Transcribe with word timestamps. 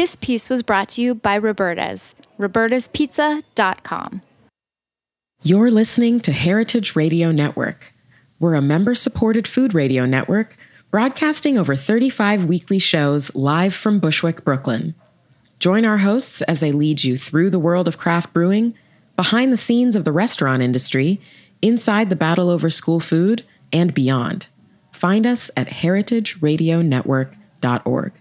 This 0.00 0.16
piece 0.16 0.48
was 0.48 0.62
brought 0.62 0.88
to 0.90 1.02
you 1.02 1.14
by 1.14 1.36
Roberta's, 1.36 2.14
robertaspizza.com. 2.38 4.22
You're 5.42 5.70
listening 5.70 6.20
to 6.20 6.32
Heritage 6.32 6.96
Radio 6.96 7.32
Network. 7.32 7.92
We're 8.38 8.54
a 8.54 8.62
member 8.62 8.94
supported 8.94 9.46
food 9.46 9.74
radio 9.74 10.06
network 10.06 10.56
broadcasting 10.90 11.58
over 11.58 11.74
35 11.74 12.46
weekly 12.46 12.78
shows 12.78 13.34
live 13.34 13.74
from 13.74 14.00
Bushwick, 14.00 14.42
Brooklyn. 14.42 14.94
Join 15.58 15.84
our 15.84 15.98
hosts 15.98 16.40
as 16.40 16.60
they 16.60 16.72
lead 16.72 17.04
you 17.04 17.18
through 17.18 17.50
the 17.50 17.58
world 17.58 17.86
of 17.86 17.98
craft 17.98 18.32
brewing, 18.32 18.72
behind 19.16 19.52
the 19.52 19.58
scenes 19.58 19.96
of 19.96 20.06
the 20.06 20.12
restaurant 20.12 20.62
industry, 20.62 21.20
inside 21.60 22.08
the 22.08 22.16
battle 22.16 22.48
over 22.48 22.70
school 22.70 23.00
food, 23.00 23.44
and 23.70 23.92
beyond. 23.92 24.48
Find 24.92 25.26
us 25.26 25.50
at 25.58 25.68
heritageradionetwork.org. 25.68 28.12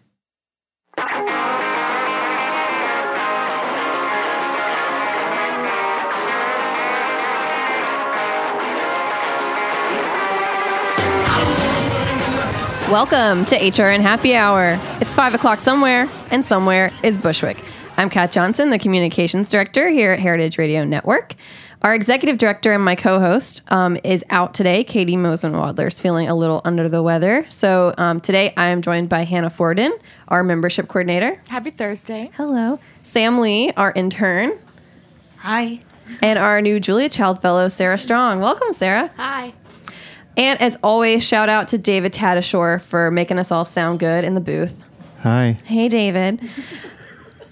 Welcome 12.90 13.46
to 13.46 13.56
HRN 13.56 14.02
Happy 14.02 14.34
Hour. 14.36 14.80
It's 15.00 15.14
5 15.14 15.36
o'clock 15.36 15.60
somewhere, 15.60 16.10
and 16.32 16.44
somewhere 16.44 16.90
is 17.04 17.20
Bushwick. 17.20 17.64
I'm 17.98 18.10
Kat 18.10 18.32
Johnson, 18.32 18.72
the 18.72 18.80
Communications 18.80 19.48
Director 19.48 19.90
here 19.90 20.12
at 20.12 20.20
Heritage 20.20 20.58
Radio 20.58 20.84
Network. 20.84 21.36
Our 21.84 21.94
Executive 21.94 22.40
Director 22.40 22.74
and 22.74 22.84
my 22.84 22.96
co 22.96 23.20
host 23.20 23.62
um, 23.68 24.00
is 24.04 24.26
out 24.32 24.56
today. 24.56 24.84
Caity 24.84 25.18
Moseman 25.18 25.52
Wadler's 25.52 26.00
feeling 26.00 26.30
a 26.30 26.34
little 26.34 26.62
under 26.66 26.90
the 26.90 27.04
weather. 27.04 27.46
So 27.50 27.94
um, 28.00 28.20
today 28.20 28.56
I 28.58 28.70
am 28.70 28.82
joined 28.82 29.08
by 29.08 29.24
Hannah 29.24 29.52
Forden, 29.52 29.96
our 30.28 30.44
Membership 30.44 30.88
Coordinator. 30.88 31.40
Happy 31.48 31.70
Thursday. 31.70 32.32
Hello. 32.38 32.80
Sam 33.04 33.40
Lee, 33.40 33.72
our 33.74 33.92
intern. 33.92 34.58
Hi. 35.38 35.78
And 36.24 36.40
our 36.40 36.60
new 36.60 36.80
Julia 36.80 37.10
Child 37.10 37.44
Fellow, 37.44 37.68
Sarah 37.68 38.00
Strong. 38.00 38.40
Welcome, 38.40 38.74
Sarah. 38.74 39.12
Hi. 39.18 39.54
And 40.40 40.62
as 40.62 40.78
always, 40.82 41.22
shout 41.22 41.50
out 41.50 41.68
to 41.68 41.78
David 41.78 42.14
Tatasciore 42.14 42.82
for 42.82 43.12
making 43.12 43.38
us 43.38 43.52
all 43.52 43.66
sound 43.66 44.00
good 44.00 44.24
in 44.24 44.36
the 44.36 44.42
booth. 44.42 44.74
Hi. 45.20 45.58
Hey, 45.66 45.90
David. 45.90 46.40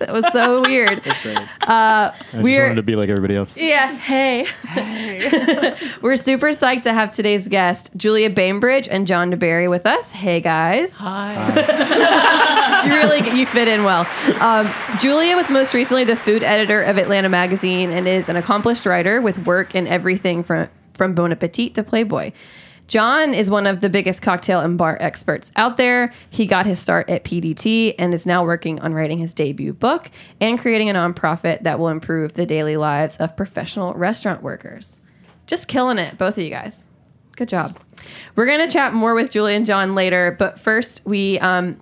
that 0.00 0.12
was 0.12 0.24
so 0.32 0.62
weird. 0.62 1.04
That's 1.04 1.22
great. 1.22 1.36
Uh, 1.36 2.10
I 2.10 2.12
just 2.32 2.42
wanted 2.42 2.74
to 2.74 2.82
be 2.82 2.96
like 2.96 3.08
everybody 3.08 3.36
else. 3.36 3.56
yeah. 3.56 3.94
Hey. 3.94 4.48
Hey. 4.66 5.76
we're 6.02 6.16
super 6.16 6.48
psyched 6.48 6.82
to 6.82 6.92
have 6.92 7.12
today's 7.12 7.46
guest, 7.46 7.92
Julia 7.96 8.30
Bainbridge 8.30 8.88
and 8.88 9.06
John 9.06 9.32
deBary, 9.32 9.70
with 9.70 9.86
us. 9.86 10.10
Hey, 10.10 10.40
guys. 10.40 10.92
Hi. 10.94 12.82
you 12.84 12.94
really 12.94 13.38
you 13.38 13.46
fit 13.46 13.68
in 13.68 13.84
well. 13.84 14.08
Um, 14.40 14.68
Julia 14.98 15.36
was 15.36 15.48
most 15.48 15.72
recently 15.72 16.02
the 16.02 16.16
food 16.16 16.42
editor 16.42 16.82
of 16.82 16.98
Atlanta 16.98 17.28
Magazine 17.28 17.92
and 17.92 18.08
is 18.08 18.28
an 18.28 18.34
accomplished 18.34 18.86
writer 18.86 19.22
with 19.22 19.38
work 19.46 19.76
in 19.76 19.86
everything 19.86 20.42
from 20.42 20.68
from 20.94 21.14
Bon 21.14 21.32
Appetit 21.32 21.74
to 21.74 21.82
Playboy. 21.82 22.32
John 22.86 23.32
is 23.32 23.48
one 23.48 23.66
of 23.66 23.80
the 23.80 23.88
biggest 23.88 24.20
cocktail 24.20 24.60
and 24.60 24.76
bar 24.76 24.98
experts 25.00 25.50
out 25.56 25.78
there. 25.78 26.12
He 26.30 26.44
got 26.44 26.66
his 26.66 26.78
start 26.78 27.08
at 27.08 27.24
PDT 27.24 27.94
and 27.98 28.12
is 28.12 28.26
now 28.26 28.44
working 28.44 28.78
on 28.80 28.92
writing 28.92 29.18
his 29.18 29.32
debut 29.32 29.72
book 29.72 30.10
and 30.40 30.58
creating 30.58 30.90
a 30.90 30.94
nonprofit 30.94 31.62
that 31.62 31.78
will 31.78 31.88
improve 31.88 32.34
the 32.34 32.44
daily 32.44 32.76
lives 32.76 33.16
of 33.16 33.36
professional 33.36 33.94
restaurant 33.94 34.42
workers. 34.42 35.00
Just 35.46 35.68
killing 35.68 35.98
it, 35.98 36.18
both 36.18 36.36
of 36.36 36.44
you 36.44 36.50
guys. 36.50 36.84
Good 37.36 37.48
job. 37.48 37.76
We're 38.36 38.46
going 38.46 38.66
to 38.66 38.72
chat 38.72 38.92
more 38.94 39.14
with 39.14 39.30
Julia 39.30 39.56
and 39.56 39.66
John 39.66 39.94
later, 39.94 40.36
but 40.38 40.60
first 40.60 41.04
we 41.04 41.38
um, 41.40 41.80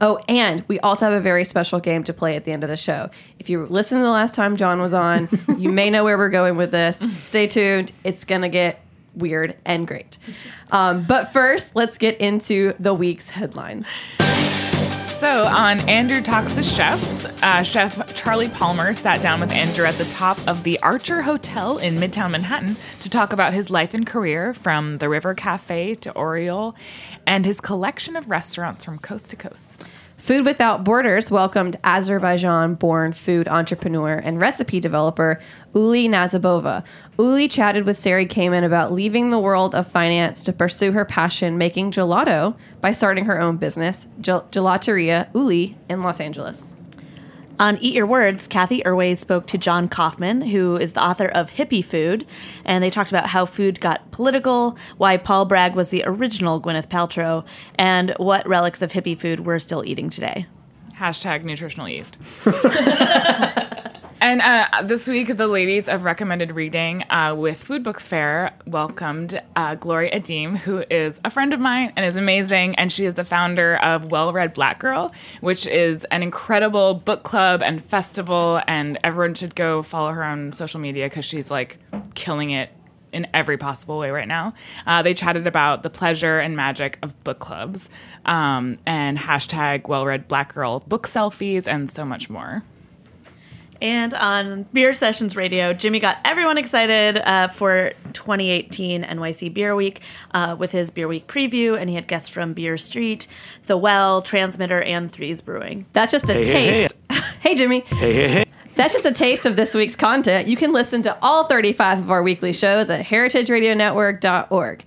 Oh, 0.00 0.22
and 0.28 0.64
we 0.68 0.80
also 0.80 1.04
have 1.04 1.14
a 1.14 1.20
very 1.20 1.44
special 1.44 1.80
game 1.80 2.04
to 2.04 2.12
play 2.12 2.36
at 2.36 2.44
the 2.44 2.52
end 2.52 2.62
of 2.62 2.68
the 2.70 2.76
show. 2.76 3.10
If 3.38 3.48
you 3.48 3.66
listened 3.66 4.00
to 4.00 4.04
the 4.04 4.10
last 4.10 4.34
time 4.34 4.56
John 4.56 4.80
was 4.80 4.92
on, 4.92 5.28
you 5.58 5.70
may 5.70 5.90
know 5.90 6.04
where 6.04 6.18
we're 6.18 6.30
going 6.30 6.56
with 6.56 6.70
this. 6.72 6.98
Stay 7.22 7.46
tuned. 7.46 7.92
It's 8.02 8.24
going 8.24 8.42
to 8.42 8.48
get 8.48 8.80
weird 9.14 9.56
and 9.64 9.86
great. 9.86 10.18
Um, 10.72 11.04
but 11.04 11.32
first, 11.32 11.76
let's 11.76 11.98
get 11.98 12.18
into 12.18 12.74
the 12.80 12.92
week's 12.94 13.28
headlines. 13.28 13.86
So, 15.14 15.44
on 15.44 15.78
Andrew 15.88 16.20
Talks 16.20 16.56
to 16.56 16.62
Chefs, 16.62 17.24
uh, 17.40 17.62
Chef 17.62 18.14
Charlie 18.14 18.48
Palmer 18.48 18.92
sat 18.92 19.22
down 19.22 19.38
with 19.38 19.52
Andrew 19.52 19.84
at 19.84 19.94
the 19.94 20.04
top 20.06 20.36
of 20.48 20.64
the 20.64 20.78
Archer 20.80 21.22
Hotel 21.22 21.78
in 21.78 21.94
Midtown 21.94 22.32
Manhattan 22.32 22.76
to 22.98 23.08
talk 23.08 23.32
about 23.32 23.54
his 23.54 23.70
life 23.70 23.94
and 23.94 24.04
career 24.04 24.52
from 24.52 24.98
the 24.98 25.08
River 25.08 25.32
Cafe 25.32 25.94
to 25.94 26.12
Aureole 26.14 26.74
and 27.26 27.46
his 27.46 27.60
collection 27.60 28.16
of 28.16 28.28
restaurants 28.28 28.84
from 28.84 28.98
coast 28.98 29.30
to 29.30 29.36
coast. 29.36 29.84
Food 30.24 30.46
Without 30.46 30.84
Borders 30.84 31.30
welcomed 31.30 31.78
Azerbaijan 31.84 32.74
born 32.74 33.12
food 33.12 33.46
entrepreneur 33.46 34.14
and 34.14 34.40
recipe 34.40 34.80
developer 34.80 35.38
Uli 35.74 36.08
Nazabova. 36.08 36.84
Uli 37.18 37.48
chatted 37.48 37.84
with 37.84 37.98
Sari 37.98 38.26
Kamin 38.26 38.64
about 38.64 38.92
leaving 38.92 39.30
the 39.30 39.38
world 39.38 39.74
of 39.74 39.86
finance 39.86 40.44
to 40.44 40.52
pursue 40.52 40.92
her 40.92 41.04
passion 41.04 41.58
making 41.58 41.90
gelato 41.90 42.56
by 42.80 42.92
starting 42.92 43.24
her 43.26 43.40
own 43.40 43.56
business, 43.56 44.06
Gel- 44.20 44.46
Gelateria 44.50 45.28
Uli, 45.34 45.76
in 45.88 46.02
Los 46.02 46.20
Angeles. 46.20 46.74
On 47.60 47.76
Eat 47.78 47.94
Your 47.94 48.06
Words, 48.06 48.48
Cathy 48.48 48.80
Erway 48.80 49.16
spoke 49.16 49.46
to 49.46 49.58
John 49.58 49.88
Kauffman, 49.88 50.40
who 50.40 50.76
is 50.76 50.94
the 50.94 51.02
author 51.04 51.26
of 51.26 51.52
Hippie 51.52 51.84
Food, 51.84 52.26
and 52.64 52.82
they 52.82 52.90
talked 52.90 53.10
about 53.10 53.28
how 53.28 53.44
food 53.46 53.80
got 53.80 54.10
political, 54.10 54.76
why 54.96 55.16
Paul 55.16 55.44
Bragg 55.44 55.76
was 55.76 55.90
the 55.90 56.02
original 56.04 56.60
Gwyneth 56.60 56.88
Paltrow, 56.88 57.44
and 57.76 58.12
what 58.16 58.46
relics 58.48 58.82
of 58.82 58.90
hippie 58.90 59.16
food 59.16 59.40
we're 59.40 59.60
still 59.60 59.84
eating 59.84 60.10
today. 60.10 60.46
Hashtag 60.96 61.44
nutritional 61.44 61.88
yeast. 61.88 62.16
and 64.24 64.40
uh, 64.40 64.80
this 64.84 65.06
week, 65.06 65.36
the 65.36 65.46
ladies 65.46 65.86
of 65.86 66.02
recommended 66.02 66.52
reading 66.52 67.04
uh, 67.10 67.34
with 67.36 67.62
Food 67.62 67.82
Book 67.82 68.00
Fair 68.00 68.54
welcomed 68.66 69.38
uh, 69.54 69.74
Glory 69.74 70.08
Edim, 70.08 70.56
who 70.56 70.82
is 70.90 71.20
a 71.26 71.30
friend 71.30 71.52
of 71.52 71.60
mine 71.60 71.92
and 71.94 72.06
is 72.06 72.16
amazing. 72.16 72.74
And 72.76 72.90
she 72.90 73.04
is 73.04 73.16
the 73.16 73.24
founder 73.24 73.76
of 73.76 74.10
Well 74.10 74.32
Read 74.32 74.54
Black 74.54 74.78
Girl, 74.78 75.10
which 75.42 75.66
is 75.66 76.04
an 76.06 76.22
incredible 76.22 76.94
book 76.94 77.22
club 77.22 77.62
and 77.62 77.84
festival. 77.84 78.62
And 78.66 78.98
everyone 79.04 79.34
should 79.34 79.54
go 79.54 79.82
follow 79.82 80.12
her 80.12 80.24
on 80.24 80.54
social 80.54 80.80
media 80.80 81.04
because 81.04 81.26
she's 81.26 81.50
like 81.50 81.76
killing 82.14 82.48
it 82.48 82.70
in 83.12 83.26
every 83.34 83.58
possible 83.58 83.98
way 83.98 84.10
right 84.10 84.26
now. 84.26 84.54
Uh, 84.86 85.02
they 85.02 85.12
chatted 85.12 85.46
about 85.46 85.82
the 85.82 85.90
pleasure 85.90 86.38
and 86.40 86.56
magic 86.56 86.98
of 87.02 87.22
book 87.24 87.40
clubs 87.40 87.90
um, 88.24 88.78
and 88.86 89.18
hashtag 89.18 89.86
well 89.86 90.06
read 90.06 90.28
black 90.28 90.54
girl 90.54 90.80
book 90.80 91.06
selfies 91.06 91.68
and 91.68 91.90
so 91.90 92.06
much 92.06 92.30
more. 92.30 92.62
And 93.82 94.14
on 94.14 94.62
Beer 94.72 94.92
Sessions 94.92 95.36
Radio, 95.36 95.72
Jimmy 95.72 96.00
got 96.00 96.18
everyone 96.24 96.56
excited 96.58 97.18
uh, 97.18 97.48
for 97.48 97.92
2018 98.12 99.02
NYC 99.04 99.52
Beer 99.52 99.74
Week 99.76 100.00
uh, 100.32 100.56
with 100.58 100.72
his 100.72 100.90
Beer 100.90 101.08
Week 101.08 101.26
preview, 101.26 101.78
and 101.78 101.88
he 101.90 101.96
had 101.96 102.06
guests 102.06 102.28
from 102.28 102.52
Beer 102.54 102.76
Street, 102.78 103.26
The 103.66 103.76
Well, 103.76 104.22
Transmitter, 104.22 104.80
and 104.82 105.10
Threes 105.12 105.40
Brewing. 105.40 105.86
That's 105.92 106.12
just 106.12 106.28
a 106.28 106.34
Hey, 106.34 106.44
hey, 106.44 106.52
hey. 106.52 106.88
taste. 106.88 106.96
Hey, 107.40 107.54
Jimmy. 107.54 107.80
Hey, 107.80 108.12
hey, 108.14 108.28
hey. 108.28 108.44
That's 108.74 108.94
just 108.94 109.04
a 109.04 109.12
taste 109.12 109.44
of 109.44 109.54
this 109.54 109.74
week's 109.74 109.94
content. 109.96 110.48
You 110.48 110.56
can 110.56 110.72
listen 110.72 111.02
to 111.02 111.16
all 111.22 111.44
35 111.44 111.98
of 111.98 112.10
our 112.10 112.22
weekly 112.22 112.52
shows 112.54 112.88
at 112.90 113.04
heritageradionetwork.org. 113.06 114.84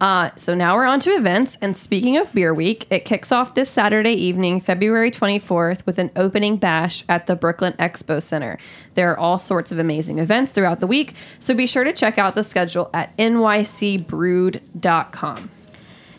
Uh, 0.00 0.30
so 0.36 0.54
now 0.54 0.76
we're 0.76 0.86
on 0.86 1.00
to 1.00 1.10
events. 1.10 1.58
And 1.60 1.76
speaking 1.76 2.16
of 2.16 2.32
Beer 2.32 2.54
Week, 2.54 2.86
it 2.90 3.04
kicks 3.04 3.32
off 3.32 3.54
this 3.54 3.68
Saturday 3.68 4.12
evening, 4.12 4.60
February 4.60 5.10
24th, 5.10 5.84
with 5.86 5.98
an 5.98 6.10
opening 6.14 6.56
bash 6.56 7.04
at 7.08 7.26
the 7.26 7.34
Brooklyn 7.34 7.72
Expo 7.74 8.22
Center. 8.22 8.58
There 8.94 9.10
are 9.10 9.18
all 9.18 9.38
sorts 9.38 9.72
of 9.72 9.78
amazing 9.78 10.18
events 10.18 10.52
throughout 10.52 10.80
the 10.80 10.86
week, 10.86 11.14
so 11.40 11.54
be 11.54 11.66
sure 11.66 11.84
to 11.84 11.92
check 11.92 12.18
out 12.18 12.34
the 12.34 12.44
schedule 12.44 12.90
at 12.94 13.16
nycbrewed.com. 13.16 15.50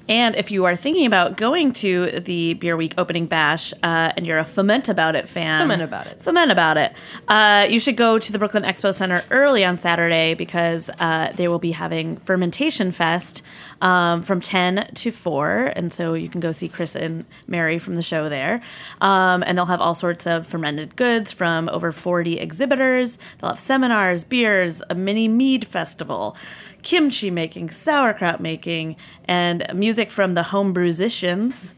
And 0.09 0.35
if 0.35 0.49
you 0.49 0.65
are 0.65 0.75
thinking 0.75 1.05
about 1.05 1.37
going 1.37 1.71
to 1.73 2.19
the 2.19 2.55
Beer 2.55 2.75
Week 2.75 2.95
opening 2.97 3.27
bash 3.27 3.73
uh, 3.83 4.11
and 4.17 4.25
you're 4.25 4.39
a 4.39 4.43
Fuhmentaboudit 4.43 5.27
fan, 5.27 5.69
Fuhmentaboudit. 5.69 6.17
Foment 6.23 6.51
About 6.51 6.77
It, 6.77 6.93
uh, 7.27 7.67
you 7.69 7.79
should 7.79 7.95
go 7.95 8.17
to 8.17 8.31
the 8.31 8.39
Brooklyn 8.39 8.63
Expo 8.63 8.91
Center 8.91 9.23
early 9.29 9.63
on 9.63 9.77
Saturday 9.77 10.33
because 10.33 10.89
uh, 10.99 11.31
they 11.35 11.47
will 11.47 11.59
be 11.59 11.73
having 11.73 12.17
Fermentation 12.17 12.91
Fest 12.91 13.43
um, 13.81 14.23
from 14.23 14.41
10 14.41 14.89
to 14.95 15.11
4. 15.11 15.73
And 15.75 15.93
so 15.93 16.15
you 16.15 16.27
can 16.27 16.41
go 16.41 16.51
see 16.53 16.67
Chris 16.67 16.95
and 16.95 17.25
Mary 17.45 17.77
from 17.77 17.95
the 17.95 18.01
show 18.01 18.29
there. 18.29 18.63
Um, 19.01 19.43
and 19.45 19.59
they'll 19.59 19.67
have 19.67 19.79
all 19.79 19.93
sorts 19.93 20.25
of 20.25 20.47
fermented 20.47 20.95
goods 20.95 21.31
from 21.31 21.69
over 21.69 21.91
40 21.91 22.39
exhibitors. 22.39 23.19
They'll 23.37 23.51
have 23.51 23.59
seminars, 23.59 24.23
beers, 24.23 24.81
a 24.89 24.95
mini 24.95 25.27
mead 25.27 25.67
festival 25.67 26.35
kimchi 26.81 27.31
making, 27.31 27.71
sauerkraut 27.71 28.39
making, 28.39 28.95
and 29.25 29.65
music 29.73 30.11
from 30.11 30.33
the 30.33 30.43
Home 30.43 30.73
homebrewsicians, 30.73 31.73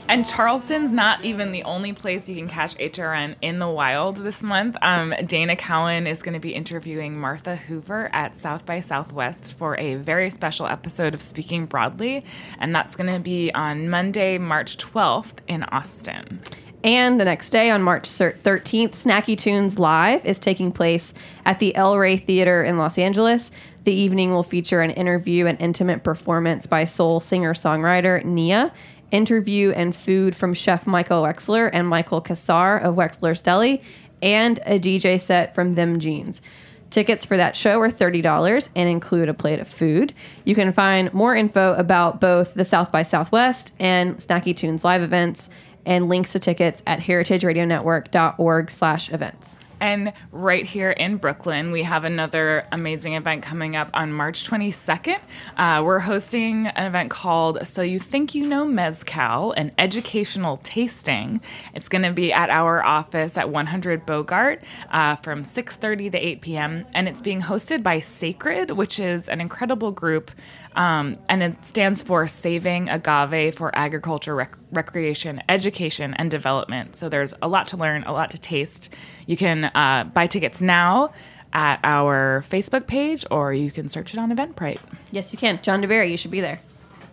And 0.10 0.26
Charleston's 0.26 0.92
not 0.92 1.24
even 1.24 1.52
the 1.52 1.64
only 1.64 1.94
place 1.94 2.30
you 2.30 2.36
can 2.36 2.48
catch 2.48 2.76
HRN 2.78 3.36
in 3.42 3.60
the 3.60 3.68
wild 3.68 4.18
this 4.18 4.42
month. 4.42 4.78
Um, 4.82 5.14
Dana 5.26 5.56
Cowan 5.56 6.08
is 6.08 6.22
going 6.22 6.34
to 6.34 6.40
be 6.40 6.54
interviewing 6.54 7.20
Martha 7.20 7.56
Hoover 7.56 8.10
at 8.14 8.38
South 8.38 8.66
by 8.66 8.80
Southwest 8.80 9.58
for 9.58 9.78
a 9.80 9.96
very 9.96 10.30
special 10.30 10.68
episode 10.68 11.14
of 11.14 11.22
Speaking 11.22 11.66
Broadly. 11.66 12.24
And 12.60 12.74
that's 12.74 12.96
going 12.96 13.12
to 13.12 13.20
be 13.20 13.52
on 13.54 13.90
Monday, 13.90 14.38
March 14.38 14.78
12th 14.78 15.40
in 15.48 15.64
Austin. 15.66 16.42
And 16.84 17.20
the 17.20 17.26
next 17.26 17.50
day, 17.50 17.70
on 17.70 17.82
March 17.82 18.08
13th, 18.08 18.92
Snacky 18.92 19.38
Tunes 19.38 19.80
Live 19.80 20.24
is 20.26 20.40
taking 20.40 20.72
place 20.72 21.14
at 21.46 21.60
the 21.60 21.76
El 21.76 21.98
Rey 21.98 22.18
Theater 22.18 22.64
in 22.64 22.78
Los 22.78 22.98
Angeles. 22.98 23.52
The 23.84 23.94
evening 23.94 24.32
will 24.32 24.44
feature 24.44 24.82
an 24.82 24.92
interview 24.92 25.48
and 25.48 25.60
intimate 25.62 26.04
performance 26.04 26.68
by 26.68 26.84
soul 26.84 27.20
singer 27.20 27.54
songwriter 27.54 28.24
Nia, 28.24 28.72
interview 29.12 29.72
and 29.72 29.96
food 29.96 30.36
from 30.36 30.54
chef 30.54 30.86
Micah 30.86 31.14
Wexler 31.14 31.70
and 31.72 31.88
Michael 31.88 32.22
Kassar 32.22 32.82
of 32.82 32.96
Wexler's 32.96 33.42
Deli, 33.42 33.82
and 34.22 34.60
a 34.66 34.80
DJ 34.80 35.20
set 35.20 35.54
from 35.54 35.74
Them 35.74 36.00
Jeans. 36.00 36.42
Tickets 36.90 37.26
for 37.26 37.36
that 37.38 37.56
show 37.56 37.82
are 37.82 37.92
$30 37.92 38.70
and 38.76 38.90
include 38.90 39.30
a 39.30 39.34
plate 39.34 39.60
of 39.60 39.68
food. 39.68 40.14
You 40.46 40.56
can 40.56 40.72
find 40.72 41.14
more 41.14 41.36
info 41.36 41.74
about 41.76 42.22
both 42.22 42.54
the 42.54 42.64
South 42.64 42.92
by 42.92 43.04
Southwest 43.04 43.74
and 43.80 44.18
Snacky 44.18 44.56
Tunes 44.56 44.86
live 44.86 45.02
events 45.02 45.50
and 45.86 46.10
links 46.10 46.32
to 46.34 46.40
tickets 46.40 46.82
at 46.88 47.00
heritageradionetwork.org 47.00 48.72
slash 48.72 49.12
events. 49.12 49.60
And 49.80 50.14
right 50.32 50.66
here 50.66 50.92
in 50.92 51.18
Brooklyn, 51.18 51.72
we 51.72 51.84
have 51.84 52.04
another 52.04 52.66
amazing 52.72 53.14
event 53.14 53.44
coming 53.44 53.76
up 53.76 53.90
on 53.94 54.12
March 54.12 54.48
22nd. 54.50 55.20
Uh, 55.56 55.82
we're 55.84 56.00
hosting 56.00 56.68
an 56.68 56.86
event 56.86 57.10
called 57.10 57.66
So 57.68 57.82
You 57.82 58.00
Think 58.00 58.34
You 58.34 58.48
Know 58.48 58.66
Mezcal, 58.66 59.52
an 59.54 59.72
educational 59.78 60.58
tasting. 60.58 61.42
It's 61.74 61.90
going 61.90 62.04
to 62.04 62.12
be 62.12 62.34
at 62.34 62.50
our 62.50 62.84
office 62.84 63.38
at 63.38 63.50
100 63.50 64.06
Bogart 64.06 64.64
uh, 64.92 65.16
from 65.16 65.44
6.30 65.44 66.12
to 66.12 66.18
8 66.18 66.42
p.m. 66.42 66.86
And 66.94 67.08
it's 67.08 67.22
being 67.22 67.42
hosted 67.42 67.84
by 67.84 68.00
Sacred, 68.00 68.72
which 68.72 69.00
is 69.00 69.30
an 69.30 69.42
incredible 69.42 69.92
group 69.92 70.32
um, 70.78 71.18
and 71.28 71.42
it 71.42 71.66
stands 71.66 72.04
for 72.04 72.28
Saving 72.28 72.88
Agave 72.88 73.56
for 73.56 73.76
Agriculture, 73.78 74.36
Rec- 74.36 74.56
Recreation, 74.72 75.42
Education, 75.50 76.14
and 76.14 76.30
Development. 76.32 76.96
So 76.96 77.10
there's 77.10 77.34
a 77.42 77.48
lot 77.48 77.68
to 77.70 77.78
learn, 77.78 78.04
a 78.04 78.14
lot 78.14 78.30
to 78.32 78.38
taste. 78.38 78.94
You 79.26 79.36
can 79.36 79.66
uh, 79.66 80.10
buy 80.14 80.28
tickets 80.28 80.62
now 80.62 81.14
at 81.52 81.80
our 81.84 82.44
Facebook 82.48 82.86
page, 82.88 83.26
or 83.32 83.54
you 83.54 83.72
can 83.72 83.90
search 83.90 84.14
it 84.14 84.20
on 84.20 84.32
Eventbrite. 84.32 84.80
Yes, 85.12 85.34
you 85.34 85.40
can. 85.40 85.60
John 85.64 85.82
deBary, 85.82 86.12
you 86.12 86.18
should 86.18 86.32
be 86.32 86.42
there. 86.42 86.60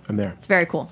I'm 0.09 0.17
there. 0.17 0.35
It's 0.37 0.47
very 0.47 0.67
cool. 0.67 0.91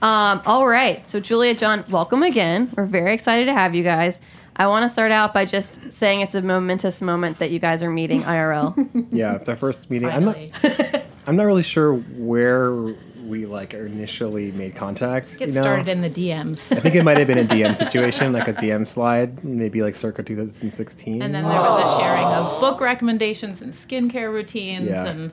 Um, 0.00 0.40
all 0.46 0.68
right. 0.68 1.06
So, 1.08 1.18
Julia, 1.18 1.54
John, 1.54 1.84
welcome 1.90 2.22
again. 2.22 2.70
We're 2.76 2.86
very 2.86 3.14
excited 3.14 3.46
to 3.46 3.52
have 3.52 3.74
you 3.74 3.82
guys. 3.82 4.20
I 4.54 4.68
want 4.68 4.84
to 4.84 4.88
start 4.88 5.10
out 5.10 5.34
by 5.34 5.44
just 5.44 5.90
saying 5.90 6.20
it's 6.20 6.34
a 6.34 6.42
momentous 6.42 7.02
moment 7.02 7.40
that 7.40 7.50
you 7.50 7.58
guys 7.58 7.82
are 7.82 7.90
meeting 7.90 8.22
IRL. 8.22 9.06
Yeah, 9.12 9.34
it's 9.34 9.48
our 9.48 9.56
first 9.56 9.90
meeting. 9.90 10.08
I'm 10.08 10.24
not, 10.24 10.36
I'm 11.26 11.36
not 11.36 11.44
really 11.44 11.62
sure 11.62 11.94
where 11.94 12.94
we 13.26 13.44
like 13.46 13.74
initially 13.74 14.52
made 14.52 14.76
contact. 14.76 15.38
Get 15.38 15.48
you 15.48 15.54
know? 15.54 15.60
started 15.62 15.88
in 15.88 16.00
the 16.00 16.10
DMs. 16.10 16.70
I 16.76 16.80
think 16.80 16.94
it 16.94 17.02
might 17.04 17.18
have 17.18 17.26
been 17.26 17.38
a 17.38 17.44
DM 17.44 17.76
situation, 17.76 18.32
like 18.32 18.46
a 18.46 18.52
DM 18.54 18.86
slide, 18.86 19.42
maybe 19.42 19.82
like 19.82 19.96
circa 19.96 20.22
2016. 20.22 21.20
And 21.22 21.34
then 21.34 21.42
there 21.42 21.52
was 21.52 21.98
a 21.98 22.00
sharing 22.00 22.24
of 22.24 22.60
book 22.60 22.80
recommendations 22.80 23.60
and 23.60 23.72
skincare 23.72 24.32
routines 24.32 24.88
Yeah. 24.90 25.06
and 25.06 25.32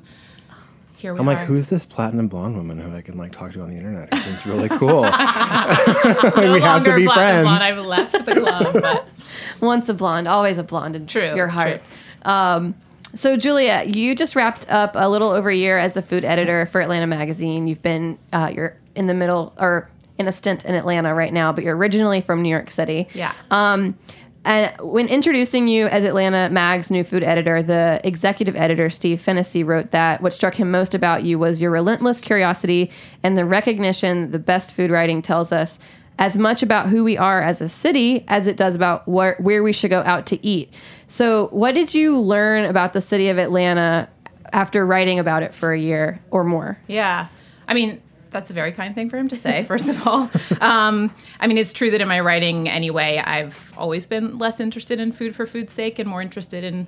here 0.96 1.14
we 1.14 1.20
I'm 1.20 1.28
are. 1.28 1.34
like, 1.36 1.46
who's 1.46 1.70
this 1.70 1.84
platinum 1.86 2.30
blonde 2.30 2.56
woman 2.56 2.80
who 2.80 2.96
I 2.96 3.02
can 3.02 3.18
like 3.18 3.34
talk 3.34 3.52
to 3.54 3.62
on 3.62 3.70
the 3.70 3.76
internet? 3.76 4.08
It 4.14 4.22
seems 4.22 4.46
really 4.46 4.70
cool. 4.70 5.02
no 5.04 5.10
we 5.12 6.62
have 6.62 6.84
to 6.84 6.92
longer 6.92 6.96
be 6.96 7.06
black 7.06 7.16
friends. 7.18 7.38
and 7.38 7.44
blonde. 7.46 7.64
I've 7.64 7.86
left 7.86 8.26
the 8.26 8.34
club, 8.36 8.74
but 8.82 9.08
Once 9.60 9.90
a 9.90 9.94
blonde, 9.94 10.28
always 10.28 10.58
a 10.58 10.64
blonde 10.64 10.96
in 10.96 11.06
True, 11.06 11.36
your 11.36 11.48
it's 11.48 11.56
heart. 11.56 11.82
Um, 12.24 12.74
so, 13.16 13.38
Julia, 13.38 13.84
you 13.86 14.16
just 14.16 14.36
wrapped 14.36 14.70
up 14.70 14.92
a 14.96 15.10
little 15.10 15.30
over 15.30 15.50
a 15.50 15.56
year 15.56 15.78
as 15.78 15.94
the 15.94 16.02
food 16.02 16.26
editor 16.26 16.66
for 16.68 16.82
Atlanta 16.82 17.08
Magazine. 17.08 17.68
You've 17.68 17.82
been, 17.82 18.18
uh, 18.32 18.52
you're 18.54 18.78
in 18.96 19.08
the 19.08 19.14
middle 19.14 19.54
or 19.58 19.90
in 20.18 20.28
a 20.28 20.32
stint 20.32 20.66
in 20.66 20.76
Atlanta 20.76 21.14
right 21.14 21.34
now, 21.34 21.52
but 21.52 21.64
you're 21.64 21.76
originally 21.76 22.22
from 22.22 22.42
New 22.42 22.50
York 22.50 22.72
City. 22.72 23.08
yeah. 23.14 23.34
Um, 23.52 23.98
and 24.46 24.76
when 24.82 25.08
introducing 25.08 25.70
you 25.70 25.88
as 25.88 26.04
Atlanta 26.04 26.50
Mag's 26.50 26.92
new 26.92 27.06
food 27.06 27.24
editor, 27.24 27.64
the 27.64 28.02
executive 28.04 28.58
editor, 28.58 28.90
Steve 28.90 29.22
Fennessy, 29.22 29.64
wrote 29.64 29.92
that 29.92 30.22
what 30.22 30.34
struck 30.34 30.56
him 30.56 30.70
most 30.70 30.94
about 30.94 31.24
you 31.24 31.40
was 31.40 31.62
your 31.62 31.72
relentless 31.72 32.20
curiosity 32.20 32.92
and 33.24 33.38
the 33.38 33.46
recognition 33.46 34.32
the 34.32 34.40
best 34.40 34.74
food 34.74 34.92
writing 34.92 35.22
tells 35.22 35.54
us 35.54 35.80
as 36.20 36.38
much 36.38 36.62
about 36.62 36.90
who 36.90 37.04
we 37.04 37.18
are 37.18 37.42
as 37.42 37.62
a 37.62 37.70
city 37.70 38.24
as 38.28 38.46
it 38.46 38.58
does 38.58 38.76
about 38.76 39.08
where, 39.08 39.36
where 39.40 39.64
we 39.64 39.74
should 39.74 39.90
go 39.90 40.02
out 40.02 40.26
to 40.28 40.46
eat. 40.46 40.72
So, 41.14 41.46
what 41.50 41.76
did 41.76 41.94
you 41.94 42.20
learn 42.20 42.66
about 42.66 42.94
the 42.94 43.00
city 43.00 43.30
of 43.30 43.38
Atlanta 43.38 44.10
after 44.52 44.84
writing 44.84 45.20
about 45.20 45.44
it 45.44 45.54
for 45.54 45.72
a 45.72 45.78
year 45.78 46.20
or 46.32 46.44
more? 46.44 46.80
Yeah. 46.88 47.28
I 47.68 47.76
mean, 47.76 48.02
that's 48.32 48.50
a 48.50 48.54
very 48.54 48.72
kind 48.72 48.96
thing 48.96 49.12
for 49.12 49.20
him 49.20 49.28
to 49.28 49.38
say, 49.38 49.64
first 49.68 49.90
of 49.90 50.08
all. 50.08 50.28
Um, 50.60 51.14
I 51.40 51.46
mean, 51.46 51.60
it's 51.60 51.72
true 51.72 51.92
that 51.92 52.02
in 52.02 52.08
my 52.08 52.20
writing 52.20 52.68
anyway, 52.68 53.22
I've 53.24 53.74
always 53.78 54.08
been 54.08 54.40
less 54.40 54.60
interested 54.60 55.00
in 55.00 55.12
food 55.12 55.36
for 55.36 55.46
food's 55.46 55.72
sake 55.72 56.00
and 56.00 56.10
more 56.10 56.20
interested 56.24 56.64
in 56.64 56.88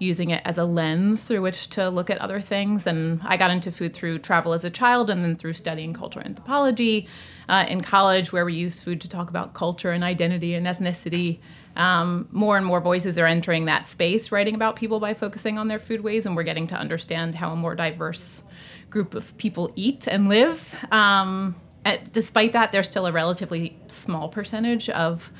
using 0.00 0.30
it 0.30 0.42
as 0.44 0.58
a 0.58 0.64
lens 0.64 1.22
through 1.22 1.42
which 1.42 1.68
to 1.70 1.90
look 1.90 2.10
at 2.10 2.18
other 2.18 2.40
things. 2.40 2.88
And 2.88 3.20
I 3.22 3.36
got 3.36 3.52
into 3.52 3.70
food 3.70 3.94
through 3.94 4.18
travel 4.18 4.52
as 4.52 4.64
a 4.64 4.70
child 4.70 5.10
and 5.10 5.22
then 5.22 5.36
through 5.36 5.52
studying 5.52 5.94
cultural 5.94 6.26
anthropology 6.26 7.06
uh, 7.48 7.66
in 7.68 7.82
college, 7.82 8.32
where 8.32 8.44
we 8.44 8.54
use 8.54 8.80
food 8.80 9.00
to 9.02 9.08
talk 9.08 9.30
about 9.30 9.54
culture 9.54 9.92
and 9.92 10.02
identity 10.02 10.54
and 10.54 10.66
ethnicity. 10.66 11.38
Um, 11.80 12.28
more 12.30 12.58
and 12.58 12.66
more 12.66 12.80
voices 12.80 13.18
are 13.18 13.26
entering 13.26 13.64
that 13.64 13.86
space, 13.86 14.30
writing 14.30 14.54
about 14.54 14.76
people 14.76 15.00
by 15.00 15.14
focusing 15.14 15.56
on 15.56 15.66
their 15.68 15.78
food 15.78 16.02
ways, 16.02 16.26
and 16.26 16.36
we're 16.36 16.42
getting 16.42 16.66
to 16.66 16.74
understand 16.74 17.34
how 17.34 17.52
a 17.52 17.56
more 17.56 17.74
diverse 17.74 18.42
group 18.90 19.14
of 19.14 19.34
people 19.38 19.72
eat 19.76 20.06
and 20.06 20.28
live. 20.28 20.74
Um, 20.92 21.56
and 21.86 22.12
despite 22.12 22.52
that, 22.52 22.70
there's 22.72 22.86
still 22.86 23.06
a 23.06 23.12
relatively 23.12 23.78
small 23.88 24.28
percentage 24.28 24.90
of 24.90 25.32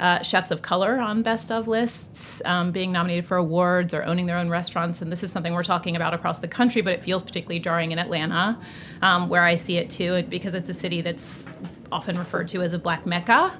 uh, 0.00 0.22
chefs 0.22 0.50
of 0.50 0.62
color 0.62 0.98
on 0.98 1.22
best 1.22 1.52
of 1.52 1.68
lists, 1.68 2.40
um, 2.46 2.72
being 2.72 2.90
nominated 2.90 3.26
for 3.26 3.36
awards 3.36 3.92
or 3.92 4.02
owning 4.04 4.24
their 4.24 4.38
own 4.38 4.48
restaurants. 4.48 5.02
And 5.02 5.12
this 5.12 5.22
is 5.22 5.30
something 5.30 5.52
we're 5.52 5.62
talking 5.62 5.94
about 5.94 6.14
across 6.14 6.38
the 6.38 6.48
country, 6.48 6.80
but 6.80 6.94
it 6.94 7.02
feels 7.02 7.22
particularly 7.22 7.60
jarring 7.60 7.92
in 7.92 7.98
Atlanta, 7.98 8.58
um, 9.02 9.28
where 9.28 9.44
I 9.44 9.56
see 9.56 9.76
it 9.76 9.90
too, 9.90 10.22
because 10.30 10.54
it's 10.54 10.70
a 10.70 10.74
city 10.74 11.02
that's 11.02 11.46
often 11.92 12.18
referred 12.18 12.48
to 12.48 12.62
as 12.62 12.72
a 12.72 12.78
black 12.78 13.06
mecca. 13.06 13.52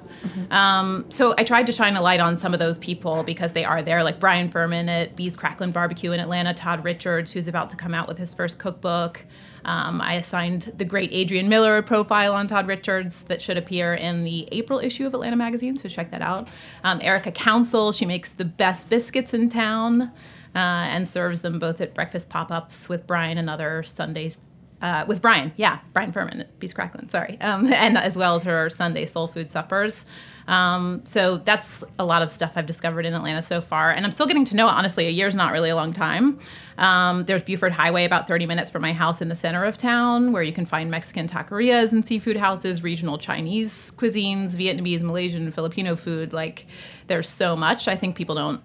Um, 0.51 1.05
so 1.09 1.33
I 1.37 1.43
tried 1.43 1.67
to 1.67 1.71
shine 1.71 1.95
a 1.95 2.01
light 2.01 2.19
on 2.19 2.37
some 2.37 2.53
of 2.53 2.59
those 2.59 2.77
people 2.77 3.23
because 3.23 3.53
they 3.53 3.63
are 3.63 3.81
there, 3.81 4.03
like 4.03 4.19
Brian 4.19 4.49
Furman 4.49 4.89
at 4.89 5.15
B's 5.15 5.37
Cracklin 5.37 5.71
Barbecue 5.71 6.11
in 6.11 6.19
Atlanta, 6.19 6.53
Todd 6.53 6.83
Richards, 6.83 7.31
who's 7.31 7.47
about 7.47 7.69
to 7.69 7.75
come 7.75 7.93
out 7.93 8.07
with 8.07 8.17
his 8.17 8.33
first 8.33 8.57
cookbook. 8.57 9.23
Um, 9.65 10.01
I 10.01 10.15
assigned 10.15 10.73
the 10.77 10.85
great 10.85 11.09
Adrian 11.13 11.47
Miller 11.47 11.77
a 11.77 11.83
profile 11.83 12.33
on 12.33 12.47
Todd 12.47 12.67
Richards 12.67 13.23
that 13.23 13.41
should 13.41 13.57
appear 13.57 13.93
in 13.93 14.23
the 14.23 14.47
April 14.51 14.79
issue 14.79 15.05
of 15.05 15.13
Atlanta 15.13 15.37
Magazine, 15.37 15.77
so 15.77 15.87
check 15.87 16.11
that 16.11 16.21
out. 16.21 16.49
Um, 16.83 16.99
Erica 17.01 17.31
Council, 17.31 17.91
she 17.91 18.05
makes 18.05 18.33
the 18.33 18.45
best 18.45 18.89
biscuits 18.89 19.33
in 19.33 19.49
town 19.49 20.01
uh, 20.01 20.09
and 20.55 21.07
serves 21.07 21.41
them 21.41 21.59
both 21.59 21.79
at 21.79 21.93
breakfast 21.93 22.29
pop 22.29 22.51
ups 22.51 22.89
with 22.89 23.07
Brian 23.07 23.37
and 23.37 23.49
other 23.49 23.83
Sundays. 23.83 24.37
Uh, 24.83 25.05
with 25.07 25.21
Brian, 25.21 25.53
yeah, 25.55 25.79
Brian 25.93 26.11
Furman 26.11 26.41
at 26.41 26.59
B's 26.59 26.73
Cracklin, 26.73 27.09
sorry, 27.09 27.39
um, 27.39 27.71
and 27.73 27.97
as 27.97 28.17
well 28.17 28.35
as 28.35 28.43
her 28.43 28.69
Sunday 28.69 29.05
soul 29.05 29.29
food 29.29 29.49
suppers. 29.49 30.03
Um, 30.45 31.01
so 31.05 31.37
that's 31.37 31.85
a 31.97 32.03
lot 32.03 32.21
of 32.21 32.29
stuff 32.29 32.51
I've 32.57 32.65
discovered 32.65 33.05
in 33.05 33.13
Atlanta 33.13 33.41
so 33.41 33.61
far, 33.61 33.91
and 33.91 34.05
I'm 34.05 34.11
still 34.11 34.27
getting 34.27 34.43
to 34.43 34.57
know 34.57 34.67
it. 34.67 34.71
Honestly, 34.71 35.07
a 35.07 35.09
year's 35.09 35.35
not 35.35 35.53
really 35.53 35.69
a 35.69 35.75
long 35.75 35.93
time. 35.93 36.37
Um, 36.77 37.23
there's 37.23 37.41
Buford 37.43 37.71
Highway, 37.71 38.03
about 38.03 38.27
30 38.27 38.45
minutes 38.45 38.69
from 38.69 38.81
my 38.81 38.91
house 38.91 39.21
in 39.21 39.29
the 39.29 39.35
center 39.35 39.63
of 39.63 39.77
town, 39.77 40.33
where 40.33 40.43
you 40.43 40.51
can 40.51 40.65
find 40.65 40.91
Mexican 40.91 41.29
taquerias 41.29 41.93
and 41.93 42.05
seafood 42.05 42.35
houses, 42.35 42.83
regional 42.83 43.17
Chinese 43.17 43.89
cuisines, 43.91 44.53
Vietnamese, 44.53 45.01
Malaysian, 45.01 45.49
Filipino 45.53 45.95
food. 45.95 46.33
Like, 46.33 46.65
there's 47.07 47.29
so 47.29 47.55
much. 47.55 47.87
I 47.87 47.95
think 47.95 48.17
people 48.17 48.35
don't 48.35 48.61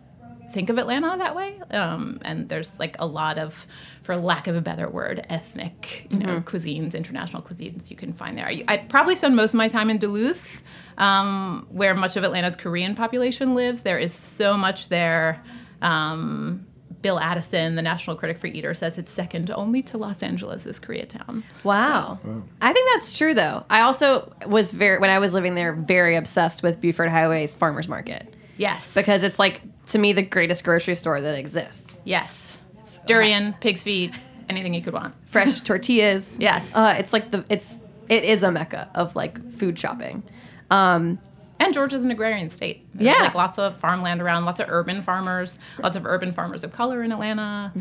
think 0.53 0.71
of 0.71 0.79
Atlanta 0.79 1.17
that 1.19 1.35
way. 1.37 1.61
Um, 1.71 2.19
and 2.23 2.49
there's 2.49 2.79
like 2.79 2.97
a 2.99 3.07
lot 3.07 3.39
of, 3.39 3.67
for 4.03 4.17
lack 4.17 4.47
of 4.47 4.57
a 4.57 4.61
better 4.61 4.89
word, 4.89 5.25
ethnic, 5.29 6.07
you 6.11 6.19
know, 6.19 6.41
cuisines, 6.41 6.95
international 6.95 7.43
cuisines 7.43 7.91
you 7.91 7.97
can 7.97 8.13
find 8.13 8.37
there. 8.37 8.47
I, 8.47 8.65
I 8.69 8.77
probably 8.79 9.17
spend 9.17 9.37
most 9.37 9.55
of 9.55 9.59
my 9.59 9.69
time 9.69 9.91
in 9.91 9.99
Duluth, 9.99 10.63
um, 10.97 11.67
where 11.71 11.95
much 11.95 12.17
of 12.17 12.25
Atlanta's 12.25 12.57
Korean 12.57 12.95
population 12.95 13.55
lives. 13.55 13.83
There 13.83 13.99
is 13.99 14.13
so 14.15 14.57
much 14.57 14.89
there. 14.89 15.43
Um, 15.83 16.67
Bill 17.01 17.21
Addison, 17.21 17.77
the 17.77 17.83
national 17.83 18.17
critic 18.17 18.39
for 18.39 18.49
Eater, 18.49 18.75
says 18.75 18.99
it's 18.99 19.13
second 19.13 19.51
only 19.53 19.83
to 19.83 19.97
Los 19.99 20.21
Angeles' 20.21 20.81
Koreatown. 20.81 21.45
Wow. 21.63 22.19
I 22.61 22.73
think 22.73 22.89
that's 22.93 23.17
true 23.17 23.35
though. 23.35 23.65
I 23.71 23.83
also 23.83 24.33
was 24.47 24.73
very 24.73 24.99
when 24.99 25.11
I 25.11 25.21
was 25.21 25.33
living 25.33 25.55
there 25.55 25.75
very 25.75 26.17
obsessed 26.17 26.65
with 26.65 26.81
Buford 26.81 27.09
Highway's 27.09 27.55
farmers 27.55 27.87
market 27.87 28.35
Yes. 28.57 28.95
because 28.95 29.23
it's 29.23 29.39
like 29.39 29.63
to 29.89 29.99
me 29.99 30.13
the 30.13 30.23
greatest 30.23 30.65
grocery 30.65 30.95
store 30.95 31.21
that 31.21 31.35
exists. 31.39 31.99
yes. 32.05 32.61
Durian, 33.07 33.55
pig's 33.61 33.83
feet, 33.83 34.15
anything 34.51 34.75
you 34.75 34.83
could 34.83 34.93
want. 34.93 35.15
Fresh 35.27 35.61
tortillas. 35.69 36.39
Yes. 36.39 36.71
Uh, 36.75 36.95
it's 36.99 37.13
like 37.13 37.31
the 37.31 37.45
it's 37.49 37.75
it 38.09 38.23
is 38.25 38.43
a 38.43 38.51
mecca 38.53 38.91
of 38.95 39.17
like 39.17 39.39
food 39.53 39.79
shopping. 39.79 40.23
Um, 40.71 41.19
And 41.61 41.73
Georgia's 41.75 42.03
an 42.05 42.11
agrarian 42.11 42.51
state. 42.51 42.87
There's 42.95 43.07
Yeah. 43.17 43.23
like 43.25 43.35
lots 43.35 43.59
of 43.59 43.79
farmland 43.79 44.21
around, 44.21 44.45
lots 44.45 44.61
of 44.61 44.67
urban 44.69 45.01
farmers, 45.03 45.59
lots 45.83 45.97
of 45.97 46.05
urban 46.07 46.33
farmers 46.33 46.65
of 46.65 46.73
color 46.73 47.03
in 47.03 47.13
Atlanta. 47.13 47.73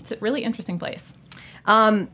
It's 0.00 0.12
a 0.12 0.16
really 0.20 0.44
interesting 0.44 0.78
place. 0.78 1.12
Um, 1.64 2.08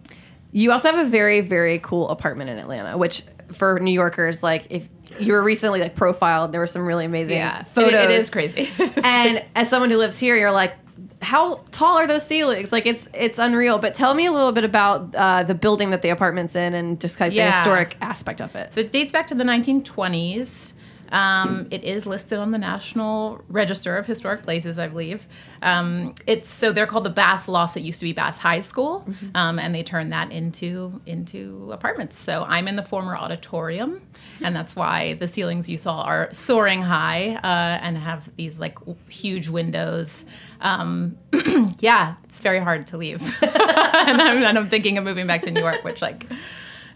you 0.51 0.73
also 0.73 0.91
have 0.91 1.07
a 1.07 1.09
very, 1.09 1.41
very 1.43 1.79
cool 1.81 2.09
apartment 2.09 2.49
in 2.51 2.59
Atlanta, 2.59 2.97
which 2.97 3.23
for 3.53 3.79
New 3.81 3.93
Yorkers, 3.93 4.43
like 4.43 4.67
if 4.71 4.89
you 5.21 5.33
were 5.33 5.43
recently 5.43 5.81
like 5.81 5.95
profiled, 5.95 6.53
there 6.53 6.61
were 6.61 6.67
some 6.67 6.83
really 6.87 7.05
amazing 7.05 7.37
Yeah. 7.37 7.63
photos. 7.65 7.93
It, 7.93 7.97
it 8.11 8.21
is 8.21 8.31
crazy. 8.31 8.63
It 8.79 8.81
is 8.81 9.05
and 9.05 9.37
crazy. 9.37 9.45
as 9.55 9.69
someone 9.69 9.91
who 9.91 9.97
lives 9.99 10.19
here, 10.19 10.37
you're 10.37 10.53
like, 10.53 10.75
how 11.21 11.61
tall 11.71 11.97
are 11.99 12.07
those 12.07 12.27
ceilings? 12.27 12.73
Like 12.73 12.85
it's 12.87 13.09
it's 13.15 13.39
unreal. 13.39 13.79
But 13.79 13.95
tell 13.95 14.13
me 14.15 14.27
a 14.27 14.33
little 14.33 14.53
bit 14.53 14.65
about 14.65 15.15
uh, 15.15 15.43
the 15.45 15.55
building 15.55 15.91
that 15.91 16.03
the 16.03 16.09
apartment's 16.11 16.57
in 16.57 16.75
and 16.75 17.01
just 17.01 17.17
kind 17.17 17.33
of 17.33 17.37
the 17.37 17.51
historic 17.51 17.97
aspect 18.01 18.41
of 18.41 18.55
it. 18.57 18.73
So 18.73 18.81
it 18.81 18.91
dates 18.93 19.13
back 19.13 19.27
to 19.29 19.35
the 19.35 19.45
1920s. 19.45 20.73
Um, 21.13 21.69
it 21.71 21.85
is 21.85 22.07
listed 22.07 22.39
on 22.39 22.51
the 22.51 22.59
National 22.59 23.43
Register 23.49 23.97
of 23.99 24.07
Historic 24.07 24.43
Places, 24.43 24.79
I 24.79 24.89
believe. 24.89 25.27
Um, 25.61 26.15
it's 26.27 26.51
so 26.51 26.73
they're 26.73 26.87
called 26.87 27.05
the 27.05 27.11
Bass 27.11 27.49
Lofts. 27.49 27.77
It 27.77 27.83
used 27.83 28.01
to 28.01 28.07
be 28.07 28.15
Bass 28.15 28.39
High 28.39 28.63
School, 28.63 29.07
um, 29.35 29.59
and 29.59 29.75
they 29.75 29.83
turned 29.83 30.13
that 30.13 30.33
into 30.33 31.01
into 31.07 31.71
apartments. 31.71 32.19
So 32.19 32.45
I'm 32.45 32.67
in 32.67 32.77
the 32.77 32.83
former 32.83 33.15
auditorium, 33.15 34.01
and 34.41 34.57
that's 34.57 34.75
why 34.75 35.15
the 35.15 35.29
ceilings 35.29 35.69
you 35.69 35.77
saw 35.77 36.01
are 36.01 36.29
soaring 36.33 36.81
high 36.81 37.35
uh, 37.35 37.79
and 37.83 37.99
have 37.99 38.29
these 38.37 38.59
like 38.59 38.79
w- 38.81 38.97
huge 39.09 39.49
windows. 39.49 40.25
Um, 40.63 41.19
yeah, 41.81 42.15
it's 42.25 42.41
very 42.41 42.61
hard 42.61 42.87
to 42.89 42.97
leave, 42.97 43.21
and, 43.43 44.23
I'm, 44.23 44.43
and 44.43 44.59
I'm 44.59 44.69
thinking 44.71 44.97
of 44.97 45.05
moving 45.05 45.27
back 45.27 45.43
to 45.43 45.51
New 45.51 45.61
York, 45.61 45.85
which 45.85 46.01
like 46.01 46.27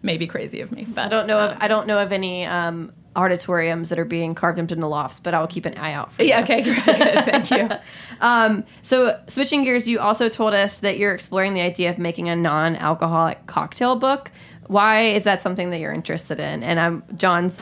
may 0.03 0.17
be 0.17 0.27
crazy 0.27 0.61
of 0.63 0.73
me. 0.73 0.87
But 0.89 1.07
I 1.07 1.09
don't 1.09 1.27
know 1.27 1.39
of 1.39 1.59
I 1.61 1.69
don't 1.69 1.87
know 1.87 1.99
of 1.99 2.13
any 2.13 2.47
um, 2.47 2.93
auditoriums 3.17 3.89
that 3.89 3.99
are 3.99 4.05
being 4.05 4.35
carved 4.35 4.59
into 4.59 4.75
the 4.77 4.87
lofts, 4.87 5.19
but 5.21 5.35
I 5.35 5.41
will 5.41 5.47
keep 5.47 5.65
an 5.67 5.77
eye 5.79 5.93
out 5.93 6.13
for 6.13 6.23
Yeah, 6.23 6.39
you. 6.39 6.45
okay, 6.45 6.63
great. 6.63 6.85
Good, 6.85 7.25
thank 7.25 7.51
you. 7.51 7.69
Um, 8.19 8.65
so 8.81 9.21
switching 9.27 9.63
gears, 9.63 9.87
you 9.87 9.99
also 9.99 10.31
told 10.31 10.55
us 10.55 10.79
that 10.79 10.97
you're 10.97 11.13
exploring 11.15 11.53
the 11.53 11.61
idea 11.61 11.91
of 11.91 11.99
making 11.99 12.31
a 12.31 12.37
non-alcoholic 12.37 13.47
cocktail 13.47 13.95
book. 13.97 14.31
Why 14.69 15.03
is 15.09 15.25
that 15.25 15.43
something 15.43 15.69
that 15.69 15.81
you're 15.81 15.93
interested 15.93 16.41
in? 16.41 16.63
And 16.63 16.81
I'm 16.81 17.03
John's 17.17 17.61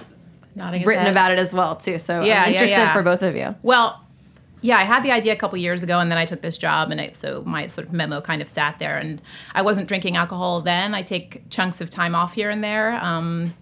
Nodding 0.55 0.85
written 0.85 1.09
about 1.09 1.33
it 1.33 1.41
as 1.41 1.53
well 1.53 1.75
too. 1.75 1.99
So 1.99 2.23
Yeah, 2.23 2.43
I'm 2.45 2.53
yeah, 2.53 2.61
interested 2.61 2.77
yeah. 2.79 2.93
for 2.93 3.03
both 3.03 3.23
of 3.23 3.35
you. 3.35 3.57
Well, 3.63 4.01
yeah, 4.61 4.79
I 4.79 4.85
had 4.85 5.03
the 5.03 5.11
idea 5.11 5.33
a 5.33 5.37
couple 5.37 5.59
years 5.59 5.83
ago, 5.83 5.99
and 5.99 6.09
then 6.09 6.19
I 6.19 6.25
took 6.25 6.41
this 6.41 6.57
job, 6.57 6.91
and 6.93 7.01
I, 7.01 7.11
so 7.11 7.43
my 7.45 7.67
sort 7.67 7.89
of 7.89 7.93
memo 7.93 8.21
kind 8.23 8.41
of 8.41 8.49
sat 8.49 8.79
there. 8.79 8.97
And 8.97 9.21
I 9.57 9.61
wasn't 9.63 9.89
drinking 9.89 10.17
alcohol 10.17 10.61
then. 10.63 10.95
I 10.95 11.03
take 11.03 11.51
chunks 11.51 11.81
of 11.81 11.91
time 11.91 12.15
off 12.15 12.33
here 12.33 12.49
and 12.49 12.63
there. 12.63 12.95
Um, 13.05 13.53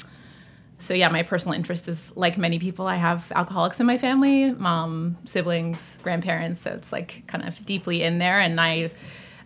so 0.83 0.95
yeah, 0.95 1.09
my 1.09 1.23
personal 1.23 1.55
interest 1.55 1.89
is 1.89 2.13
like 2.17 2.37
many 2.37 2.59
people. 2.59 2.89
I 2.89 2.97
have 2.97 3.31
alcoholics 3.37 3.79
in 3.79 3.87
my 3.87 3.99
family, 3.99 4.51
mom, 4.53 5.17
siblings, 5.25 5.99
grandparents. 6.03 6.63
So 6.63 6.73
it's 6.73 6.91
like 6.91 7.23
kind 7.29 7.47
of 7.47 7.65
deeply 7.65 8.03
in 8.03 8.19
there, 8.19 8.41
and 8.41 8.61
I 8.61 8.91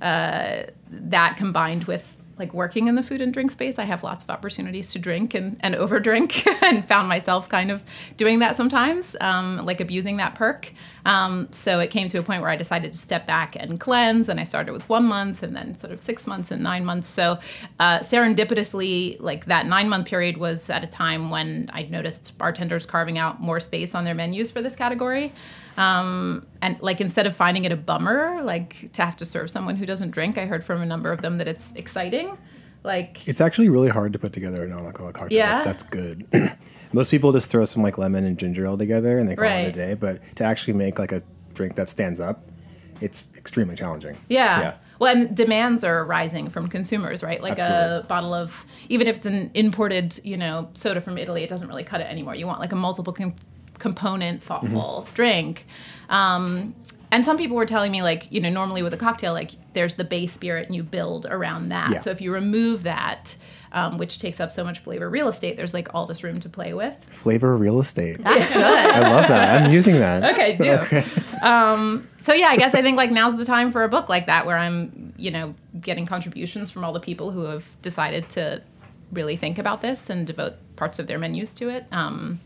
uh, 0.01 0.71
that 0.91 1.37
combined 1.37 1.85
with 1.85 2.16
like 2.39 2.53
working 2.53 2.87
in 2.87 2.95
the 2.95 3.03
food 3.03 3.21
and 3.21 3.33
drink 3.33 3.51
space, 3.51 3.79
I 3.79 3.85
have 3.85 4.03
lots 4.03 4.23
of 4.23 4.31
opportunities 4.31 4.93
to 4.93 4.99
drink 4.99 5.35
and, 5.35 5.57
and 5.61 5.75
overdrink, 5.75 6.47
and 6.63 6.87
found 6.87 7.09
myself 7.09 7.49
kind 7.49 7.71
of 7.71 7.83
doing 8.17 8.41
that 8.41 8.57
sometimes, 8.57 9.17
um, 9.21 9.65
like 9.65 9.81
abusing 9.81 10.19
that 10.19 10.35
perk. 10.35 10.73
Um, 11.07 11.49
so 11.51 11.81
it 11.81 11.91
came 11.91 12.09
to 12.09 12.19
a 12.19 12.23
point 12.23 12.43
where 12.43 12.51
I 12.51 12.57
decided 12.57 12.93
to 12.93 12.99
step 12.99 13.27
back 13.27 13.57
and 13.57 13.81
cleanse, 13.81 14.29
and 14.29 14.39
I 14.39 14.45
started 14.45 14.73
with 14.73 14.89
one 14.89 15.05
month, 15.05 15.43
and 15.43 15.57
then 15.57 15.79
sort 15.79 15.93
of 15.93 16.03
six 16.03 16.27
months 16.27 16.51
and 16.51 16.63
nine 16.63 16.85
months. 16.85 17.09
So 17.09 17.39
uh, 17.81 18.01
serendipitously, 18.01 19.21
like 19.21 19.47
that 19.47 19.67
nine 19.67 19.89
month 19.89 20.07
period 20.07 20.37
was 20.37 20.69
at 20.69 20.85
a 20.85 20.89
time 20.89 21.31
when 21.31 21.71
I 21.73 21.85
noticed 21.85 22.37
bartenders 22.37 22.85
carving 22.85 23.19
out 23.19 23.41
more 23.41 23.61
space 23.61 23.95
on 23.95 24.05
their 24.05 24.15
menus 24.15 24.51
for 24.51 24.61
this 24.61 24.77
category. 24.77 25.33
Um, 25.77 26.47
and 26.63 26.81
like 26.81 27.01
instead 27.01 27.27
of 27.27 27.37
finding 27.37 27.65
it 27.65 27.73
a 27.73 27.77
bummer, 27.77 28.43
like 28.43 28.91
to 28.93 29.03
have 29.03 29.17
to 29.17 29.25
serve 29.25 29.51
someone 29.51 29.77
who 29.77 29.87
doesn't 29.87 30.11
drink, 30.11 30.39
I 30.39 30.47
heard 30.47 30.65
from 30.65 30.81
a 30.83 30.87
number 30.87 31.13
of 31.13 31.23
them 31.23 31.39
that 31.39 31.49
it's 31.49 31.73
exciting. 31.75 32.37
Like 32.83 33.27
It's 33.27 33.41
actually 33.41 33.69
really 33.69 33.89
hard 33.89 34.13
to 34.13 34.19
put 34.19 34.33
together 34.33 34.65
a 34.65 34.69
non-alcoholic 34.69 35.17
cocktail. 35.17 35.37
Yeah? 35.39 35.63
that- 35.63 35.65
that's 35.65 35.83
good. 35.83 36.27
Most 36.93 37.11
people 37.11 37.33
just 37.33 37.51
throw 37.51 37.65
some 37.65 37.83
like 37.83 37.99
lemon 37.99 38.25
and 38.25 38.39
ginger 38.39 38.65
ale 38.65 38.79
together 38.79 39.19
and 39.19 39.29
they 39.29 39.35
call 39.37 39.45
it 39.45 39.69
a 39.69 39.73
day. 39.73 39.95
But 39.95 40.21
to 40.37 40.45
actually 40.45 40.75
make 40.75 40.99
like 40.99 41.13
a 41.13 41.21
drink 41.53 41.75
that 41.77 41.89
stands 41.89 42.21
up, 42.21 42.49
it's 43.01 43.35
extremely 43.37 43.75
challenging. 43.75 44.17
Yeah. 44.29 44.61
Yeah. 44.61 44.75
Well, 44.99 45.15
and 45.15 45.37
demands 45.37 45.85
are 45.85 46.07
rising 46.07 46.49
from 46.49 46.69
consumers, 46.69 47.23
right? 47.23 47.43
Like 47.43 47.59
a 47.59 48.07
bottle 48.09 48.33
of, 48.33 48.65
even 48.89 49.07
if 49.09 49.17
it's 49.17 49.27
an 49.27 49.51
imported, 49.53 50.19
you 50.25 50.39
know, 50.39 50.71
soda 50.73 51.03
from 51.03 51.19
Italy, 51.19 51.43
it 51.43 51.51
doesn't 51.51 51.69
really 51.69 51.85
cut 51.85 52.01
it 52.01 52.05
anymore. 52.05 52.35
You 52.35 52.47
want 52.47 52.61
like 52.61 52.73
a 52.73 52.77
multiple 52.77 53.13
com- 53.13 53.35
component, 53.79 54.43
thoughtful 54.43 55.05
Mm-hmm. 55.07 55.15
drink. 55.15 55.67
Um, 56.09 56.75
and 57.11 57.25
some 57.25 57.37
people 57.37 57.57
were 57.57 57.67
telling 57.67 57.93
me, 57.93 58.03
like, 58.03 58.27
you 58.33 58.41
know, 58.41 58.51
normally 58.51 58.83
with 58.83 58.93
a 58.93 58.97
cocktail, 58.97 59.33
like, 59.33 59.53
there's 59.75 59.95
the 59.95 60.05
base 60.05 60.33
spirit 60.33 60.67
and 60.67 60.75
you 60.75 60.83
build 60.83 61.27
around 61.27 61.69
that. 61.69 61.91
Yeah. 61.91 62.01
So 62.01 62.11
if 62.11 62.21
you 62.21 62.33
remove 62.33 62.83
that, 62.83 63.37
um, 63.73 63.99
which 63.99 64.19
takes 64.19 64.41
up 64.41 64.51
so 64.53 64.65
much 64.65 64.81
flavor 64.81 65.09
real 65.09 65.29
estate, 65.29 65.57
there's 65.57 65.75
like 65.75 65.95
all 65.95 66.07
this 66.07 66.25
room 66.25 66.41
to 66.41 66.49
play 66.49 66.73
with. 66.75 66.97
Flavor 67.11 67.57
real 67.57 67.79
estate. 67.79 68.23
That's 68.23 68.51
good. 68.53 68.63
I 68.63 69.01
love 69.11 69.29
that. 69.29 69.63
I'm 69.63 69.71
using 69.73 69.99
that. 69.99 70.33
Okay, 70.33 70.57
do. 70.57 71.03
Um, 71.47 72.09
so 72.23 72.33
yeah, 72.33 72.47
I 72.49 72.57
guess 72.57 72.75
I 72.75 72.83
think 72.83 72.97
like 72.97 73.11
now's 73.13 73.37
the 73.37 73.45
time 73.45 73.71
for 73.71 73.85
a 73.85 73.89
book 73.89 74.09
like 74.09 74.27
that 74.27 74.47
where 74.47 74.57
I'm, 74.57 75.13
you 75.17 75.31
know, 75.31 75.55
getting 75.81 76.07
contributions 76.07 76.71
from 76.71 76.83
all 76.85 76.93
the 76.93 77.01
people 77.01 77.31
who 77.31 77.43
have 77.45 77.69
decided 77.83 78.29
to 78.31 78.63
really 79.13 79.37
think 79.37 79.59
about 79.59 79.83
this 79.83 80.09
and 80.11 80.27
devote 80.27 80.55
parts 80.77 80.99
of 80.99 81.07
their 81.07 81.19
menus 81.19 81.53
to 81.55 81.69
it, 81.69 81.87
um, 81.93 82.41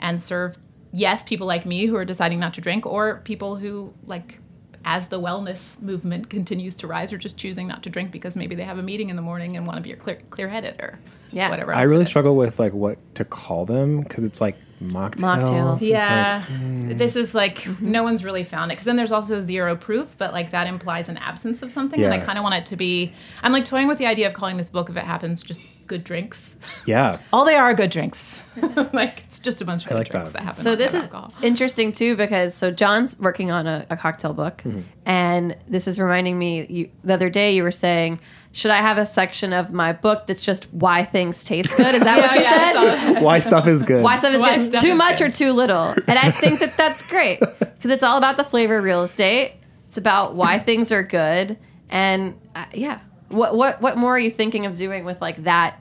and 0.00 0.20
serve 0.20 0.56
yes 0.92 1.22
people 1.22 1.46
like 1.46 1.66
me 1.66 1.86
who 1.86 1.96
are 1.96 2.04
deciding 2.04 2.38
not 2.40 2.54
to 2.54 2.60
drink, 2.60 2.86
or 2.86 3.20
people 3.24 3.56
who 3.56 3.92
like. 4.06 4.38
As 4.84 5.06
the 5.06 5.20
wellness 5.20 5.80
movement 5.80 6.28
continues 6.36 6.74
to 6.74 6.88
rise, 6.88 7.12
are 7.12 7.16
just 7.18 7.36
choosing 7.36 7.68
not 7.68 7.84
to 7.84 7.88
drink 7.88 8.10
because 8.10 8.34
maybe 8.34 8.56
they 8.56 8.64
have 8.64 8.78
a 8.78 8.82
meeting 8.82 9.10
in 9.10 9.14
the 9.14 9.22
morning 9.22 9.56
and 9.56 9.64
want 9.64 9.76
to 9.76 9.80
be 9.80 9.92
clear, 9.92 10.18
clear-headed 10.30 10.80
or 10.80 10.98
Yeah. 11.30 11.50
whatever. 11.50 11.72
I 11.72 11.82
really 11.82 12.04
struggle 12.04 12.34
with 12.34 12.58
like 12.58 12.72
what 12.72 12.98
to 13.14 13.24
call 13.24 13.64
them 13.64 14.00
because 14.00 14.24
it's 14.24 14.40
like 14.40 14.56
mocktails. 14.82 15.44
Mocktails. 15.44 15.80
Yeah, 15.82 16.44
like, 16.88 16.98
this 16.98 17.14
is 17.14 17.32
like 17.32 17.58
mm-hmm. 17.58 17.92
no 17.92 18.02
one's 18.02 18.24
really 18.24 18.42
found 18.42 18.72
it 18.72 18.74
because 18.74 18.86
then 18.86 18.96
there's 18.96 19.12
also 19.12 19.40
zero 19.40 19.76
proof, 19.76 20.16
but 20.18 20.32
like 20.32 20.50
that 20.50 20.66
implies 20.66 21.08
an 21.08 21.16
absence 21.18 21.62
of 21.62 21.70
something, 21.70 22.02
and 22.02 22.12
I 22.12 22.18
kind 22.18 22.36
of 22.36 22.42
want 22.42 22.56
it 22.56 22.66
to 22.66 22.76
be. 22.76 23.12
I'm 23.44 23.52
like 23.52 23.64
toying 23.64 23.86
with 23.86 23.98
the 23.98 24.06
idea 24.06 24.26
of 24.26 24.34
calling 24.34 24.56
this 24.56 24.70
book, 24.70 24.90
if 24.90 24.96
it 24.96 25.04
happens, 25.04 25.44
just 25.44 25.60
good 25.86 26.04
drinks. 26.04 26.56
yeah. 26.86 27.16
All 27.32 27.44
they 27.44 27.54
are 27.54 27.64
are 27.70 27.74
good 27.74 27.90
drinks. 27.90 28.40
like 28.92 29.20
it's 29.26 29.38
just 29.38 29.62
a 29.62 29.64
bunch 29.64 29.84
of 29.84 29.88
good 29.88 29.94
like 29.98 30.10
drinks 30.10 30.28
that. 30.32 30.38
that, 30.38 30.44
happen. 30.44 30.62
So 30.62 30.76
this 30.76 30.92
is 30.92 31.04
alcohol. 31.04 31.32
interesting 31.42 31.90
too 31.92 32.16
because 32.16 32.54
so 32.54 32.70
John's 32.70 33.18
working 33.18 33.50
on 33.50 33.66
a, 33.66 33.86
a 33.88 33.96
cocktail 33.96 34.34
book, 34.34 34.58
Mm-hmm. 34.58 34.80
and 35.06 35.56
this 35.68 35.88
is 35.88 35.98
reminding 35.98 36.38
me. 36.38 36.66
You, 36.68 36.90
the 37.02 37.14
other 37.14 37.30
day 37.30 37.54
you 37.56 37.62
were 37.62 37.72
saying, 37.72 38.20
should 38.52 38.70
I 38.70 38.76
have 38.78 38.98
a 38.98 39.06
section 39.06 39.54
of 39.54 39.72
my 39.72 39.94
book 39.94 40.26
that's 40.26 40.42
just 40.42 40.64
why 40.74 41.02
things 41.04 41.44
taste 41.44 41.74
good? 41.78 41.94
Is 41.94 42.02
that 42.02 42.18
what 42.20 42.34
you 42.34 42.42
said? 43.14 43.22
Why 43.22 43.40
stuff 43.40 43.66
is 43.66 43.82
good. 43.82 44.02
Why 44.04 44.18
stuff 44.18 44.34
is 44.34 44.40
Why 44.40 44.56
good? 44.58 44.66
stuff 44.66 44.82
Too 44.82 44.90
is 44.92 44.98
much 44.98 45.18
good. 45.20 45.28
or 45.28 45.32
too 45.32 45.52
little? 45.54 45.94
And 46.06 46.18
I 46.18 46.30
think 46.30 46.58
that 46.60 46.76
that's 46.76 47.08
great 47.08 47.40
because 47.40 47.90
it's 47.90 48.02
all 48.02 48.18
about 48.18 48.36
the 48.36 48.44
flavor 48.44 48.82
real 48.82 49.02
estate. 49.02 49.54
It's 49.88 49.96
about 49.96 50.34
why 50.34 50.58
things 50.58 50.92
are 50.92 51.02
good, 51.02 51.58
and 51.88 52.38
uh, 52.54 52.66
yeah. 52.74 53.00
What 53.32 53.56
what 53.56 53.80
what 53.80 53.96
more 53.96 54.14
are 54.14 54.18
you 54.18 54.30
thinking 54.30 54.66
of 54.66 54.76
doing 54.76 55.04
with 55.04 55.20
like 55.20 55.44
that 55.44 55.78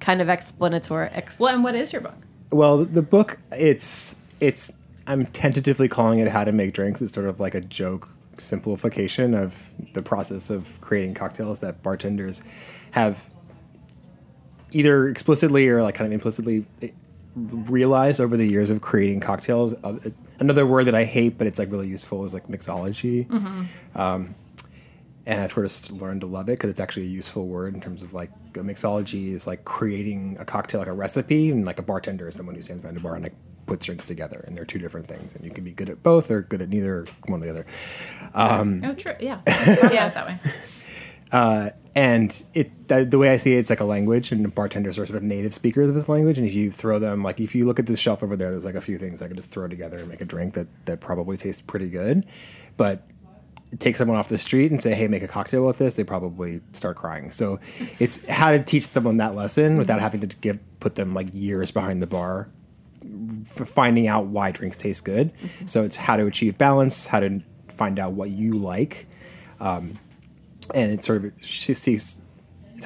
kind 0.00 0.20
of 0.20 0.28
explanatory? 0.28 1.08
Ex- 1.08 1.38
well, 1.38 1.54
and 1.54 1.64
what 1.64 1.74
is 1.74 1.92
your 1.92 2.02
book? 2.02 2.16
Well, 2.50 2.84
the 2.84 3.02
book 3.02 3.38
it's 3.52 4.18
it's 4.40 4.72
I'm 5.06 5.26
tentatively 5.26 5.88
calling 5.88 6.18
it 6.18 6.28
How 6.28 6.44
to 6.44 6.52
Make 6.52 6.74
Drinks. 6.74 7.00
It's 7.02 7.12
sort 7.12 7.26
of 7.26 7.40
like 7.40 7.54
a 7.54 7.60
joke 7.60 8.08
simplification 8.38 9.34
of 9.34 9.72
the 9.92 10.02
process 10.02 10.50
of 10.50 10.80
creating 10.80 11.14
cocktails 11.14 11.60
that 11.60 11.82
bartenders 11.82 12.42
have 12.92 13.28
either 14.72 15.08
explicitly 15.08 15.68
or 15.68 15.82
like 15.82 15.94
kind 15.94 16.06
of 16.06 16.12
implicitly 16.12 16.66
realized 17.34 18.20
over 18.20 18.36
the 18.36 18.46
years 18.46 18.70
of 18.70 18.80
creating 18.80 19.20
cocktails. 19.20 19.74
Uh, 19.84 19.98
another 20.38 20.66
word 20.66 20.84
that 20.84 20.94
I 20.94 21.04
hate, 21.04 21.38
but 21.38 21.46
it's 21.46 21.58
like 21.58 21.70
really 21.70 21.88
useful, 21.88 22.24
is 22.24 22.34
like 22.34 22.48
mixology. 22.48 23.28
Um, 23.94 24.34
and 25.26 25.40
I've 25.40 25.52
sort 25.52 25.66
of 25.66 26.02
learned 26.02 26.22
to 26.22 26.26
love 26.26 26.48
it 26.48 26.52
because 26.52 26.70
it's 26.70 26.80
actually 26.80 27.06
a 27.06 27.10
useful 27.10 27.46
word 27.46 27.74
in 27.74 27.80
terms 27.80 28.02
of 28.02 28.12
like 28.12 28.30
a 28.54 28.60
mixology 28.60 29.32
is 29.32 29.46
like 29.46 29.64
creating 29.64 30.36
a 30.40 30.44
cocktail, 30.44 30.80
like 30.80 30.88
a 30.88 30.92
recipe, 30.92 31.50
and 31.50 31.64
like 31.64 31.78
a 31.78 31.82
bartender 31.82 32.28
is 32.28 32.34
someone 32.34 32.54
who 32.54 32.62
stands 32.62 32.82
behind 32.82 32.96
a 32.96 33.00
bar 33.00 33.14
and 33.14 33.24
like 33.24 33.34
puts 33.66 33.86
drinks 33.86 34.04
together, 34.04 34.44
and 34.46 34.56
they're 34.56 34.64
two 34.64 34.78
different 34.78 35.06
things, 35.06 35.34
and 35.34 35.44
you 35.44 35.50
can 35.50 35.64
be 35.64 35.72
good 35.72 35.88
at 35.88 36.02
both 36.02 36.30
or 36.30 36.42
good 36.42 36.60
at 36.60 36.68
neither, 36.68 37.06
one 37.26 37.40
or 37.40 37.44
the 37.44 37.50
other. 37.50 37.66
Um, 38.34 38.82
oh, 38.84 38.94
true. 38.94 39.14
Yeah. 39.20 39.40
yeah, 39.46 40.08
that 40.08 40.26
way. 40.26 40.38
Uh, 41.30 41.70
and 41.94 42.44
it 42.52 42.88
the, 42.88 43.04
the 43.04 43.18
way 43.18 43.30
I 43.30 43.36
see 43.36 43.54
it, 43.54 43.58
it's 43.58 43.70
like 43.70 43.80
a 43.80 43.84
language, 43.84 44.32
and 44.32 44.54
bartenders 44.54 44.98
are 44.98 45.06
sort 45.06 45.16
of 45.16 45.22
native 45.22 45.54
speakers 45.54 45.88
of 45.88 45.94
this 45.94 46.08
language. 46.08 46.38
And 46.38 46.46
if 46.46 46.54
you 46.54 46.70
throw 46.70 46.98
them, 46.98 47.22
like 47.22 47.40
if 47.40 47.54
you 47.54 47.66
look 47.66 47.78
at 47.78 47.86
this 47.86 48.00
shelf 48.00 48.22
over 48.22 48.36
there, 48.36 48.50
there's 48.50 48.64
like 48.64 48.74
a 48.74 48.80
few 48.80 48.98
things 48.98 49.22
I 49.22 49.28
could 49.28 49.36
just 49.36 49.50
throw 49.50 49.68
together 49.68 49.98
and 49.98 50.08
make 50.08 50.20
a 50.20 50.24
drink 50.24 50.54
that 50.54 50.66
that 50.86 51.00
probably 51.00 51.36
tastes 51.36 51.62
pretty 51.62 51.88
good, 51.88 52.26
but 52.76 53.06
take 53.78 53.96
someone 53.96 54.18
off 54.18 54.28
the 54.28 54.38
street 54.38 54.70
and 54.70 54.80
say, 54.80 54.94
"Hey, 54.94 55.08
make 55.08 55.22
a 55.22 55.28
cocktail 55.28 55.66
with 55.66 55.78
this," 55.78 55.96
they 55.96 56.04
probably 56.04 56.60
start 56.72 56.96
crying. 56.96 57.30
So, 57.30 57.58
it's 57.98 58.24
how 58.26 58.50
to 58.50 58.58
teach 58.58 58.88
someone 58.88 59.16
that 59.18 59.34
lesson 59.34 59.78
without 59.78 60.00
having 60.00 60.20
to 60.20 60.26
give 60.26 60.58
put 60.80 60.96
them 60.96 61.14
like 61.14 61.28
years 61.32 61.70
behind 61.70 62.02
the 62.02 62.06
bar 62.06 62.48
for 63.44 63.64
finding 63.64 64.08
out 64.08 64.26
why 64.26 64.50
drinks 64.50 64.76
taste 64.76 65.04
good. 65.04 65.32
So 65.66 65.84
it's 65.84 65.96
how 65.96 66.16
to 66.16 66.26
achieve 66.26 66.58
balance, 66.58 67.06
how 67.06 67.20
to 67.20 67.40
find 67.68 67.98
out 67.98 68.12
what 68.12 68.30
you 68.30 68.54
like, 68.58 69.06
um, 69.60 69.98
and 70.74 70.92
it 70.92 71.04
sort 71.04 71.24
of 71.24 71.32
she 71.40 71.74
sees 71.74 72.20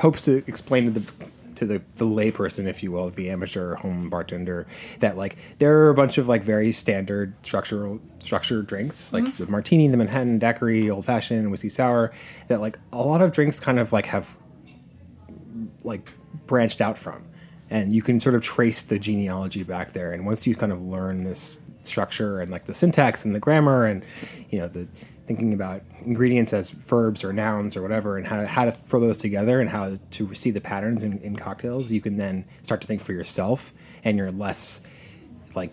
hopes 0.00 0.24
to 0.26 0.42
explain 0.46 0.84
to 0.92 1.00
the 1.00 1.12
to 1.56 1.66
the, 1.66 1.82
the 1.96 2.04
layperson, 2.04 2.66
if 2.66 2.82
you 2.82 2.92
will, 2.92 3.10
the 3.10 3.30
amateur 3.30 3.74
home 3.76 4.08
bartender, 4.08 4.66
that 5.00 5.16
like 5.16 5.36
there 5.58 5.78
are 5.80 5.90
a 5.90 5.94
bunch 5.94 6.18
of 6.18 6.28
like 6.28 6.42
very 6.42 6.72
standard 6.72 7.34
structural 7.42 8.00
structured 8.18 8.66
drinks, 8.66 9.12
like 9.12 9.24
mm-hmm. 9.24 9.44
the 9.44 9.50
martini, 9.50 9.88
the 9.88 9.96
Manhattan 9.96 10.38
daiquiri, 10.38 10.90
old 10.90 11.04
fashioned, 11.04 11.50
whiskey 11.50 11.68
sour, 11.68 12.12
that 12.48 12.60
like 12.60 12.78
a 12.92 13.02
lot 13.02 13.20
of 13.20 13.32
drinks 13.32 13.60
kind 13.60 13.78
of 13.78 13.92
like 13.92 14.06
have 14.06 14.36
like 15.84 16.12
branched 16.46 16.80
out 16.80 16.98
from. 16.98 17.24
And 17.68 17.92
you 17.92 18.02
can 18.02 18.20
sort 18.20 18.36
of 18.36 18.42
trace 18.42 18.82
the 18.82 18.98
genealogy 18.98 19.64
back 19.64 19.92
there. 19.92 20.12
And 20.12 20.24
once 20.24 20.46
you 20.46 20.54
kind 20.54 20.70
of 20.70 20.84
learn 20.84 21.24
this 21.24 21.60
structure 21.82 22.40
and 22.40 22.50
like 22.50 22.66
the 22.66 22.74
syntax 22.74 23.24
and 23.24 23.34
the 23.34 23.40
grammar 23.40 23.86
and 23.86 24.04
you 24.50 24.58
know 24.58 24.68
the 24.68 24.88
thinking 25.26 25.52
about 25.52 25.82
ingredients 26.04 26.52
as 26.52 26.70
verbs 26.70 27.24
or 27.24 27.32
nouns 27.32 27.76
or 27.76 27.82
whatever 27.82 28.16
and 28.16 28.26
how 28.26 28.40
to, 28.40 28.46
how 28.46 28.64
to 28.64 28.72
throw 28.72 29.00
those 29.00 29.18
together 29.18 29.60
and 29.60 29.68
how 29.70 29.96
to 30.12 30.34
see 30.34 30.50
the 30.50 30.60
patterns 30.60 31.02
in, 31.02 31.18
in 31.20 31.36
cocktails 31.36 31.90
you 31.90 32.00
can 32.00 32.16
then 32.16 32.44
start 32.62 32.80
to 32.80 32.86
think 32.86 33.02
for 33.02 33.12
yourself 33.12 33.72
and 34.04 34.16
you're 34.16 34.30
less 34.30 34.82
like 35.54 35.72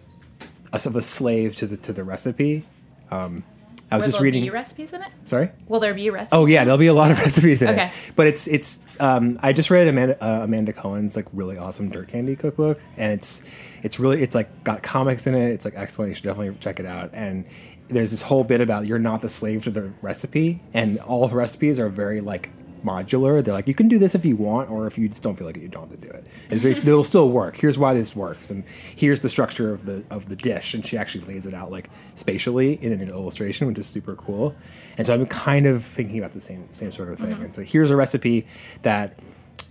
less 0.72 0.86
of 0.86 0.96
a 0.96 1.02
slave 1.02 1.56
to 1.56 1.68
the 1.68 1.78
to 1.78 1.94
the 1.94 2.04
recipe 2.04 2.66
um, 3.12 3.44
i 3.92 3.96
was 3.96 4.06
Will 4.06 4.12
just 4.12 4.22
reading 4.22 4.42
be 4.44 4.50
recipes 4.50 4.92
in 4.92 5.02
it? 5.04 5.10
sorry 5.24 5.50
Will 5.68 5.80
there 5.80 5.94
be 5.94 6.10
recipes? 6.10 6.30
Oh 6.32 6.48
yeah, 6.48 6.64
there'll 6.64 6.80
be 6.80 6.88
a 6.88 6.94
lot 6.96 7.12
of 7.12 7.20
recipes 7.28 7.62
in 7.62 7.70
Okay. 7.70 7.86
it. 7.86 7.92
But 8.16 8.26
it's 8.28 8.48
it's 8.48 8.82
um, 9.00 9.40
I 9.44 9.54
just 9.54 9.70
read 9.70 9.88
Amanda 9.88 10.18
uh, 10.24 10.44
Amanda 10.44 10.74
Cohen's 10.74 11.16
like 11.16 11.28
really 11.32 11.58
awesome 11.60 11.90
dirt 11.90 12.08
candy 12.08 12.36
cookbook, 12.36 12.80
and 12.98 13.12
it's 13.14 13.44
it's 13.84 14.00
really 14.00 14.24
it's 14.24 14.34
like 14.36 14.64
got 14.64 14.82
comics 14.82 15.28
in 15.28 15.36
it. 15.36 15.50
It's 15.50 15.66
like 15.66 15.74
excellent. 15.78 16.10
You 16.10 16.16
should 16.16 16.24
definitely 16.24 16.56
check 16.60 16.80
it 16.80 16.86
out. 16.88 17.12
And 17.14 17.46
there's 17.90 18.12
this 18.12 18.24
whole 18.24 18.44
bit 18.44 18.62
about 18.62 18.88
you're 18.88 19.00
not 19.00 19.22
the 19.22 19.30
slave 19.30 19.64
to 19.64 19.72
the 19.72 19.92
recipe, 20.02 20.62
and 20.74 21.00
all 21.00 21.28
the 21.28 21.36
recipes 21.36 21.80
are 21.80 21.90
very 21.90 22.20
like 22.20 22.50
modular. 22.84 23.44
They're 23.44 23.54
like 23.54 23.68
you 23.68 23.74
can 23.74 23.88
do 23.88 23.98
this 23.98 24.16
if 24.16 24.26
you 24.26 24.36
want, 24.36 24.70
or 24.70 24.88
if 24.88 24.98
you 24.98 25.08
just 25.08 25.24
don't 25.24 25.36
feel 25.36 25.48
like 25.48 25.58
it, 25.58 25.62
you 25.62 25.68
don't 25.68 25.90
have 25.90 26.00
to 26.00 26.08
do 26.08 26.14
it. 26.14 26.26
It's 26.50 26.62
very, 26.62 26.78
it'll 26.78 27.04
still 27.04 27.30
work. 27.30 27.58
Here's 27.58 27.78
why 27.78 27.94
this 27.94 28.16
works, 28.16 28.50
and 28.50 28.64
here's 28.96 29.22
the 29.22 29.30
structure 29.30 29.74
of 29.74 29.86
the 29.86 30.04
of 30.10 30.30
the 30.30 30.36
dish. 30.36 30.74
And 30.74 30.86
she 30.86 30.98
actually 30.98 31.26
lays 31.26 31.46
it 31.46 31.54
out 31.54 31.72
like 31.72 31.90
spatially 32.16 32.80
in 32.82 32.92
an 32.92 33.10
illustration, 33.10 33.68
which 33.68 33.80
is 33.80 33.88
super 33.88 34.16
cool. 34.16 34.56
And 34.98 35.08
so 35.08 35.14
I'm 35.14 35.26
kind 35.26 35.66
of 35.66 35.84
thinking 35.84 36.20
about 36.20 36.34
the 36.34 36.42
same 36.42 36.72
same 36.72 36.92
sort 36.92 37.10
of 37.10 37.20
thing. 37.20 37.32
Mm-hmm. 37.32 37.46
And 37.46 37.56
so 37.56 37.64
here's 37.64 37.92
a 37.92 37.96
recipe 37.96 38.48
that. 38.84 39.18